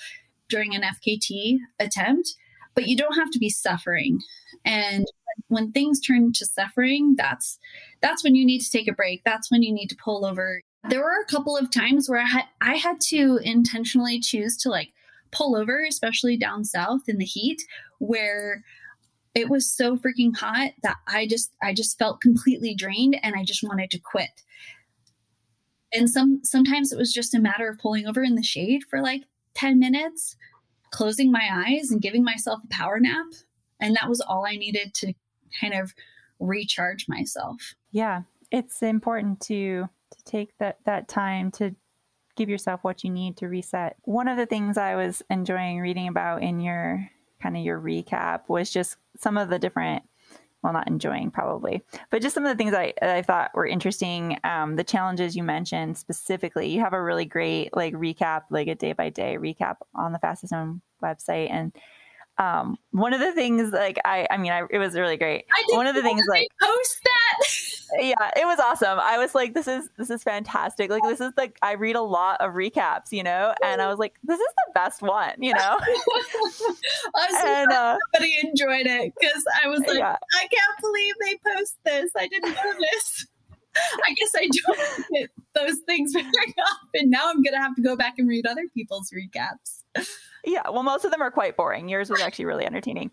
during 0.50 0.76
an 0.76 0.82
FKT 0.82 1.58
attempt, 1.80 2.36
but 2.76 2.88
you 2.88 2.98
don't 2.98 3.18
have 3.18 3.32
to 3.32 3.40
be 3.40 3.50
suffering. 3.50 4.20
And 4.66 5.06
when 5.48 5.72
things 5.72 6.00
turn 6.00 6.32
to 6.34 6.46
suffering, 6.46 7.16
that's 7.18 7.58
that's 8.02 8.24
when 8.24 8.36
you 8.36 8.46
need 8.46 8.62
to 8.62 8.72
take 8.72 8.88
a 8.88 8.94
break. 8.94 9.24
That's 9.24 9.52
when 9.52 9.64
you 9.64 9.74
need 9.74 9.88
to 9.88 9.98
pull 10.04 10.26
over 10.26 10.62
there 10.90 11.02
were 11.02 11.22
a 11.22 11.32
couple 11.32 11.58
of 11.58 11.72
times 11.72 12.10
where 12.10 12.20
I 12.20 12.26
had 12.26 12.46
I 12.62 12.76
had 12.76 13.00
to 13.10 13.40
intentionally 13.44 14.20
choose 14.20 14.58
to 14.58 14.70
like 14.70 14.92
pull 15.32 15.56
over, 15.56 15.84
especially 15.84 16.38
down 16.38 16.64
south 16.64 17.02
in 17.08 17.18
the 17.18 17.26
heat, 17.26 17.62
where 18.00 18.64
it 19.36 19.50
was 19.50 19.72
so 19.72 19.98
freaking 19.98 20.36
hot 20.36 20.72
that 20.84 20.98
I 21.08 21.28
just 21.28 21.56
I 21.62 21.74
just 21.74 21.98
felt 21.98 22.22
completely 22.22 22.76
drained 22.76 23.18
and 23.24 23.36
I 23.36 23.44
just 23.44 23.64
wanted 23.64 23.92
to 23.92 24.00
quit. 24.00 24.44
And 25.94 26.10
some 26.10 26.42
sometimes 26.44 26.92
it 26.92 26.98
was 26.98 27.14
just 27.14 27.34
a 27.34 27.40
matter 27.40 27.68
of 27.70 27.80
pulling 27.80 28.08
over 28.08 28.24
in 28.24 28.36
the 28.36 28.44
shade 28.44 28.84
for 28.90 29.02
like 29.02 29.24
10 29.56 29.80
minutes, 29.80 30.36
closing 30.92 31.32
my 31.32 31.48
eyes 31.52 31.92
and 31.92 32.02
giving 32.02 32.24
myself 32.24 32.62
a 32.64 32.68
power 32.68 33.00
nap. 33.00 33.28
And 33.80 33.96
that 33.96 34.10
was 34.10 34.22
all 34.22 34.46
I 34.46 34.56
needed 34.56 34.94
to 34.96 35.14
kind 35.60 35.74
of 35.74 35.94
recharge 36.40 37.08
myself. 37.08 37.76
Yeah, 37.92 38.24
it's 38.52 38.82
important 38.82 39.40
to 39.42 39.88
to 40.14 40.24
take 40.24 40.58
that 40.60 40.78
that 40.86 41.08
time 41.08 41.52
to 41.52 41.76
give 42.36 42.50
yourself 42.50 42.84
what 42.84 43.04
you 43.04 43.10
need 43.10 43.38
to 43.38 43.48
reset. 43.48 43.96
One 44.04 44.28
of 44.28 44.38
the 44.38 44.46
things 44.46 44.78
I 44.78 44.96
was 44.96 45.22
enjoying 45.30 45.80
reading 45.80 46.08
about 46.08 46.42
in 46.42 46.60
your 46.60 47.10
kind 47.42 47.58
of 47.58 47.64
your 47.64 47.80
recap 47.80 48.48
was 48.48 48.72
just 48.72 48.98
some 49.18 49.38
of 49.38 49.50
the 49.50 49.60
different 49.60 50.04
well 50.64 50.72
not 50.72 50.88
enjoying 50.88 51.30
probably 51.30 51.84
but 52.10 52.22
just 52.22 52.34
some 52.34 52.46
of 52.46 52.50
the 52.50 52.56
things 52.56 52.74
i, 52.74 52.94
I 53.02 53.22
thought 53.22 53.52
were 53.54 53.66
interesting 53.66 54.40
um, 54.46 54.78
the 54.78 54.84
challenges 54.84 55.36
you 55.36 55.44
mentioned 55.44 55.98
specifically 55.98 56.70
you 56.70 56.80
have 56.80 56.94
a 56.94 57.04
really 57.04 57.26
great 57.26 57.76
like 57.76 57.94
recap 57.94 58.44
like 58.50 58.70
a 58.70 58.76
day 58.76 58.94
by 58.94 59.10
day 59.10 59.38
recap 59.38 59.76
on 59.94 60.14
the 60.14 60.20
fastest 60.20 60.54
known 60.54 60.82
website 61.04 61.52
and 61.52 61.76
um, 62.38 62.78
one 62.92 63.14
of 63.14 63.20
the 63.20 63.32
things 63.34 63.72
like 63.72 64.00
I 64.06 64.28
I 64.32 64.38
mean 64.38 64.52
I, 64.52 64.64
it 64.72 64.80
was 64.80 64.96
really 64.96 65.18
great. 65.18 65.46
one 65.70 65.86
of 65.86 65.94
the 65.94 66.02
things 66.02 66.26
like 66.28 66.48
post 66.60 67.00
that. 67.04 68.00
yeah, 68.00 68.32
it 68.36 68.46
was 68.46 68.60
awesome. 68.60 69.00
I 69.00 69.20
was 69.20 69.36
like 69.36 69.54
this 69.54 69.68
is 69.68 69.90
this 69.98 70.10
is 70.10 70.24
fantastic. 70.24 70.90
Like 70.90 71.04
this 71.04 71.22
is 71.22 71.32
like 71.38 71.58
I 71.62 71.74
read 71.74 71.96
a 71.96 72.02
lot 72.02 72.42
of 72.42 72.54
recaps, 72.54 73.12
you 73.12 73.24
know, 73.24 73.54
and 73.64 73.82
I 73.82 73.88
was 73.88 74.00
like 74.00 74.16
this 74.24 74.40
is 74.40 74.48
the 74.68 74.72
best 74.74 75.02
one, 75.02 75.34
you 75.38 75.54
know. 75.54 75.78
i'm 77.16 77.46
and 77.46 77.72
uh, 77.72 77.98
everybody 78.16 78.48
enjoyed 78.48 78.88
it 78.88 79.14
because 79.20 79.44
I 79.64 79.68
was 79.68 79.82
like 79.82 80.00
yeah. 80.00 80.16
I 80.36 80.48
can't 80.48 80.82
believe 80.82 81.14
they 81.22 81.38
post 81.54 81.78
this. 81.84 82.12
I 82.18 82.28
didn't 82.28 82.52
know 82.52 82.74
this. 82.80 83.28
I 83.76 84.14
guess 84.14 84.32
I 84.36 84.50
don't 84.66 85.08
get 85.14 85.30
those 85.54 85.78
things 85.86 86.14
very 86.14 86.28
often. 86.28 87.10
Now 87.12 87.30
I'm 87.30 87.44
gonna 87.44 87.62
have 87.62 87.76
to 87.76 87.82
go 87.82 87.96
back 87.96 88.16
and 88.18 88.28
read 88.28 88.48
other 88.48 88.68
people's 88.74 89.12
recaps. 89.12 89.83
Yeah, 90.46 90.70
well, 90.70 90.84
most 90.84 91.06
of 91.06 91.12
them 91.12 91.22
are 91.22 91.32
quite 91.32 91.56
boring. 91.56 91.88
Yours 91.88 92.10
was 92.10 92.20
actually 92.20 92.46
really 92.46 92.66
entertaining. 92.66 93.12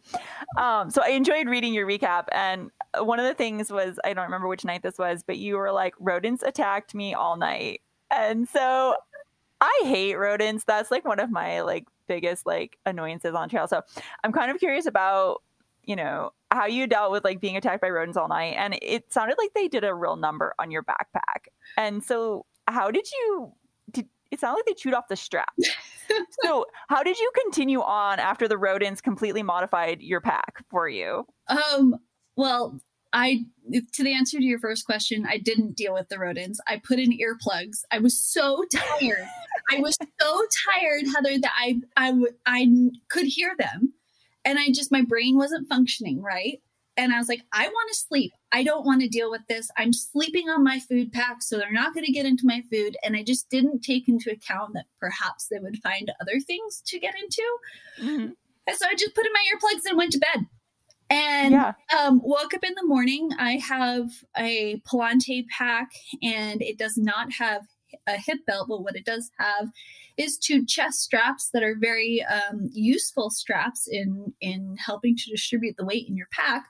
Um, 0.59 0.91
so 0.91 1.01
I 1.05 1.11
enjoyed 1.11 1.49
reading 1.49 1.73
your 1.73 1.87
recap. 1.87 2.25
And 2.33 2.71
one 2.99 3.21
of 3.21 3.25
the 3.25 3.35
things 3.35 3.71
was, 3.71 4.01
I 4.05 4.13
don't 4.15 4.25
remember 4.25 4.49
which 4.49 4.65
night 4.65 4.83
this 4.83 4.99
was, 4.99 5.23
but 5.23 5.39
you 5.39 5.57
were 5.57 5.71
like, 5.71 5.95
rodents 6.01 6.43
attacked 6.43 6.93
me 6.93 7.15
all 7.15 7.37
night. 7.37 7.83
And 8.11 8.49
so 8.49 8.97
I 9.61 9.81
hate 9.85 10.17
rodents. 10.17 10.65
That's 10.65 10.91
like 10.91 11.05
one 11.05 11.21
of 11.21 11.31
my 11.31 11.61
like 11.61 11.87
biggest 12.09 12.47
like 12.47 12.79
annoyances 12.85 13.35
on 13.35 13.49
trail. 13.49 13.69
So 13.69 13.83
I'm 14.25 14.33
kind 14.33 14.51
of 14.51 14.59
curious 14.59 14.87
about, 14.87 15.43
you 15.85 15.95
know, 15.95 16.33
how 16.51 16.67
you 16.67 16.89
dealt 16.89 17.13
with 17.13 17.23
like 17.23 17.41
being 17.41 17.57
attacked 17.57 17.81
by 17.81 17.91
rodents 17.91 18.17
all 18.17 18.27
night. 18.27 18.55
And 18.57 18.77
it 18.83 19.13
sounded 19.13 19.37
like 19.39 19.55
they 19.55 19.69
did 19.69 19.85
a 19.85 19.95
real 19.95 20.17
number 20.17 20.53
on 20.59 20.73
your 20.73 20.83
backpack. 20.83 21.47
And 21.77 22.03
so 22.03 22.45
how 22.67 22.91
did 22.91 23.09
you 23.13 23.53
did 23.93 24.09
it 24.31 24.41
sounded 24.41 24.59
like 24.59 24.67
they 24.67 24.75
chewed 24.75 24.95
off 24.95 25.09
the 25.09 25.17
strap. 25.17 25.53
so, 26.43 26.67
how 26.89 27.03
did 27.03 27.19
you 27.19 27.31
continue 27.45 27.81
on 27.81 28.19
after 28.19 28.49
the 28.49 28.59
rodents 28.59 29.01
completely 29.01 29.43
modified 29.43 30.01
your 30.01 30.21
pack 30.21 30.65
for 30.71 30.89
you? 30.89 31.27
Um, 31.49 31.97
well, 32.37 32.81
I 33.13 33.45
to 33.73 34.05
the 34.05 34.15
answer 34.15 34.39
to 34.39 34.45
your 34.45 34.59
first 34.59 34.87
question, 34.87 35.27
I 35.29 35.39
didn't 35.39 35.77
deal 35.77 35.95
with 35.95 36.09
the 36.09 36.19
rodents. 36.19 36.61
I 36.67 36.81
put 36.83 36.99
in 36.99 37.11
earplugs. 37.11 37.83
I 37.91 37.99
was 37.99 38.21
so 38.21 38.65
tired. 38.73 39.27
I 39.71 39.79
was 39.81 39.97
so 40.21 40.43
tired, 40.73 41.05
Heather, 41.15 41.39
that 41.41 41.53
I 41.57 41.81
I 41.97 42.15
I 42.47 42.69
could 43.09 43.27
hear 43.27 43.53
them, 43.59 43.93
and 44.45 44.59
I 44.59 44.69
just 44.73 44.93
my 44.93 45.03
brain 45.03 45.37
wasn't 45.37 45.69
functioning 45.69 46.23
right. 46.23 46.61
And 47.01 47.15
I 47.15 47.19
was 47.19 47.29
like, 47.29 47.41
I 47.51 47.67
want 47.67 47.89
to 47.91 47.99
sleep. 47.99 48.31
I 48.53 48.63
don't 48.63 48.85
want 48.85 49.01
to 49.01 49.09
deal 49.09 49.31
with 49.31 49.41
this. 49.49 49.71
I'm 49.79 49.95
sleeping 49.95 50.51
on 50.51 50.63
my 50.63 50.81
food 50.81 51.13
pack, 51.13 51.41
so 51.41 51.57
they're 51.57 51.73
not 51.73 51.95
going 51.95 52.05
to 52.05 52.13
get 52.13 52.27
into 52.27 52.45
my 52.45 52.63
food. 52.71 52.95
And 53.03 53.17
I 53.17 53.23
just 53.23 53.49
didn't 53.49 53.81
take 53.81 54.07
into 54.07 54.31
account 54.31 54.75
that 54.75 54.85
perhaps 55.01 55.49
they 55.51 55.59
would 55.59 55.79
find 55.79 56.13
other 56.21 56.39
things 56.41 56.83
to 56.89 56.99
get 56.99 57.15
into. 57.19 57.43
Mm-hmm. 58.03 58.33
And 58.67 58.77
so 58.77 58.87
I 58.87 58.95
just 58.97 59.15
put 59.15 59.25
in 59.25 59.33
my 59.33 59.45
earplugs 59.51 59.89
and 59.89 59.97
went 59.97 60.13
to 60.13 60.19
bed. 60.19 60.45
And 61.09 61.55
yeah. 61.55 61.73
um, 61.99 62.21
woke 62.23 62.53
up 62.53 62.63
in 62.65 62.75
the 62.75 62.87
morning. 62.87 63.31
I 63.39 63.53
have 63.53 64.11
a 64.37 64.83
Palante 64.87 65.47
pack, 65.49 65.89
and 66.23 66.61
it 66.61 66.77
does 66.77 66.99
not 66.99 67.33
have 67.33 67.63
a 68.07 68.17
hip 68.17 68.39
belt, 68.47 68.69
but 68.69 68.83
what 68.83 68.97
it 68.97 69.05
does 69.05 69.31
have 69.39 69.69
is 70.17 70.37
two 70.37 70.67
chest 70.67 71.01
straps 71.01 71.51
that 71.53 71.63
are 71.63 71.77
very 71.81 72.25
um, 72.25 72.69
useful 72.73 73.31
straps 73.31 73.89
in 73.91 74.33
in 74.41 74.77
helping 74.85 75.17
to 75.17 75.31
distribute 75.31 75.77
the 75.79 75.85
weight 75.85 76.09
in 76.09 76.17
your 76.17 76.29
pack. 76.33 76.65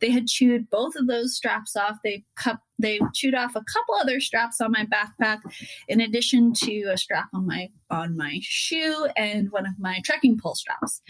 They 0.00 0.10
had 0.10 0.26
chewed 0.26 0.70
both 0.70 0.94
of 0.96 1.06
those 1.06 1.34
straps 1.34 1.76
off. 1.76 1.96
They 2.04 2.24
cut 2.36 2.58
they 2.78 3.00
chewed 3.14 3.34
off 3.34 3.54
a 3.54 3.64
couple 3.72 3.94
other 4.00 4.20
straps 4.20 4.60
on 4.60 4.72
my 4.72 4.86
backpack, 4.86 5.40
in 5.88 6.00
addition 6.00 6.52
to 6.54 6.82
a 6.92 6.96
strap 6.96 7.28
on 7.32 7.46
my 7.46 7.68
on 7.90 8.16
my 8.16 8.38
shoe 8.42 9.08
and 9.16 9.50
one 9.50 9.66
of 9.66 9.78
my 9.78 10.00
trekking 10.04 10.38
pole 10.38 10.54
straps. 10.54 11.02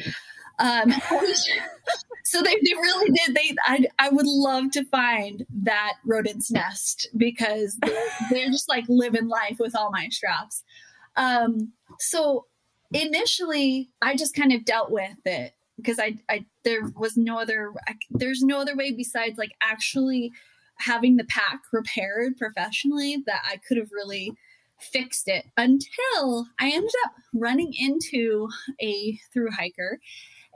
Um, 0.63 0.91
so 2.25 2.41
they, 2.41 2.55
they 2.55 2.75
really 2.75 3.11
did. 3.11 3.35
They 3.35 3.55
I, 3.65 3.87
I 3.99 4.09
would 4.11 4.27
love 4.27 4.71
to 4.73 4.85
find 4.85 5.45
that 5.65 5.95
rodent's 6.07 6.51
nest 6.51 7.09
because 7.17 7.77
they're, 7.83 8.09
they're 8.31 8.51
just 8.51 8.69
like 8.69 8.85
living 8.89 9.29
life 9.29 9.57
with 9.59 9.77
all 9.77 9.91
my 9.91 10.09
straps. 10.09 10.63
Um, 11.17 11.73
so 11.99 12.47
initially, 12.93 13.91
I 14.01 14.17
just 14.17 14.35
kind 14.35 14.53
of 14.53 14.65
dealt 14.65 14.91
with 14.91 15.19
it 15.25 15.53
because 15.77 15.99
I, 15.99 16.19
I 16.31 16.47
there 16.65 16.83
was 16.97 17.17
no 17.17 17.39
other 17.39 17.73
I, 17.89 17.95
there's 18.11 18.43
no 18.43 18.61
other 18.61 18.77
way 18.77 18.93
besides 18.93 19.39
like 19.39 19.53
actually 19.61 20.31
having 20.79 21.17
the 21.17 21.25
pack 21.25 21.61
repaired 21.73 22.37
professionally 22.37 23.23
that 23.27 23.43
I 23.45 23.57
could 23.57 23.77
have 23.77 23.91
really 23.93 24.33
fixed 24.79 25.29
it 25.29 25.45
until 25.57 26.47
I 26.59 26.71
ended 26.71 26.91
up 27.05 27.13
running 27.33 27.73
into 27.77 28.49
a 28.81 29.19
through 29.33 29.51
hiker 29.53 30.01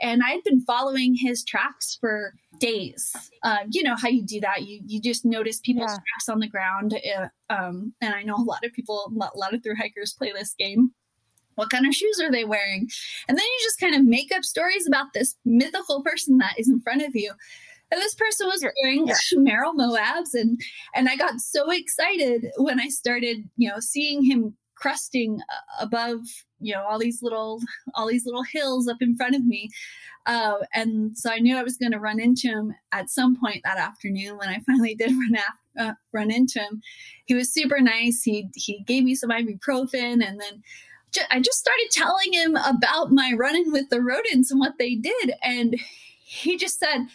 and 0.01 0.23
I'd 0.25 0.45
been 0.45 0.61
following 0.61 1.15
his 1.15 1.45
tracks 1.45 1.97
for 2.01 2.35
days. 2.59 3.15
Uh, 3.43 3.59
you 3.71 3.83
know 3.83 3.97
how 3.97 4.09
you 4.09 4.23
do 4.23 4.41
that? 4.41 4.67
You 4.67 4.81
you 4.87 5.01
just 5.01 5.25
notice 5.25 5.61
people's 5.61 5.91
yeah. 5.91 5.97
tracks 5.97 6.29
on 6.29 6.41
the 6.41 6.49
ground. 6.49 6.95
Uh, 6.95 7.29
um, 7.53 7.95
and 8.01 8.15
I 8.15 8.23
know 8.23 8.37
a 8.37 8.45
lot 8.45 8.65
of 8.65 8.73
people, 8.73 9.13
a 9.15 9.39
lot 9.39 9.55
of 9.55 9.63
through 9.63 9.77
hikers 9.77 10.15
play 10.15 10.33
this 10.33 10.55
game. 10.59 10.91
What 11.55 11.71
kind 11.71 11.87
of 11.87 11.95
shoes 11.95 12.21
are 12.21 12.31
they 12.31 12.45
wearing? 12.45 12.89
And 13.29 13.39
then 13.39 13.45
you 13.45 13.59
just 13.63 13.81
kind 13.81 13.95
of 13.95 14.05
make 14.05 14.31
up 14.35 14.45
stories 14.45 14.87
about 14.87 15.15
this 15.15 15.37
mythical 15.45 16.03
person 16.03 16.37
that 16.39 16.55
is 16.59 16.69
in 16.69 16.81
front 16.81 17.03
of 17.03 17.15
you. 17.15 17.33
And 17.91 18.01
this 18.01 18.15
person 18.15 18.49
was 18.49 18.65
wearing 18.83 19.07
yeah. 19.07 19.15
Moabs, 19.75 20.35
and 20.35 20.61
and 20.95 21.09
I 21.09 21.17
got 21.17 21.41
so 21.41 21.71
excited 21.71 22.51
when 22.57 22.81
I 22.81 22.89
started, 22.89 23.49
you 23.57 23.69
know, 23.69 23.79
seeing 23.79 24.25
him 24.25 24.57
crusting 24.77 25.41
uh, 25.41 25.85
above 25.85 26.21
you 26.61 26.73
know 26.73 26.83
all 26.83 26.99
these 26.99 27.23
little 27.23 27.61
all 27.95 28.07
these 28.07 28.25
little 28.25 28.45
hills 28.45 28.89
up 28.89 28.99
in 29.01 29.17
front 29.17 29.35
of 29.35 29.45
me. 29.45 29.71
Uh, 30.27 30.57
and 30.75 31.17
so 31.17 31.31
i 31.31 31.39
knew 31.39 31.57
i 31.57 31.63
was 31.63 31.77
going 31.77 31.93
to 31.93 32.01
run 32.01 32.19
into 32.19 32.49
him 32.49 32.75
at 32.91 33.09
some 33.09 33.39
point 33.39 33.61
that 33.63 33.79
afternoon 33.79 34.37
when 34.37 34.49
i 34.49 34.59
finally 34.67 34.95
did 34.95 35.13
run 35.13 35.37
uh, 35.79 35.93
run 36.13 36.31
into 36.31 36.61
him. 36.61 36.83
He 37.27 37.35
was 37.35 37.53
super 37.53 37.81
nice. 37.81 38.23
He 38.23 38.49
he 38.55 38.83
gave 38.87 39.05
me 39.05 39.15
some 39.15 39.31
ibuprofen 39.31 40.27
and 40.27 40.41
then 40.41 40.63
ju- 41.13 41.23
i 41.31 41.41
just 41.41 41.59
started 41.59 41.89
telling 41.91 42.33
him 42.33 42.57
about 42.57 43.13
my 43.13 43.33
running 43.37 43.73
with 43.73 43.89
the 43.91 44.01
rodents 44.01 44.51
and 44.51 44.61
what 44.61 44.79
they 44.79 44.95
did. 44.95 45.33
And 45.43 45.77
he 46.25 46.57
just 46.57 46.79
said 46.79 47.07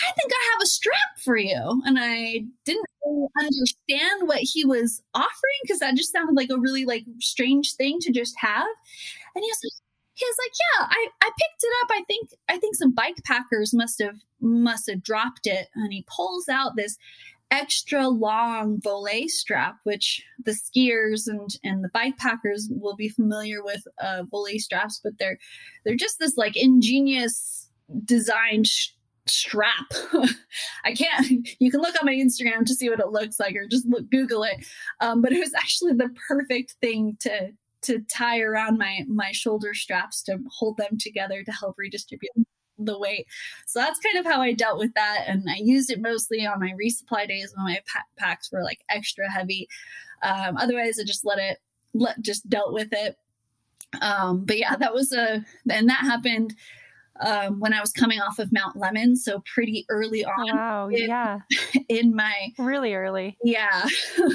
I 0.00 0.12
think 0.12 0.32
I 0.32 0.52
have 0.52 0.62
a 0.62 0.66
strap 0.66 1.18
for 1.24 1.36
you. 1.36 1.82
And 1.84 1.98
I 1.98 2.44
didn't 2.64 2.86
really 3.04 3.28
understand 3.40 4.28
what 4.28 4.38
he 4.38 4.64
was 4.64 5.02
offering 5.14 5.58
because 5.62 5.80
that 5.80 5.96
just 5.96 6.12
sounded 6.12 6.36
like 6.36 6.50
a 6.50 6.58
really 6.58 6.84
like 6.84 7.04
strange 7.20 7.74
thing 7.74 7.98
to 8.00 8.12
just 8.12 8.34
have. 8.38 8.66
And 9.34 9.42
he 9.42 9.50
was 9.50 9.60
like, 9.64 9.72
he 10.14 10.24
was 10.24 10.36
like, 10.44 10.52
yeah, 10.58 10.86
I, 10.90 11.26
I 11.26 11.30
picked 11.30 11.62
it 11.62 11.72
up. 11.82 11.90
I 11.92 12.04
think 12.08 12.30
I 12.48 12.58
think 12.58 12.74
some 12.74 12.92
bike 12.92 13.22
packers 13.24 13.72
must 13.72 14.02
have 14.02 14.18
must 14.40 14.88
have 14.90 15.02
dropped 15.02 15.46
it. 15.46 15.68
And 15.74 15.92
he 15.92 16.04
pulls 16.08 16.48
out 16.48 16.76
this 16.76 16.96
extra 17.50 18.08
long 18.08 18.80
Voile 18.80 19.28
strap, 19.28 19.76
which 19.84 20.22
the 20.44 20.52
skiers 20.52 21.28
and 21.28 21.50
and 21.64 21.84
the 21.84 21.90
bike 21.90 22.18
packers 22.18 22.68
will 22.70 22.96
be 22.96 23.08
familiar 23.08 23.62
with 23.62 23.86
uh, 24.00 24.24
Voile 24.30 24.58
straps, 24.58 25.00
but 25.02 25.12
they're 25.18 25.38
they're 25.84 25.96
just 25.96 26.18
this 26.18 26.36
like 26.36 26.56
ingenious 26.56 27.68
designed 28.04 28.66
strap. 29.30 29.86
I 30.84 30.92
can't, 30.94 31.48
you 31.58 31.70
can 31.70 31.80
look 31.80 31.94
on 32.00 32.06
my 32.06 32.14
Instagram 32.14 32.64
to 32.66 32.74
see 32.74 32.88
what 32.88 33.00
it 33.00 33.08
looks 33.08 33.38
like 33.40 33.54
or 33.56 33.66
just 33.66 33.86
look, 33.86 34.10
Google 34.10 34.44
it. 34.44 34.64
Um, 35.00 35.22
but 35.22 35.32
it 35.32 35.40
was 35.40 35.54
actually 35.54 35.94
the 35.94 36.10
perfect 36.28 36.76
thing 36.80 37.16
to, 37.20 37.52
to 37.82 38.00
tie 38.12 38.40
around 38.40 38.78
my, 38.78 39.04
my 39.06 39.32
shoulder 39.32 39.74
straps 39.74 40.22
to 40.24 40.38
hold 40.50 40.76
them 40.76 40.98
together 40.98 41.42
to 41.44 41.52
help 41.52 41.76
redistribute 41.78 42.32
the 42.78 42.98
weight. 42.98 43.26
So 43.66 43.80
that's 43.80 43.98
kind 44.00 44.18
of 44.18 44.24
how 44.24 44.40
I 44.40 44.52
dealt 44.52 44.78
with 44.78 44.94
that. 44.94 45.24
And 45.26 45.48
I 45.48 45.56
used 45.56 45.90
it 45.90 46.00
mostly 46.00 46.46
on 46.46 46.60
my 46.60 46.72
resupply 46.72 47.28
days 47.28 47.52
when 47.54 47.64
my 47.64 47.80
packs 48.16 48.50
were 48.52 48.62
like 48.62 48.80
extra 48.88 49.30
heavy. 49.30 49.68
Um, 50.22 50.56
otherwise 50.56 50.98
I 50.98 51.04
just 51.04 51.24
let 51.24 51.38
it, 51.38 51.58
let, 51.94 52.20
just 52.20 52.48
dealt 52.48 52.72
with 52.72 52.88
it. 52.92 53.16
Um, 54.00 54.44
but 54.44 54.58
yeah, 54.58 54.76
that 54.76 54.94
was 54.94 55.12
a, 55.12 55.44
and 55.70 55.88
that 55.88 56.00
happened 56.00 56.54
um, 57.24 57.60
when 57.60 57.72
I 57.72 57.80
was 57.80 57.92
coming 57.92 58.20
off 58.20 58.38
of 58.38 58.52
Mount 58.52 58.76
Lemmon. 58.76 59.16
so 59.16 59.42
pretty 59.52 59.84
early 59.88 60.24
on. 60.24 60.56
Wow, 60.56 60.88
in, 60.92 61.08
yeah, 61.08 61.40
in 61.88 62.14
my 62.14 62.52
really 62.58 62.94
early. 62.94 63.36
Yeah, 63.42 63.86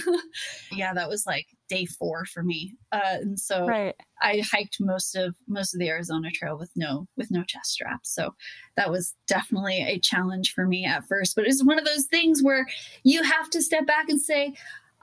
yeah, 0.71 0.93
that 0.93 1.09
was 1.09 1.25
like 1.25 1.47
day 1.69 1.85
four 1.85 2.25
for 2.25 2.43
me, 2.43 2.73
uh, 2.91 2.99
and 3.21 3.39
so 3.39 3.65
right. 3.65 3.95
I 4.21 4.43
hiked 4.51 4.77
most 4.79 5.15
of 5.15 5.35
most 5.47 5.73
of 5.73 5.79
the 5.79 5.89
Arizona 5.89 6.29
Trail 6.31 6.57
with 6.57 6.71
no 6.75 7.07
with 7.17 7.31
no 7.31 7.43
chest 7.43 7.71
straps. 7.71 8.13
So 8.13 8.35
that 8.77 8.91
was 8.91 9.15
definitely 9.27 9.79
a 9.79 9.99
challenge 9.99 10.53
for 10.53 10.65
me 10.65 10.85
at 10.85 11.07
first, 11.07 11.35
but 11.35 11.45
it's 11.45 11.63
one 11.63 11.79
of 11.79 11.85
those 11.85 12.05
things 12.05 12.41
where 12.41 12.65
you 13.03 13.23
have 13.23 13.49
to 13.51 13.61
step 13.61 13.85
back 13.85 14.09
and 14.09 14.19
say, 14.19 14.53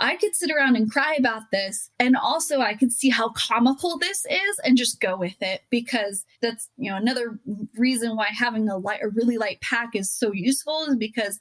I 0.00 0.16
could 0.16 0.34
sit 0.34 0.50
around 0.50 0.76
and 0.76 0.90
cry 0.90 1.14
about 1.18 1.50
this. 1.52 1.90
And 1.98 2.16
also, 2.16 2.60
I 2.60 2.74
could 2.74 2.90
see 2.90 3.10
how 3.10 3.28
comical 3.30 3.98
this 3.98 4.24
is 4.24 4.58
and 4.64 4.76
just 4.76 4.98
go 4.98 5.16
with 5.16 5.40
it 5.42 5.60
because 5.68 6.24
that's, 6.40 6.70
you 6.78 6.90
know, 6.90 6.96
another 6.96 7.38
reason 7.76 8.16
why 8.16 8.28
having 8.30 8.68
a 8.68 8.78
light, 8.78 9.00
a 9.02 9.08
really 9.08 9.36
light 9.36 9.60
pack 9.60 9.94
is 9.94 10.10
so 10.10 10.32
useful 10.32 10.86
is 10.88 10.96
because 10.96 11.38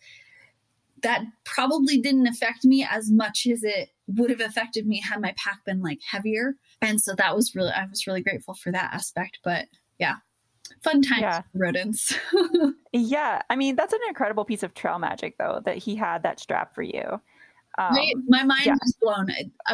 that 1.02 1.24
probably 1.46 2.00
didn't 2.00 2.28
affect 2.28 2.66
me 2.66 2.86
as 2.90 3.10
much 3.10 3.48
as 3.50 3.64
it 3.64 3.90
would 4.08 4.30
have 4.30 4.42
affected 4.42 4.86
me 4.86 5.00
had 5.00 5.22
my 5.22 5.34
pack 5.38 5.64
been 5.66 5.82
like 5.82 6.00
heavier. 6.06 6.56
And 6.82 7.00
so 7.00 7.16
that 7.16 7.36
was 7.38 7.56
really, 7.56 7.72
I 7.72 7.86
was 7.86 8.06
really 8.06 8.22
grateful 8.22 8.56
for 8.56 8.74
that 8.74 8.94
aspect. 8.94 9.40
But 9.42 9.68
yeah, 10.00 10.16
fun 10.82 11.02
times 11.02 11.22
yeah. 11.22 11.42
rodents. 11.54 12.14
yeah. 12.92 13.42
I 13.50 13.56
mean, 13.56 13.78
that's 13.78 13.94
an 13.94 14.00
incredible 14.10 14.44
piece 14.44 14.64
of 14.64 14.74
trail 14.74 15.00
magic, 15.00 15.38
though, 15.38 15.62
that 15.64 15.78
he 15.78 15.96
had 15.96 16.24
that 16.24 16.42
strap 16.42 16.76
for 16.76 16.82
you. 16.82 17.22
Um, 17.78 17.94
my, 17.94 18.14
my, 18.28 18.44
mind 18.44 18.66
yeah. 18.66 18.74
was 18.74 18.98
blown. 19.00 19.28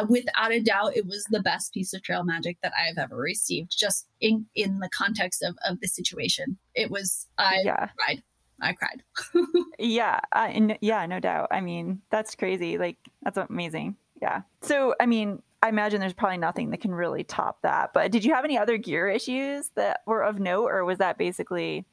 Without 0.08 0.52
a 0.52 0.60
doubt, 0.60 0.96
it 0.96 1.06
was 1.06 1.24
the 1.30 1.40
best 1.40 1.72
piece 1.72 1.92
of 1.92 2.02
trail 2.02 2.24
magic 2.24 2.58
that 2.62 2.72
I've 2.78 2.98
ever 2.98 3.16
received. 3.16 3.76
Just 3.76 4.06
in 4.20 4.46
in 4.54 4.78
the 4.78 4.90
context 4.90 5.42
of 5.42 5.56
of 5.66 5.80
the 5.80 5.88
situation, 5.88 6.58
it 6.74 6.90
was. 6.90 7.26
I 7.38 7.62
yeah. 7.64 7.88
cried. 7.98 8.22
I 8.60 8.72
cried. 8.72 9.02
yeah, 9.78 10.20
uh, 10.32 10.48
and 10.50 10.78
yeah, 10.80 11.04
no 11.06 11.20
doubt. 11.20 11.48
I 11.50 11.60
mean, 11.60 12.00
that's 12.10 12.34
crazy. 12.34 12.78
Like 12.78 12.98
that's 13.22 13.38
amazing. 13.38 13.96
Yeah. 14.20 14.42
So, 14.62 14.94
I 15.00 15.06
mean, 15.06 15.42
I 15.62 15.68
imagine 15.68 16.00
there's 16.00 16.12
probably 16.12 16.38
nothing 16.38 16.70
that 16.70 16.80
can 16.80 16.94
really 16.94 17.24
top 17.24 17.60
that. 17.62 17.90
But 17.92 18.10
did 18.10 18.24
you 18.24 18.34
have 18.34 18.44
any 18.44 18.56
other 18.58 18.78
gear 18.78 19.08
issues 19.08 19.70
that 19.74 20.02
were 20.06 20.22
of 20.22 20.38
note, 20.38 20.68
or 20.70 20.84
was 20.84 20.98
that 20.98 21.18
basically 21.18 21.84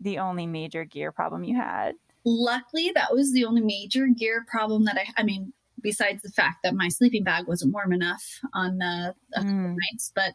the 0.00 0.18
only 0.18 0.46
major 0.46 0.84
gear 0.84 1.12
problem 1.12 1.44
you 1.44 1.56
had? 1.56 1.94
Luckily, 2.24 2.90
that 2.94 3.12
was 3.12 3.32
the 3.32 3.44
only 3.44 3.60
major 3.60 4.06
gear 4.06 4.44
problem 4.48 4.84
that 4.84 4.96
I, 4.96 5.20
I 5.20 5.22
mean, 5.24 5.52
besides 5.82 6.22
the 6.22 6.30
fact 6.30 6.62
that 6.62 6.74
my 6.74 6.88
sleeping 6.88 7.22
bag 7.22 7.46
wasn't 7.46 7.72
warm 7.72 7.92
enough 7.92 8.40
on 8.54 8.80
uh, 8.80 9.12
a 9.34 9.40
couple 9.40 9.52
mm. 9.52 9.76
nights. 9.92 10.10
But 10.14 10.32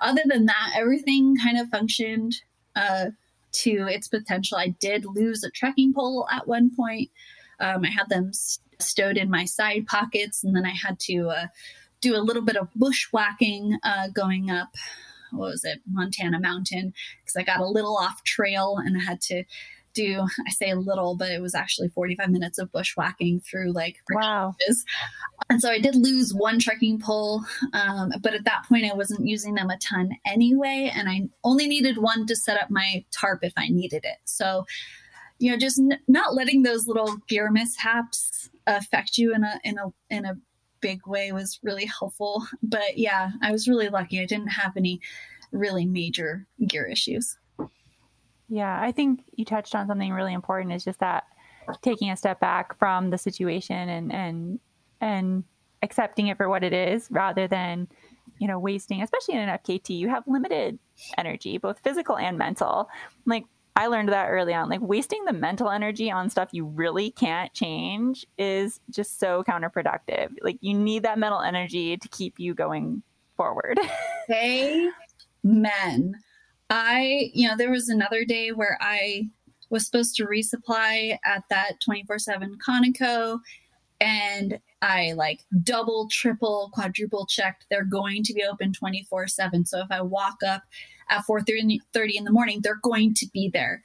other 0.00 0.22
than 0.26 0.46
that, 0.46 0.72
everything 0.76 1.36
kind 1.36 1.58
of 1.58 1.68
functioned 1.68 2.34
uh, 2.74 3.06
to 3.52 3.86
its 3.88 4.08
potential. 4.08 4.58
I 4.58 4.74
did 4.80 5.04
lose 5.06 5.44
a 5.44 5.50
trekking 5.50 5.94
pole 5.94 6.26
at 6.30 6.48
one 6.48 6.74
point. 6.74 7.10
Um, 7.60 7.84
I 7.84 7.90
had 7.90 8.08
them 8.08 8.32
st- 8.32 8.82
stowed 8.82 9.16
in 9.16 9.30
my 9.30 9.44
side 9.44 9.86
pockets, 9.86 10.44
and 10.44 10.54
then 10.54 10.66
I 10.66 10.74
had 10.74 10.98
to 11.00 11.28
uh, 11.28 11.46
do 12.00 12.16
a 12.16 12.22
little 12.22 12.42
bit 12.42 12.56
of 12.56 12.68
bushwhacking 12.74 13.78
uh, 13.82 14.08
going 14.08 14.50
up. 14.50 14.68
What 15.32 15.50
was 15.50 15.64
it, 15.64 15.80
Montana 15.90 16.40
Mountain? 16.40 16.94
Because 17.20 17.36
I 17.36 17.42
got 17.42 17.60
a 17.60 17.66
little 17.66 17.96
off 17.96 18.24
trail 18.24 18.78
and 18.78 18.96
I 18.96 19.04
had 19.04 19.20
to 19.22 19.44
do 19.94 20.26
i 20.46 20.50
say 20.50 20.70
a 20.70 20.76
little 20.76 21.16
but 21.16 21.30
it 21.30 21.40
was 21.40 21.54
actually 21.54 21.88
45 21.88 22.30
minutes 22.30 22.58
of 22.58 22.70
bushwhacking 22.72 23.40
through 23.40 23.72
like 23.72 23.96
wow. 24.10 24.54
and 25.50 25.60
so 25.60 25.70
i 25.70 25.78
did 25.78 25.96
lose 25.96 26.32
one 26.34 26.58
trekking 26.58 27.00
pole 27.00 27.42
um, 27.72 28.12
but 28.22 28.34
at 28.34 28.44
that 28.44 28.64
point 28.68 28.84
i 28.84 28.94
wasn't 28.94 29.26
using 29.26 29.54
them 29.54 29.70
a 29.70 29.78
ton 29.78 30.10
anyway 30.26 30.90
and 30.94 31.08
i 31.08 31.28
only 31.44 31.66
needed 31.66 31.98
one 31.98 32.26
to 32.26 32.36
set 32.36 32.60
up 32.60 32.70
my 32.70 33.04
tarp 33.10 33.40
if 33.42 33.52
i 33.56 33.68
needed 33.68 34.04
it. 34.04 34.18
So 34.24 34.66
you 35.38 35.50
know 35.50 35.56
just 35.56 35.78
n- 35.78 36.00
not 36.08 36.34
letting 36.34 36.62
those 36.62 36.86
little 36.86 37.16
gear 37.28 37.50
mishaps 37.50 38.50
affect 38.66 39.18
you 39.18 39.34
in 39.34 39.44
a 39.44 39.60
in 39.64 39.78
a 39.78 39.86
in 40.10 40.24
a 40.24 40.36
big 40.80 41.00
way 41.06 41.32
was 41.32 41.58
really 41.62 41.86
helpful. 41.86 42.46
But 42.62 42.98
yeah 42.98 43.30
i 43.42 43.52
was 43.52 43.68
really 43.68 43.88
lucky. 43.88 44.20
I 44.20 44.26
didn't 44.26 44.48
have 44.48 44.76
any 44.76 45.00
really 45.52 45.86
major 45.86 46.46
gear 46.66 46.86
issues 46.86 47.36
yeah, 48.48 48.78
I 48.80 48.92
think 48.92 49.24
you 49.34 49.44
touched 49.44 49.74
on 49.74 49.86
something 49.86 50.12
really 50.12 50.32
important 50.32 50.72
is 50.72 50.84
just 50.84 51.00
that 51.00 51.24
taking 51.82 52.10
a 52.10 52.16
step 52.16 52.40
back 52.40 52.78
from 52.78 53.10
the 53.10 53.18
situation 53.18 53.88
and 53.88 54.12
and 54.12 54.60
and 55.00 55.44
accepting 55.82 56.28
it 56.28 56.36
for 56.36 56.48
what 56.48 56.64
it 56.64 56.72
is 56.72 57.08
rather 57.10 57.46
than, 57.46 57.88
you 58.38 58.48
know, 58.48 58.58
wasting, 58.58 59.02
especially 59.02 59.34
in 59.34 59.48
an 59.48 59.58
FKT, 59.58 59.90
you 59.90 60.08
have 60.08 60.24
limited 60.26 60.78
energy, 61.16 61.58
both 61.58 61.78
physical 61.80 62.16
and 62.16 62.36
mental. 62.36 62.88
Like 63.26 63.44
I 63.76 63.86
learned 63.86 64.08
that 64.08 64.28
early 64.28 64.54
on. 64.54 64.68
Like 64.68 64.80
wasting 64.80 65.24
the 65.24 65.32
mental 65.32 65.70
energy 65.70 66.10
on 66.10 66.30
stuff 66.30 66.48
you 66.52 66.64
really 66.64 67.12
can't 67.12 67.52
change 67.52 68.26
is 68.36 68.80
just 68.90 69.20
so 69.20 69.44
counterproductive. 69.44 70.30
Like 70.42 70.58
you 70.60 70.74
need 70.74 71.04
that 71.04 71.18
mental 71.18 71.40
energy 71.40 71.96
to 71.96 72.08
keep 72.08 72.40
you 72.40 72.54
going 72.54 73.02
forward. 73.36 73.78
Amen. 75.44 76.14
I, 76.70 77.30
you 77.32 77.48
know, 77.48 77.56
there 77.56 77.70
was 77.70 77.88
another 77.88 78.24
day 78.24 78.52
where 78.52 78.78
I 78.80 79.28
was 79.70 79.86
supposed 79.86 80.16
to 80.16 80.26
resupply 80.26 81.18
at 81.24 81.44
that 81.50 81.80
24 81.84 82.18
7 82.18 82.58
Conoco 82.66 83.40
and 84.00 84.60
I 84.80 85.12
like 85.12 85.44
double, 85.62 86.08
triple, 86.10 86.70
quadruple 86.72 87.26
checked. 87.26 87.66
They're 87.68 87.84
going 87.84 88.22
to 88.24 88.32
be 88.32 88.44
open 88.44 88.72
24 88.72 89.28
7. 89.28 89.66
So 89.66 89.80
if 89.80 89.90
I 89.90 90.02
walk 90.02 90.36
up 90.46 90.62
at 91.10 91.24
4 91.24 91.40
30 91.42 92.16
in 92.16 92.24
the 92.24 92.30
morning, 92.30 92.60
they're 92.62 92.80
going 92.82 93.14
to 93.14 93.26
be 93.32 93.50
there. 93.52 93.82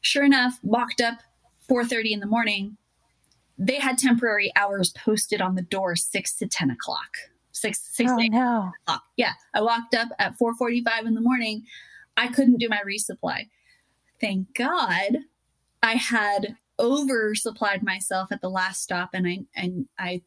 Sure 0.00 0.24
enough, 0.24 0.58
walked 0.62 1.00
up 1.00 1.20
4.30 1.68 2.12
in 2.12 2.20
the 2.20 2.26
morning. 2.26 2.76
They 3.58 3.78
had 3.78 3.98
temporary 3.98 4.52
hours 4.56 4.92
posted 4.92 5.40
on 5.40 5.54
the 5.54 5.62
door 5.62 5.96
6 5.96 6.36
to 6.36 6.46
10 6.46 6.70
o'clock. 6.70 7.16
6, 7.52 7.88
6 7.92 8.10
oh, 8.12 8.16
no. 8.16 8.72
o'clock. 8.82 9.04
Yeah. 9.16 9.32
I 9.54 9.62
walked 9.62 9.94
up 9.94 10.08
at 10.18 10.38
4.45 10.38 11.06
in 11.06 11.14
the 11.14 11.20
morning. 11.20 11.64
I 12.16 12.28
couldn't 12.28 12.58
do 12.58 12.68
my 12.68 12.80
resupply. 12.86 13.48
Thank 14.20 14.54
God 14.54 15.18
I 15.82 15.94
had 15.94 16.56
oversupplied 16.78 17.82
myself 17.82 18.32
at 18.32 18.40
the 18.40 18.50
last 18.50 18.82
stop 18.82 19.10
and 19.12 19.26
I 19.26 19.38
and 19.54 19.86
I 19.98 20.22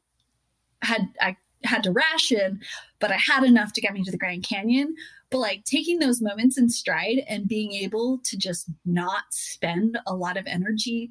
had 0.82 1.10
I 1.20 1.38
had 1.64 1.84
to 1.84 1.92
ration, 1.92 2.62
but 3.00 3.12
I 3.12 3.18
had 3.18 3.44
enough 3.44 3.74
to 3.74 3.82
get 3.82 3.94
me 3.94 4.04
to 4.04 4.12
the 4.12 4.18
Grand 4.18 4.44
Canyon. 4.44 4.96
But 5.30 5.40
like 5.40 5.66
taking 5.66 6.00
those 6.00 6.22
moments 6.22 6.58
in 6.58 6.70
stride 6.70 7.24
and 7.28 7.48
being 7.48 7.74
able 7.74 8.20
to 8.24 8.38
just 8.38 8.70
not 8.86 9.24
spend 9.32 9.98
a 10.08 10.16
lot 10.16 10.38
of 10.38 10.48
energy 10.48 11.10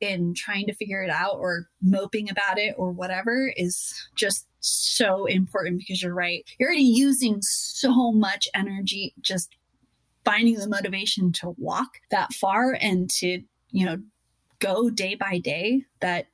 in 0.00 0.34
trying 0.34 0.66
to 0.66 0.74
figure 0.74 1.02
it 1.02 1.10
out 1.10 1.36
or 1.36 1.68
moping 1.80 2.28
about 2.28 2.58
it 2.58 2.74
or 2.76 2.90
whatever 2.90 3.52
is 3.56 4.08
just 4.16 4.46
so 4.58 5.26
important 5.26 5.78
because 5.78 6.02
you're 6.02 6.14
right. 6.14 6.44
You're 6.58 6.70
already 6.70 6.82
using 6.82 7.38
so 7.40 8.10
much 8.10 8.48
energy 8.52 9.14
just 9.20 9.54
finding 10.24 10.56
the 10.56 10.68
motivation 10.68 11.32
to 11.32 11.54
walk 11.58 11.98
that 12.10 12.32
far 12.32 12.76
and 12.80 13.10
to, 13.10 13.42
you 13.70 13.86
know, 13.86 13.98
go 14.58 14.90
day 14.90 15.14
by 15.14 15.38
day 15.38 15.84
that 16.00 16.26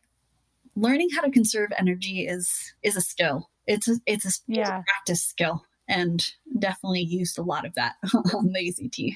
learning 0.76 1.08
how 1.14 1.22
to 1.22 1.30
conserve 1.30 1.72
energy 1.78 2.26
is 2.26 2.74
is 2.82 2.96
a 2.96 3.00
skill. 3.00 3.50
It's 3.66 3.88
a, 3.88 3.96
it's 4.06 4.24
a, 4.24 4.30
yeah. 4.46 4.60
it's 4.60 4.70
a 4.70 4.84
practice 4.86 5.22
skill, 5.24 5.64
and 5.88 6.24
definitely 6.58 7.02
used 7.02 7.38
a 7.38 7.42
lot 7.42 7.66
of 7.66 7.74
that 7.74 7.96
on 8.34 8.52
the 8.52 8.72
AZT. 8.72 9.14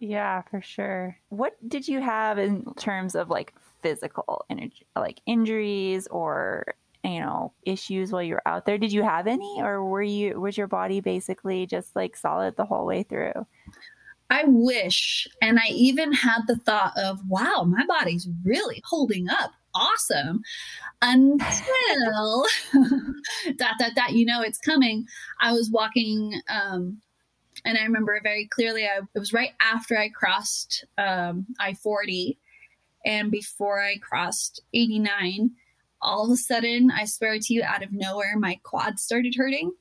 Yeah, 0.00 0.42
for 0.42 0.62
sure. 0.62 1.18
What 1.28 1.56
did 1.68 1.86
you 1.86 2.00
have 2.00 2.38
in 2.38 2.64
terms 2.74 3.14
of 3.14 3.28
like 3.28 3.52
physical 3.82 4.46
energy, 4.48 4.86
like 4.96 5.20
injuries 5.26 6.06
or 6.06 6.74
you 7.04 7.20
know 7.20 7.52
issues 7.64 8.12
while 8.12 8.22
you 8.22 8.34
were 8.34 8.48
out 8.48 8.66
there? 8.66 8.78
Did 8.78 8.92
you 8.92 9.02
have 9.02 9.26
any, 9.26 9.60
or 9.60 9.84
were 9.84 10.02
you 10.02 10.40
was 10.40 10.56
your 10.56 10.66
body 10.66 11.00
basically 11.00 11.66
just 11.66 11.94
like 11.96 12.16
solid 12.16 12.56
the 12.56 12.66
whole 12.66 12.86
way 12.86 13.02
through? 13.02 13.46
I 14.30 14.44
wish, 14.46 15.26
and 15.42 15.58
I 15.58 15.68
even 15.70 16.12
had 16.12 16.42
the 16.46 16.56
thought 16.56 16.96
of, 16.96 17.18
wow, 17.28 17.64
my 17.66 17.84
body's 17.86 18.28
really 18.44 18.80
holding 18.84 19.28
up 19.28 19.50
awesome 19.74 20.42
until 21.02 22.46
dot 23.56 23.74
dot 23.78 23.92
dot 23.94 24.12
you 24.12 24.24
know 24.24 24.42
it's 24.42 24.58
coming 24.58 25.06
i 25.40 25.52
was 25.52 25.70
walking 25.70 26.40
um 26.48 27.00
and 27.64 27.78
i 27.78 27.82
remember 27.82 28.18
very 28.22 28.48
clearly 28.48 28.84
I, 28.84 28.98
it 29.14 29.18
was 29.18 29.32
right 29.32 29.52
after 29.60 29.96
i 29.96 30.08
crossed 30.08 30.84
um 30.98 31.46
i-40 31.60 32.36
and 33.04 33.30
before 33.30 33.80
i 33.80 33.96
crossed 33.98 34.62
89 34.74 35.50
all 36.02 36.24
of 36.24 36.30
a 36.30 36.36
sudden 36.36 36.90
i 36.90 37.04
swear 37.04 37.38
to 37.38 37.54
you 37.54 37.62
out 37.62 37.82
of 37.82 37.92
nowhere 37.92 38.38
my 38.38 38.58
quad 38.62 38.98
started 38.98 39.34
hurting 39.36 39.72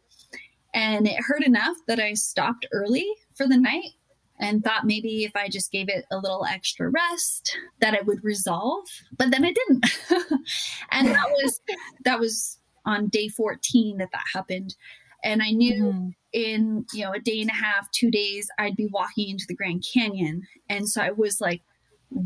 and 0.73 1.07
it 1.07 1.19
hurt 1.19 1.43
enough 1.43 1.75
that 1.87 1.99
i 1.99 2.13
stopped 2.13 2.67
early 2.71 3.07
for 3.35 3.47
the 3.47 3.57
night 3.57 3.91
and 4.39 4.63
thought 4.63 4.85
maybe 4.85 5.25
if 5.25 5.35
I 5.35 5.49
just 5.49 5.71
gave 5.71 5.89
it 5.89 6.05
a 6.11 6.17
little 6.17 6.45
extra 6.45 6.89
rest 6.89 7.57
that 7.81 7.93
it 7.93 8.05
would 8.05 8.23
resolve, 8.23 8.87
but 9.17 9.31
then 9.31 9.43
it 9.43 9.55
didn't. 9.55 9.85
and 10.91 11.07
that 11.09 11.29
was 11.29 11.61
that 12.05 12.19
was 12.19 12.57
on 12.85 13.09
day 13.09 13.27
14 13.27 13.97
that 13.97 14.09
that 14.11 14.23
happened. 14.33 14.75
And 15.23 15.43
I 15.43 15.51
knew 15.51 15.83
mm. 15.83 16.13
in, 16.31 16.85
you 16.93 17.03
know, 17.03 17.11
a 17.11 17.19
day 17.19 17.41
and 17.41 17.49
a 17.49 17.53
half, 17.53 17.91
2 17.91 18.09
days 18.09 18.49
I'd 18.57 18.77
be 18.77 18.87
walking 18.87 19.29
into 19.29 19.45
the 19.47 19.55
Grand 19.55 19.83
Canyon. 19.93 20.43
And 20.69 20.87
so 20.87 21.01
I 21.01 21.11
was 21.11 21.41
like 21.41 21.61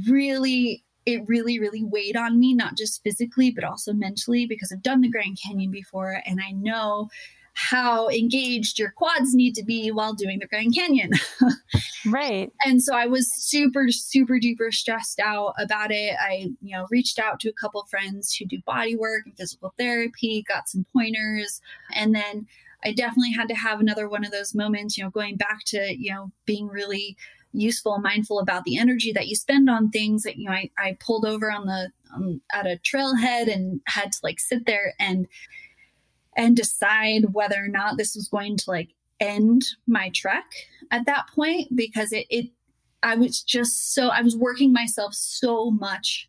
really 0.08 0.84
it 1.06 1.22
really 1.28 1.60
really 1.60 1.84
weighed 1.84 2.16
on 2.16 2.40
me 2.40 2.54
not 2.54 2.78
just 2.78 3.02
physically 3.04 3.52
but 3.52 3.64
also 3.64 3.94
mentally 3.94 4.46
because 4.46 4.72
I've 4.72 4.84
done 4.84 5.02
the 5.02 5.10
Grand 5.10 5.38
Canyon 5.46 5.72
before 5.72 6.22
and 6.26 6.40
I 6.46 6.52
know 6.52 7.10
how 7.56 8.10
engaged 8.10 8.80
your 8.80 8.92
quads 8.92 9.36
need 9.36 9.54
to 9.56 9.64
be 9.64 9.92
while 9.92 10.14
doing 10.14 10.40
the 10.40 10.48
Grand 10.48 10.74
Canyon. 10.76 11.12
right. 12.08 12.52
And 12.66 12.82
so 12.82 12.96
I 12.96 13.06
was 13.06 13.32
super, 13.32 13.86
super 13.90 14.40
duper 14.40 14.74
stressed 14.74 15.20
out 15.20 15.54
about 15.60 15.92
it. 15.92 16.16
I, 16.20 16.50
you 16.62 16.76
know, 16.76 16.88
reached 16.90 17.20
out 17.20 17.40
to 17.42 17.50
a 17.50 17.54
couple 17.54 17.86
friends 17.90 18.36
who 18.36 18.46
do 18.46 18.58
body 18.66 18.96
work 18.96 19.24
and 19.26 19.38
physical 19.38 19.74
therapy, 19.78 20.44
got 20.48 20.68
some 20.68 20.86
pointers. 20.94 21.62
And 21.94 22.16
then 22.16 22.48
I 22.84 22.92
definitely 22.92 23.34
had 23.34 23.48
to 23.50 23.56
have 23.56 23.80
another 23.80 24.10
one 24.10 24.26
of 24.26 24.32
those 24.32 24.56
moments, 24.56 24.98
you 24.98 25.04
know, 25.04 25.12
going 25.12 25.38
back 25.38 25.60
to, 25.68 25.96
you 25.96 26.12
know, 26.12 26.32
being 26.46 26.68
really 26.68 27.16
useful 27.54 27.94
and 27.94 28.04
mindful 28.04 28.40
about 28.40 28.64
the 28.64 28.78
energy 28.78 29.12
that 29.14 29.28
you 29.28 29.36
spend 29.36 29.70
on 29.70 29.90
things 29.90 30.24
that 30.24 30.38
you 30.38 30.46
know 30.46 30.56
I, 30.56 30.70
I 30.78 30.98
pulled 31.00 31.26
over 31.26 31.52
on 31.52 31.66
the 31.66 31.92
um, 32.14 32.42
at 32.52 32.66
a 32.66 32.80
trailhead 32.84 33.52
and 33.52 33.80
had 33.88 34.12
to 34.12 34.20
like 34.24 34.40
sit 34.40 34.66
there 34.66 34.94
and 35.00 35.28
and 36.36 36.56
decide 36.56 37.34
whether 37.34 37.64
or 37.64 37.68
not 37.68 37.98
this 37.98 38.16
was 38.16 38.28
going 38.28 38.58
to 38.58 38.70
like 38.70 38.90
end 39.20 39.64
my 39.88 40.10
trek 40.10 40.46
at 40.92 41.06
that 41.06 41.28
point 41.34 41.76
because 41.76 42.12
it, 42.12 42.26
it 42.30 42.48
I 43.04 43.16
was 43.16 43.42
just 43.42 43.94
so 43.94 44.08
I 44.08 44.22
was 44.22 44.36
working 44.36 44.74
myself 44.74 45.14
so 45.14 45.72
much 45.72 46.28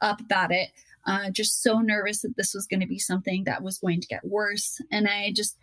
up 0.00 0.20
about 0.20 0.52
it. 0.52 0.70
Uh, 1.06 1.30
just 1.30 1.62
so 1.62 1.78
nervous 1.78 2.22
that 2.22 2.36
this 2.36 2.52
was 2.52 2.66
going 2.66 2.80
to 2.80 2.86
be 2.86 2.98
something 2.98 3.44
that 3.44 3.62
was 3.62 3.78
going 3.78 4.00
to 4.00 4.08
get 4.08 4.24
worse, 4.24 4.80
and 4.90 5.06
I 5.06 5.32
just 5.32 5.56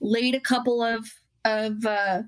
laid 0.00 0.34
a 0.34 0.40
couple 0.40 0.82
of 0.82 1.08
of 1.44 1.86
uh, 1.86 2.22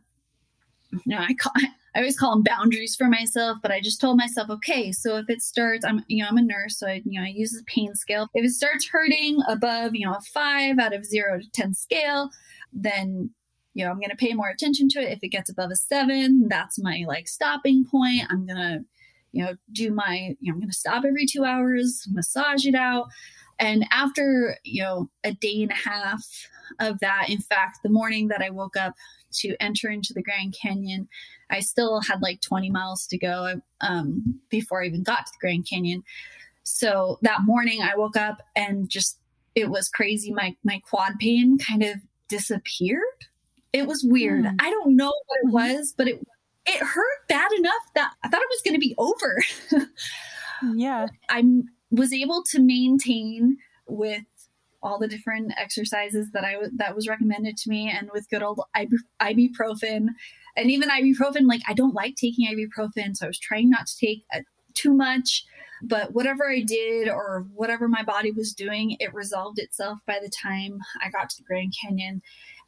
you 0.92 1.00
know 1.06 1.18
I 1.18 1.34
call 1.34 1.52
I 1.94 2.00
always 2.00 2.18
call 2.18 2.32
them 2.32 2.44
boundaries 2.44 2.94
for 2.94 3.06
myself, 3.06 3.58
but 3.60 3.72
I 3.72 3.80
just 3.80 4.00
told 4.00 4.18
myself, 4.18 4.50
okay, 4.50 4.92
so 4.92 5.16
if 5.16 5.28
it 5.28 5.42
starts, 5.42 5.84
I'm, 5.84 6.04
you 6.06 6.22
know, 6.22 6.28
I'm 6.28 6.36
a 6.36 6.42
nurse, 6.42 6.78
so 6.78 6.86
I, 6.86 7.02
you 7.04 7.18
know, 7.18 7.26
I 7.26 7.30
use 7.30 7.50
the 7.50 7.64
pain 7.66 7.92
scale. 7.96 8.28
If 8.34 8.44
it 8.44 8.50
starts 8.50 8.88
hurting 8.88 9.40
above, 9.48 9.96
you 9.96 10.06
know, 10.06 10.12
a 10.12 10.20
five 10.32 10.78
out 10.78 10.94
of 10.94 11.04
zero 11.04 11.40
to 11.40 11.50
10 11.50 11.74
scale, 11.74 12.30
then, 12.72 13.30
you 13.74 13.84
know, 13.84 13.90
I'm 13.90 13.98
going 13.98 14.10
to 14.10 14.16
pay 14.16 14.32
more 14.32 14.48
attention 14.48 14.88
to 14.90 15.00
it. 15.00 15.10
If 15.10 15.20
it 15.22 15.28
gets 15.28 15.50
above 15.50 15.70
a 15.72 15.76
seven, 15.76 16.46
that's 16.48 16.78
my 16.78 17.04
like 17.08 17.26
stopping 17.26 17.84
point. 17.84 18.22
I'm 18.30 18.46
going 18.46 18.58
to, 18.58 18.84
you 19.32 19.44
know, 19.44 19.56
do 19.72 19.90
my, 19.90 20.36
you 20.40 20.52
know, 20.52 20.54
I'm 20.54 20.60
going 20.60 20.70
to 20.70 20.76
stop 20.76 21.04
every 21.04 21.26
two 21.26 21.44
hours, 21.44 22.06
massage 22.12 22.64
it 22.64 22.76
out. 22.76 23.08
And 23.58 23.86
after, 23.90 24.56
you 24.64 24.82
know, 24.82 25.10
a 25.24 25.32
day 25.32 25.62
and 25.62 25.72
a 25.72 25.88
half 25.88 26.24
of 26.78 27.00
that, 27.00 27.26
in 27.28 27.40
fact, 27.40 27.80
the 27.82 27.88
morning 27.88 28.28
that 28.28 28.42
I 28.42 28.50
woke 28.50 28.76
up 28.76 28.94
to 29.34 29.56
enter 29.60 29.90
into 29.90 30.12
the 30.12 30.22
Grand 30.22 30.54
Canyon, 30.60 31.08
I 31.50 31.60
still 31.60 32.00
had 32.00 32.22
like 32.22 32.40
20 32.40 32.70
miles 32.70 33.06
to 33.08 33.18
go 33.18 33.60
um, 33.80 34.40
before 34.48 34.82
I 34.82 34.86
even 34.86 35.02
got 35.02 35.26
to 35.26 35.32
the 35.32 35.40
Grand 35.40 35.66
Canyon. 35.68 36.04
So 36.62 37.18
that 37.22 37.42
morning 37.44 37.80
I 37.82 37.96
woke 37.96 38.16
up 38.16 38.42
and 38.54 38.88
just 38.88 39.18
it 39.54 39.70
was 39.70 39.88
crazy. 39.88 40.32
My 40.32 40.54
my 40.62 40.80
quad 40.88 41.14
pain 41.18 41.58
kind 41.58 41.82
of 41.82 41.96
disappeared. 42.28 43.02
It 43.72 43.86
was 43.86 44.04
weird. 44.06 44.44
Mm. 44.44 44.56
I 44.60 44.70
don't 44.70 44.94
know 44.94 45.12
what 45.26 45.38
it 45.42 45.46
mm-hmm. 45.46 45.76
was, 45.76 45.94
but 45.96 46.08
it 46.08 46.20
it 46.66 46.82
hurt 46.82 47.28
bad 47.28 47.50
enough 47.58 47.72
that 47.94 48.12
I 48.22 48.28
thought 48.28 48.42
it 48.42 48.48
was 48.50 48.62
going 48.62 48.74
to 48.74 48.80
be 48.80 48.94
over. 48.98 49.42
yeah. 50.74 51.06
I 51.30 51.42
was 51.90 52.12
able 52.12 52.42
to 52.50 52.60
maintain 52.60 53.56
with 53.86 54.24
all 54.82 54.98
the 54.98 55.08
different 55.08 55.52
exercises 55.56 56.30
that 56.32 56.44
I 56.44 56.52
w- 56.52 56.70
that 56.76 56.94
was 56.94 57.08
recommended 57.08 57.56
to 57.58 57.70
me, 57.70 57.90
and 57.90 58.10
with 58.12 58.30
good 58.30 58.42
old 58.42 58.60
ibuprofen, 58.76 60.08
and 60.56 60.70
even 60.70 60.88
ibuprofen. 60.88 61.48
Like 61.48 61.62
I 61.66 61.74
don't 61.74 61.94
like 61.94 62.16
taking 62.16 62.46
ibuprofen, 62.46 63.16
so 63.16 63.26
I 63.26 63.28
was 63.28 63.38
trying 63.38 63.70
not 63.70 63.86
to 63.86 63.96
take 63.98 64.24
a, 64.32 64.38
uh, 64.38 64.42
too 64.74 64.94
much. 64.94 65.44
But 65.80 66.12
whatever 66.12 66.50
I 66.50 66.60
did 66.60 67.08
or 67.08 67.46
whatever 67.54 67.86
my 67.86 68.02
body 68.02 68.32
was 68.32 68.52
doing, 68.52 68.96
it 68.98 69.14
resolved 69.14 69.60
itself 69.60 70.00
by 70.06 70.18
the 70.20 70.28
time 70.28 70.80
I 71.00 71.08
got 71.08 71.30
to 71.30 71.36
the 71.38 71.44
Grand 71.44 71.72
Canyon, 71.80 72.22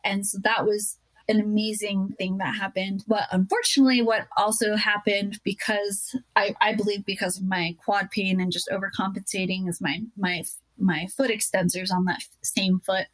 and 0.04 0.26
so 0.26 0.38
that 0.42 0.66
was 0.66 0.98
an 1.30 1.40
amazing 1.40 2.14
thing 2.18 2.38
that 2.38 2.56
happened. 2.56 3.04
But 3.06 3.28
unfortunately, 3.30 4.02
what 4.02 4.26
also 4.36 4.76
happened 4.76 5.40
because 5.44 6.14
I, 6.36 6.54
I 6.60 6.74
believe 6.74 7.06
because 7.06 7.38
of 7.38 7.44
my 7.44 7.76
quad 7.82 8.10
pain 8.10 8.40
and 8.40 8.52
just 8.52 8.68
overcompensating 8.68 9.68
is 9.68 9.80
my 9.80 10.00
my 10.16 10.42
my 10.76 11.06
foot 11.16 11.30
extensors 11.30 11.92
on 11.92 12.04
that 12.06 12.20
same 12.42 12.80
foot 12.80 13.06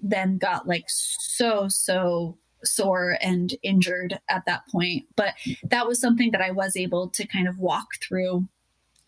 then 0.00 0.38
got 0.38 0.68
like 0.68 0.84
so 0.88 1.68
so 1.68 2.38
sore 2.64 3.16
and 3.20 3.54
injured 3.62 4.18
at 4.28 4.44
that 4.46 4.62
point 4.70 5.04
but 5.16 5.34
that 5.62 5.86
was 5.86 6.00
something 6.00 6.32
that 6.32 6.40
i 6.40 6.50
was 6.50 6.76
able 6.76 7.08
to 7.08 7.24
kind 7.26 7.46
of 7.46 7.56
walk 7.58 7.86
through 8.02 8.48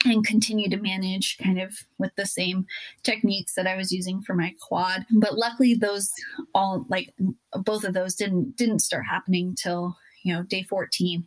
and 0.04 0.24
continue 0.24 0.68
to 0.70 0.78
manage 0.78 1.36
kind 1.38 1.60
of 1.60 1.84
with 1.98 2.14
the 2.16 2.26
same 2.26 2.66
techniques 3.02 3.54
that 3.54 3.66
I 3.66 3.76
was 3.76 3.92
using 3.92 4.22
for 4.22 4.34
my 4.34 4.54
quad. 4.60 5.04
But 5.10 5.36
luckily 5.36 5.74
those 5.74 6.10
all 6.54 6.86
like 6.88 7.12
both 7.52 7.84
of 7.84 7.94
those 7.94 8.14
didn't 8.14 8.56
didn't 8.56 8.80
start 8.80 9.04
happening 9.06 9.54
till, 9.54 9.96
you 10.22 10.34
know, 10.34 10.42
day 10.42 10.62
14. 10.62 11.26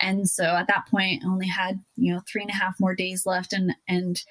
And 0.00 0.28
so 0.28 0.44
at 0.44 0.66
that 0.68 0.86
point 0.90 1.24
I 1.24 1.28
only 1.28 1.48
had, 1.48 1.80
you 1.96 2.12
know, 2.12 2.22
three 2.26 2.42
and 2.42 2.50
a 2.50 2.54
half 2.54 2.74
more 2.80 2.94
days 2.94 3.26
left 3.26 3.52
and 3.52 3.74
and 3.88 4.22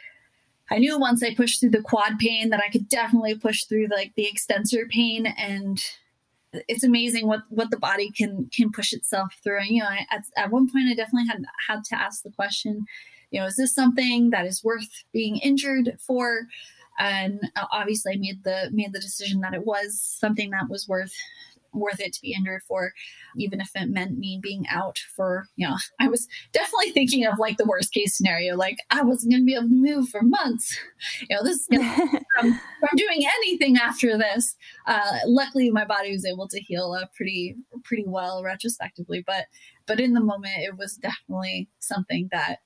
I 0.71 0.79
knew 0.79 0.97
once 0.97 1.21
I 1.21 1.35
pushed 1.35 1.59
through 1.59 1.69
the 1.71 1.81
quad 1.81 2.17
pain 2.17 2.49
that 2.49 2.63
I 2.65 2.71
could 2.71 2.89
definitely 2.89 3.35
push 3.35 3.65
through 3.65 3.87
like 3.95 4.13
the 4.15 4.27
extensor 4.27 4.87
pain 4.89 5.27
and 5.27 5.79
it's 6.67 6.83
amazing 6.83 7.27
what 7.27 7.41
what 7.49 7.69
the 7.69 7.77
body 7.77 8.11
can 8.11 8.49
can 8.51 8.71
push 8.71 8.93
itself 8.93 9.33
through. 9.43 9.59
And 9.59 9.69
you 9.69 9.83
know, 9.83 9.89
I, 9.89 10.05
at, 10.11 10.23
at 10.37 10.51
one 10.51 10.69
point 10.71 10.87
I 10.89 10.95
definitely 10.95 11.27
had 11.27 11.43
had 11.67 11.83
to 11.85 11.99
ask 11.99 12.23
the 12.23 12.31
question, 12.31 12.85
you 13.31 13.39
know, 13.39 13.47
is 13.47 13.55
this 13.55 13.73
something 13.73 14.29
that 14.31 14.45
is 14.45 14.63
worth 14.63 15.03
being 15.13 15.37
injured 15.37 15.97
for? 15.99 16.47
And 16.97 17.39
uh, 17.55 17.65
obviously, 17.71 18.13
I 18.13 18.17
made 18.17 18.43
the 18.43 18.69
made 18.71 18.93
the 18.93 18.99
decision 18.99 19.41
that 19.41 19.53
it 19.53 19.65
was 19.65 20.01
something 20.01 20.51
that 20.51 20.69
was 20.69 20.87
worth 20.87 21.13
worth 21.75 21.99
it 21.99 22.13
to 22.13 22.21
be 22.21 22.33
injured 22.33 22.61
for, 22.67 22.93
even 23.37 23.61
if 23.61 23.69
it 23.75 23.89
meant 23.89 24.17
me 24.17 24.39
being 24.41 24.65
out 24.69 24.97
for, 25.15 25.47
you 25.55 25.67
know, 25.67 25.75
I 25.99 26.07
was 26.07 26.27
definitely 26.53 26.91
thinking 26.91 27.25
of 27.25 27.37
like 27.37 27.57
the 27.57 27.65
worst 27.65 27.93
case 27.93 28.17
scenario. 28.17 28.55
Like 28.55 28.77
I 28.89 29.03
wasn't 29.03 29.33
going 29.33 29.43
to 29.43 29.45
be 29.45 29.53
able 29.53 29.69
to 29.69 29.73
move 29.73 30.09
for 30.09 30.21
months. 30.21 30.77
You 31.29 31.35
know, 31.35 31.43
this, 31.43 31.67
from, 31.71 32.59
from 32.79 32.89
doing 32.95 33.23
anything 33.37 33.77
after 33.77 34.17
this. 34.17 34.55
Uh, 34.87 35.19
luckily, 35.25 35.69
my 35.69 35.85
body 35.85 36.11
was 36.11 36.25
able 36.25 36.47
to 36.47 36.59
heal 36.59 36.97
up 36.99 37.13
pretty, 37.13 37.55
pretty 37.83 38.05
well 38.07 38.43
retrospectively. 38.43 39.23
But, 39.25 39.45
but 39.85 39.99
in 39.99 40.13
the 40.13 40.21
moment, 40.21 40.55
it 40.57 40.77
was 40.77 40.95
definitely 40.95 41.69
something 41.79 42.29
that 42.31 42.59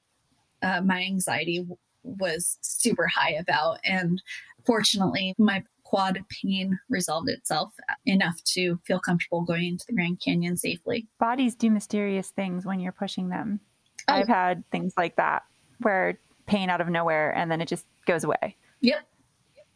uh, 0.61 0.81
my 0.81 1.01
anxiety 1.03 1.59
w- 1.59 1.77
was 2.03 2.57
super 2.61 3.07
high 3.07 3.31
about. 3.31 3.79
And 3.83 4.21
fortunately, 4.65 5.35
my 5.37 5.63
quad 5.83 6.19
pain 6.29 6.79
resolved 6.89 7.29
itself 7.29 7.73
enough 8.05 8.43
to 8.43 8.79
feel 8.85 8.99
comfortable 8.99 9.41
going 9.41 9.65
into 9.65 9.85
the 9.87 9.93
Grand 9.93 10.21
Canyon 10.23 10.55
safely. 10.55 11.07
Bodies 11.19 11.55
do 11.55 11.69
mysterious 11.71 12.29
things 12.29 12.65
when 12.65 12.79
you're 12.79 12.91
pushing 12.91 13.29
them. 13.29 13.59
Oh. 14.07 14.13
I've 14.13 14.27
had 14.27 14.63
things 14.71 14.93
like 14.97 15.15
that 15.15 15.43
where 15.79 16.19
pain 16.45 16.69
out 16.69 16.81
of 16.81 16.89
nowhere 16.89 17.35
and 17.35 17.51
then 17.51 17.61
it 17.61 17.67
just 17.67 17.85
goes 18.05 18.23
away. 18.23 18.55
Yep. 18.81 18.99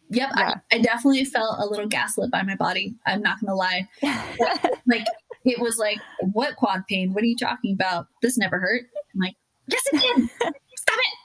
Yep. 0.10 0.30
Yeah. 0.38 0.54
I, 0.72 0.76
I, 0.76 0.80
definitely 0.80 1.26
felt 1.26 1.56
a 1.60 1.66
little 1.66 1.88
gaslit 1.88 2.30
by 2.30 2.44
my 2.44 2.56
body. 2.56 2.94
I'm 3.08 3.22
not 3.22 3.40
going 3.40 3.50
to 3.50 3.56
lie. 3.56 3.88
like, 4.88 5.06
it 5.46 5.60
was 5.60 5.78
like, 5.78 5.98
what 6.32 6.56
quad 6.56 6.84
pain? 6.88 7.14
What 7.14 7.24
are 7.24 7.28
you 7.28 7.36
talking 7.36 7.74
about? 7.74 8.08
This 8.22 8.38
never 8.38 8.60
hurt. 8.60 8.84
I'm 9.14 9.20
like, 9.20 9.36
yes, 9.68 9.82
it 9.92 10.30
did. 10.42 10.54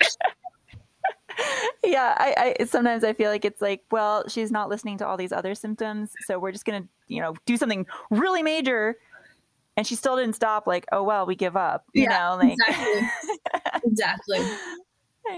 Stop 0.02 0.32
it. 1.38 1.90
yeah, 1.92 2.14
I, 2.18 2.54
I 2.60 2.64
sometimes 2.64 3.04
I 3.04 3.12
feel 3.12 3.30
like 3.30 3.44
it's 3.44 3.60
like, 3.60 3.82
well, 3.90 4.28
she's 4.28 4.50
not 4.50 4.68
listening 4.68 4.98
to 4.98 5.06
all 5.06 5.16
these 5.16 5.32
other 5.32 5.54
symptoms, 5.54 6.12
so 6.26 6.38
we're 6.38 6.52
just 6.52 6.64
gonna, 6.64 6.84
you 7.06 7.20
know, 7.20 7.34
do 7.46 7.56
something 7.56 7.86
really 8.10 8.42
major, 8.42 8.96
and 9.76 9.86
she 9.86 9.94
still 9.94 10.16
didn't 10.16 10.34
stop. 10.34 10.66
Like, 10.66 10.86
oh 10.92 11.02
well, 11.02 11.26
we 11.26 11.34
give 11.34 11.56
up. 11.56 11.84
You 11.94 12.04
yeah, 12.04 12.18
know, 12.18 12.36
like 12.36 12.52
exactly, 12.52 13.08
exactly. 13.84 14.46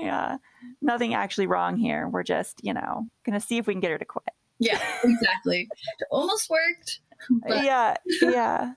Yeah, 0.00 0.36
nothing 0.80 1.14
actually 1.14 1.48
wrong 1.48 1.76
here. 1.76 2.08
We're 2.08 2.22
just, 2.22 2.60
you 2.62 2.72
know, 2.72 3.08
gonna 3.26 3.40
see 3.40 3.58
if 3.58 3.66
we 3.66 3.74
can 3.74 3.80
get 3.80 3.90
her 3.90 3.98
to 3.98 4.04
quit. 4.04 4.22
Yeah, 4.60 4.78
exactly. 5.02 5.66
It 5.98 6.06
almost 6.10 6.48
worked. 6.48 7.00
But... 7.46 7.64
Yeah, 7.64 7.96
yeah. 8.22 8.72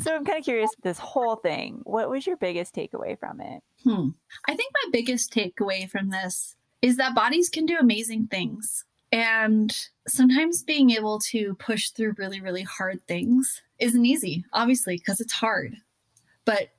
So 0.00 0.14
I'm 0.14 0.24
kind 0.24 0.38
of 0.38 0.44
curious 0.44 0.70
this 0.82 0.98
whole 0.98 1.36
thing. 1.36 1.80
What 1.84 2.10
was 2.10 2.26
your 2.26 2.36
biggest 2.36 2.74
takeaway 2.74 3.18
from 3.18 3.40
it? 3.40 3.62
Hmm. 3.84 4.08
I 4.48 4.56
think 4.56 4.72
my 4.84 4.90
biggest 4.90 5.32
takeaway 5.32 5.88
from 5.88 6.10
this 6.10 6.56
is 6.82 6.96
that 6.96 7.14
bodies 7.14 7.48
can 7.48 7.64
do 7.64 7.78
amazing 7.78 8.26
things. 8.26 8.84
And 9.12 9.74
sometimes 10.08 10.64
being 10.64 10.90
able 10.90 11.20
to 11.30 11.54
push 11.54 11.90
through 11.90 12.16
really, 12.18 12.40
really 12.40 12.62
hard 12.62 13.06
things 13.06 13.62
isn't 13.78 14.04
easy, 14.04 14.44
obviously, 14.52 14.96
because 14.96 15.20
it's 15.20 15.32
hard. 15.32 15.76
But 16.44 16.70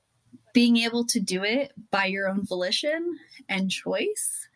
being 0.54 0.78
able 0.78 1.06
to 1.06 1.20
do 1.20 1.44
it 1.44 1.72
by 1.92 2.06
your 2.06 2.28
own 2.28 2.46
volition 2.46 3.18
and 3.48 3.72
choice 3.72 4.50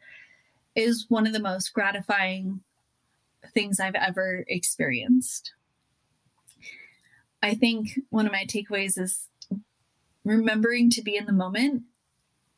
is 0.75 1.05
one 1.09 1.25
of 1.25 1.33
the 1.33 1.39
most 1.39 1.73
gratifying 1.73 2.61
things 3.53 3.79
I've 3.79 3.95
ever 3.95 4.43
experienced. 4.47 5.53
I 7.41 7.55
think 7.55 7.99
one 8.09 8.25
of 8.25 8.31
my 8.31 8.45
takeaways 8.45 8.99
is 8.99 9.27
remembering 10.23 10.89
to 10.91 11.01
be 11.01 11.15
in 11.15 11.25
the 11.25 11.33
moment 11.33 11.83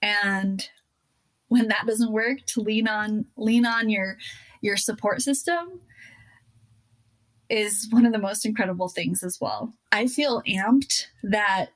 and 0.01 0.67
when 1.47 1.67
that 1.67 1.85
doesn't 1.85 2.11
work 2.11 2.39
to 2.47 2.61
lean 2.61 2.87
on 2.87 3.25
lean 3.37 3.65
on 3.65 3.89
your 3.89 4.17
your 4.61 4.77
support 4.77 5.21
system 5.21 5.81
is 7.49 7.87
one 7.91 8.05
of 8.05 8.13
the 8.13 8.19
most 8.19 8.45
incredible 8.45 8.87
things 8.87 9.23
as 9.23 9.37
well. 9.41 9.73
I 9.91 10.07
feel 10.07 10.41
amped 10.47 11.07
that 11.23 11.67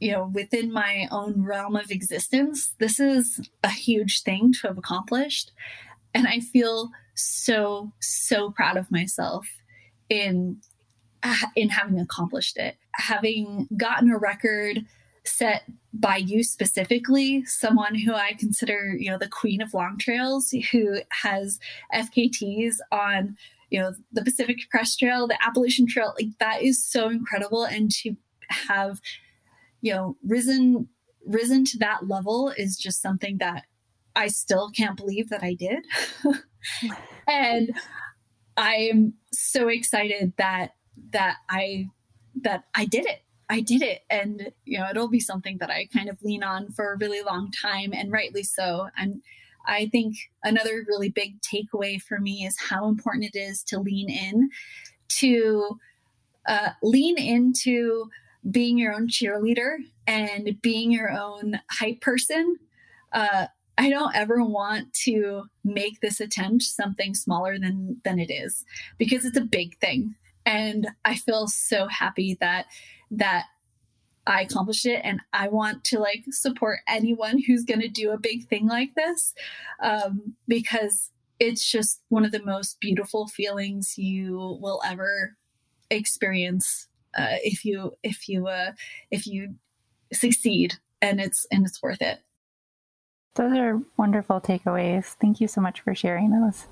you 0.00 0.12
know 0.12 0.30
within 0.32 0.72
my 0.72 1.08
own 1.10 1.42
realm 1.44 1.76
of 1.76 1.90
existence 1.90 2.74
this 2.78 2.98
is 2.98 3.48
a 3.62 3.70
huge 3.70 4.22
thing 4.22 4.52
to 4.52 4.68
have 4.68 4.78
accomplished 4.78 5.52
and 6.14 6.26
I 6.26 6.40
feel 6.40 6.90
so 7.14 7.92
so 8.00 8.50
proud 8.50 8.76
of 8.76 8.90
myself 8.90 9.46
in 10.08 10.60
in 11.56 11.68
having 11.68 11.98
accomplished 12.00 12.56
it, 12.56 12.76
having 12.94 13.68
gotten 13.76 14.10
a 14.10 14.18
record 14.18 14.84
set 15.24 15.62
by 15.92 16.16
you 16.16 16.42
specifically, 16.42 17.44
someone 17.44 17.94
who 17.94 18.14
I 18.14 18.32
consider, 18.38 18.96
you 18.98 19.10
know, 19.10 19.18
the 19.18 19.28
queen 19.28 19.62
of 19.62 19.74
long 19.74 19.98
trails, 19.98 20.52
who 20.72 20.98
has 21.22 21.60
FKTs 21.94 22.76
on, 22.90 23.36
you 23.70 23.80
know, 23.80 23.92
the 24.10 24.24
Pacific 24.24 24.58
Crest 24.70 24.98
Trail, 24.98 25.28
the 25.28 25.38
Appalachian 25.44 25.86
Trail, 25.86 26.14
like 26.18 26.30
that 26.40 26.62
is 26.62 26.84
so 26.84 27.08
incredible. 27.08 27.64
And 27.64 27.90
to 28.02 28.16
have, 28.48 29.00
you 29.80 29.92
know, 29.92 30.16
risen 30.24 30.88
risen 31.24 31.64
to 31.64 31.78
that 31.78 32.08
level 32.08 32.52
is 32.56 32.76
just 32.76 33.00
something 33.00 33.38
that 33.38 33.64
I 34.16 34.26
still 34.26 34.70
can't 34.70 34.96
believe 34.96 35.30
that 35.30 35.42
I 35.42 35.54
did. 35.54 35.84
and 37.28 37.70
I 38.56 38.74
am 38.90 39.14
so 39.32 39.68
excited 39.68 40.32
that 40.36 40.72
that 41.12 41.36
I 41.48 41.88
that 42.42 42.64
I 42.74 42.86
did 42.86 43.06
it. 43.06 43.22
I 43.48 43.60
did 43.60 43.82
it. 43.82 44.00
And, 44.08 44.50
you 44.64 44.78
know, 44.78 44.88
it'll 44.88 45.08
be 45.08 45.20
something 45.20 45.58
that 45.58 45.70
I 45.70 45.86
kind 45.92 46.08
of 46.08 46.22
lean 46.22 46.42
on 46.42 46.72
for 46.72 46.92
a 46.92 46.96
really 46.96 47.20
long 47.20 47.50
time 47.50 47.92
and 47.92 48.10
rightly 48.10 48.42
so. 48.42 48.88
And 48.96 49.20
I 49.66 49.90
think 49.92 50.16
another 50.42 50.84
really 50.88 51.10
big 51.10 51.38
takeaway 51.42 52.00
for 52.00 52.18
me 52.18 52.46
is 52.46 52.56
how 52.58 52.88
important 52.88 53.26
it 53.34 53.38
is 53.38 53.62
to 53.64 53.78
lean 53.78 54.08
in, 54.08 54.48
to 55.08 55.78
uh, 56.46 56.70
lean 56.82 57.18
into 57.18 58.08
being 58.50 58.78
your 58.78 58.94
own 58.94 59.06
cheerleader 59.06 59.76
and 60.06 60.60
being 60.62 60.90
your 60.90 61.10
own 61.10 61.60
hype 61.70 62.00
person. 62.00 62.56
Uh, 63.12 63.46
I 63.78 63.90
don't 63.90 64.16
ever 64.16 64.42
want 64.42 64.92
to 65.04 65.44
make 65.64 66.00
this 66.00 66.20
attempt 66.20 66.62
something 66.62 67.14
smaller 67.14 67.58
than 67.58 68.00
than 68.04 68.18
it 68.18 68.30
is 68.30 68.64
because 68.98 69.24
it's 69.24 69.38
a 69.38 69.42
big 69.42 69.78
thing 69.78 70.14
and 70.46 70.88
i 71.04 71.14
feel 71.14 71.46
so 71.46 71.86
happy 71.88 72.36
that 72.40 72.66
that 73.10 73.44
i 74.26 74.42
accomplished 74.42 74.86
it. 74.86 75.00
And 75.04 75.20
i 75.32 75.48
want 75.48 75.84
to 75.84 75.98
like 75.98 76.24
support 76.30 76.80
anyone 76.88 77.42
who's 77.46 77.64
going 77.64 77.80
to 77.80 77.88
do 77.88 78.10
a 78.10 78.18
big 78.18 78.46
thing 78.48 78.66
like 78.66 78.94
this 78.94 79.34
um, 79.82 80.34
because 80.46 81.10
it's 81.38 81.68
just 81.68 82.00
one 82.08 82.24
of 82.24 82.30
the 82.30 82.42
most 82.42 82.78
beautiful 82.78 83.26
feelings 83.26 83.98
you 83.98 84.58
will 84.60 84.80
ever 84.86 85.36
experience 85.90 86.88
uh, 87.16 87.36
if 87.42 87.64
you 87.64 87.92
if 88.02 88.28
you 88.28 88.46
uh, 88.46 88.72
if 89.10 89.26
you 89.26 89.54
succeed 90.12 90.74
and 91.00 91.20
it's 91.20 91.46
and 91.50 91.66
it's 91.66 91.82
worth 91.82 92.00
it. 92.00 92.20
Those 93.34 93.56
are 93.56 93.80
wonderful 93.96 94.40
takeaways. 94.40 95.16
Thank 95.20 95.40
you 95.40 95.48
so 95.48 95.60
much 95.60 95.80
for 95.80 95.94
sharing 95.94 96.30
those 96.30 96.66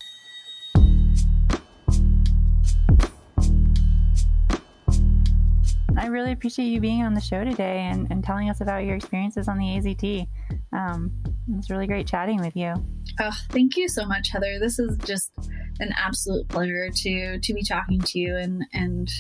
I 6.01 6.07
really 6.07 6.33
appreciate 6.33 6.65
you 6.65 6.81
being 6.81 7.03
on 7.03 7.13
the 7.13 7.21
show 7.21 7.45
today 7.45 7.81
and, 7.81 8.11
and 8.11 8.25
telling 8.25 8.49
us 8.49 8.63
about 8.63 8.85
your 8.85 8.97
experiences 8.97 9.49
on 9.49 9.59
the 9.59 9.67
AZT. 9.67 10.27
Um, 10.73 11.13
it 11.47 11.57
was 11.57 11.69
really 11.69 11.87
great 11.87 12.07
chatting 12.07 12.41
with 12.41 12.57
you. 12.57 12.73
Oh, 13.21 13.31
thank 13.51 13.77
you 13.77 13.87
so 13.87 14.07
much, 14.07 14.31
Heather. 14.31 14.59
This 14.59 14.79
is 14.79 14.97
just 15.05 15.31
an 15.79 15.93
absolute 15.95 16.49
pleasure 16.49 16.89
to 16.89 17.39
to 17.39 17.55
be 17.55 17.63
talking 17.63 18.01
to 18.01 18.19
you, 18.19 18.35
and 18.35 18.65
and 18.73 19.11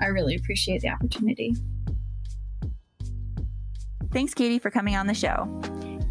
I 0.00 0.08
really 0.08 0.34
appreciate 0.34 0.82
the 0.82 0.90
opportunity. 0.90 1.54
Thanks, 4.12 4.34
Katie, 4.34 4.58
for 4.58 4.70
coming 4.70 4.94
on 4.94 5.06
the 5.06 5.14
show. 5.14 5.48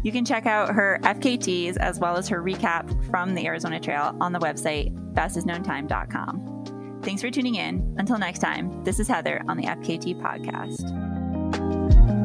You 0.02 0.10
can 0.10 0.24
check 0.24 0.46
out 0.46 0.74
her 0.74 0.98
FKTs 1.04 1.76
as 1.76 2.00
well 2.00 2.16
as 2.16 2.26
her 2.28 2.42
recap 2.42 3.08
from 3.08 3.36
the 3.36 3.46
Arizona 3.46 3.78
Trail 3.78 4.16
on 4.20 4.32
the 4.32 4.40
website 4.40 4.92
fastestknowntime.com. 5.14 6.51
Thanks 7.02 7.20
for 7.20 7.30
tuning 7.30 7.56
in. 7.56 7.94
Until 7.98 8.18
next 8.18 8.38
time, 8.38 8.84
this 8.84 9.00
is 9.00 9.08
Heather 9.08 9.42
on 9.48 9.56
the 9.56 9.64
FKT 9.64 10.20
podcast. 10.20 12.21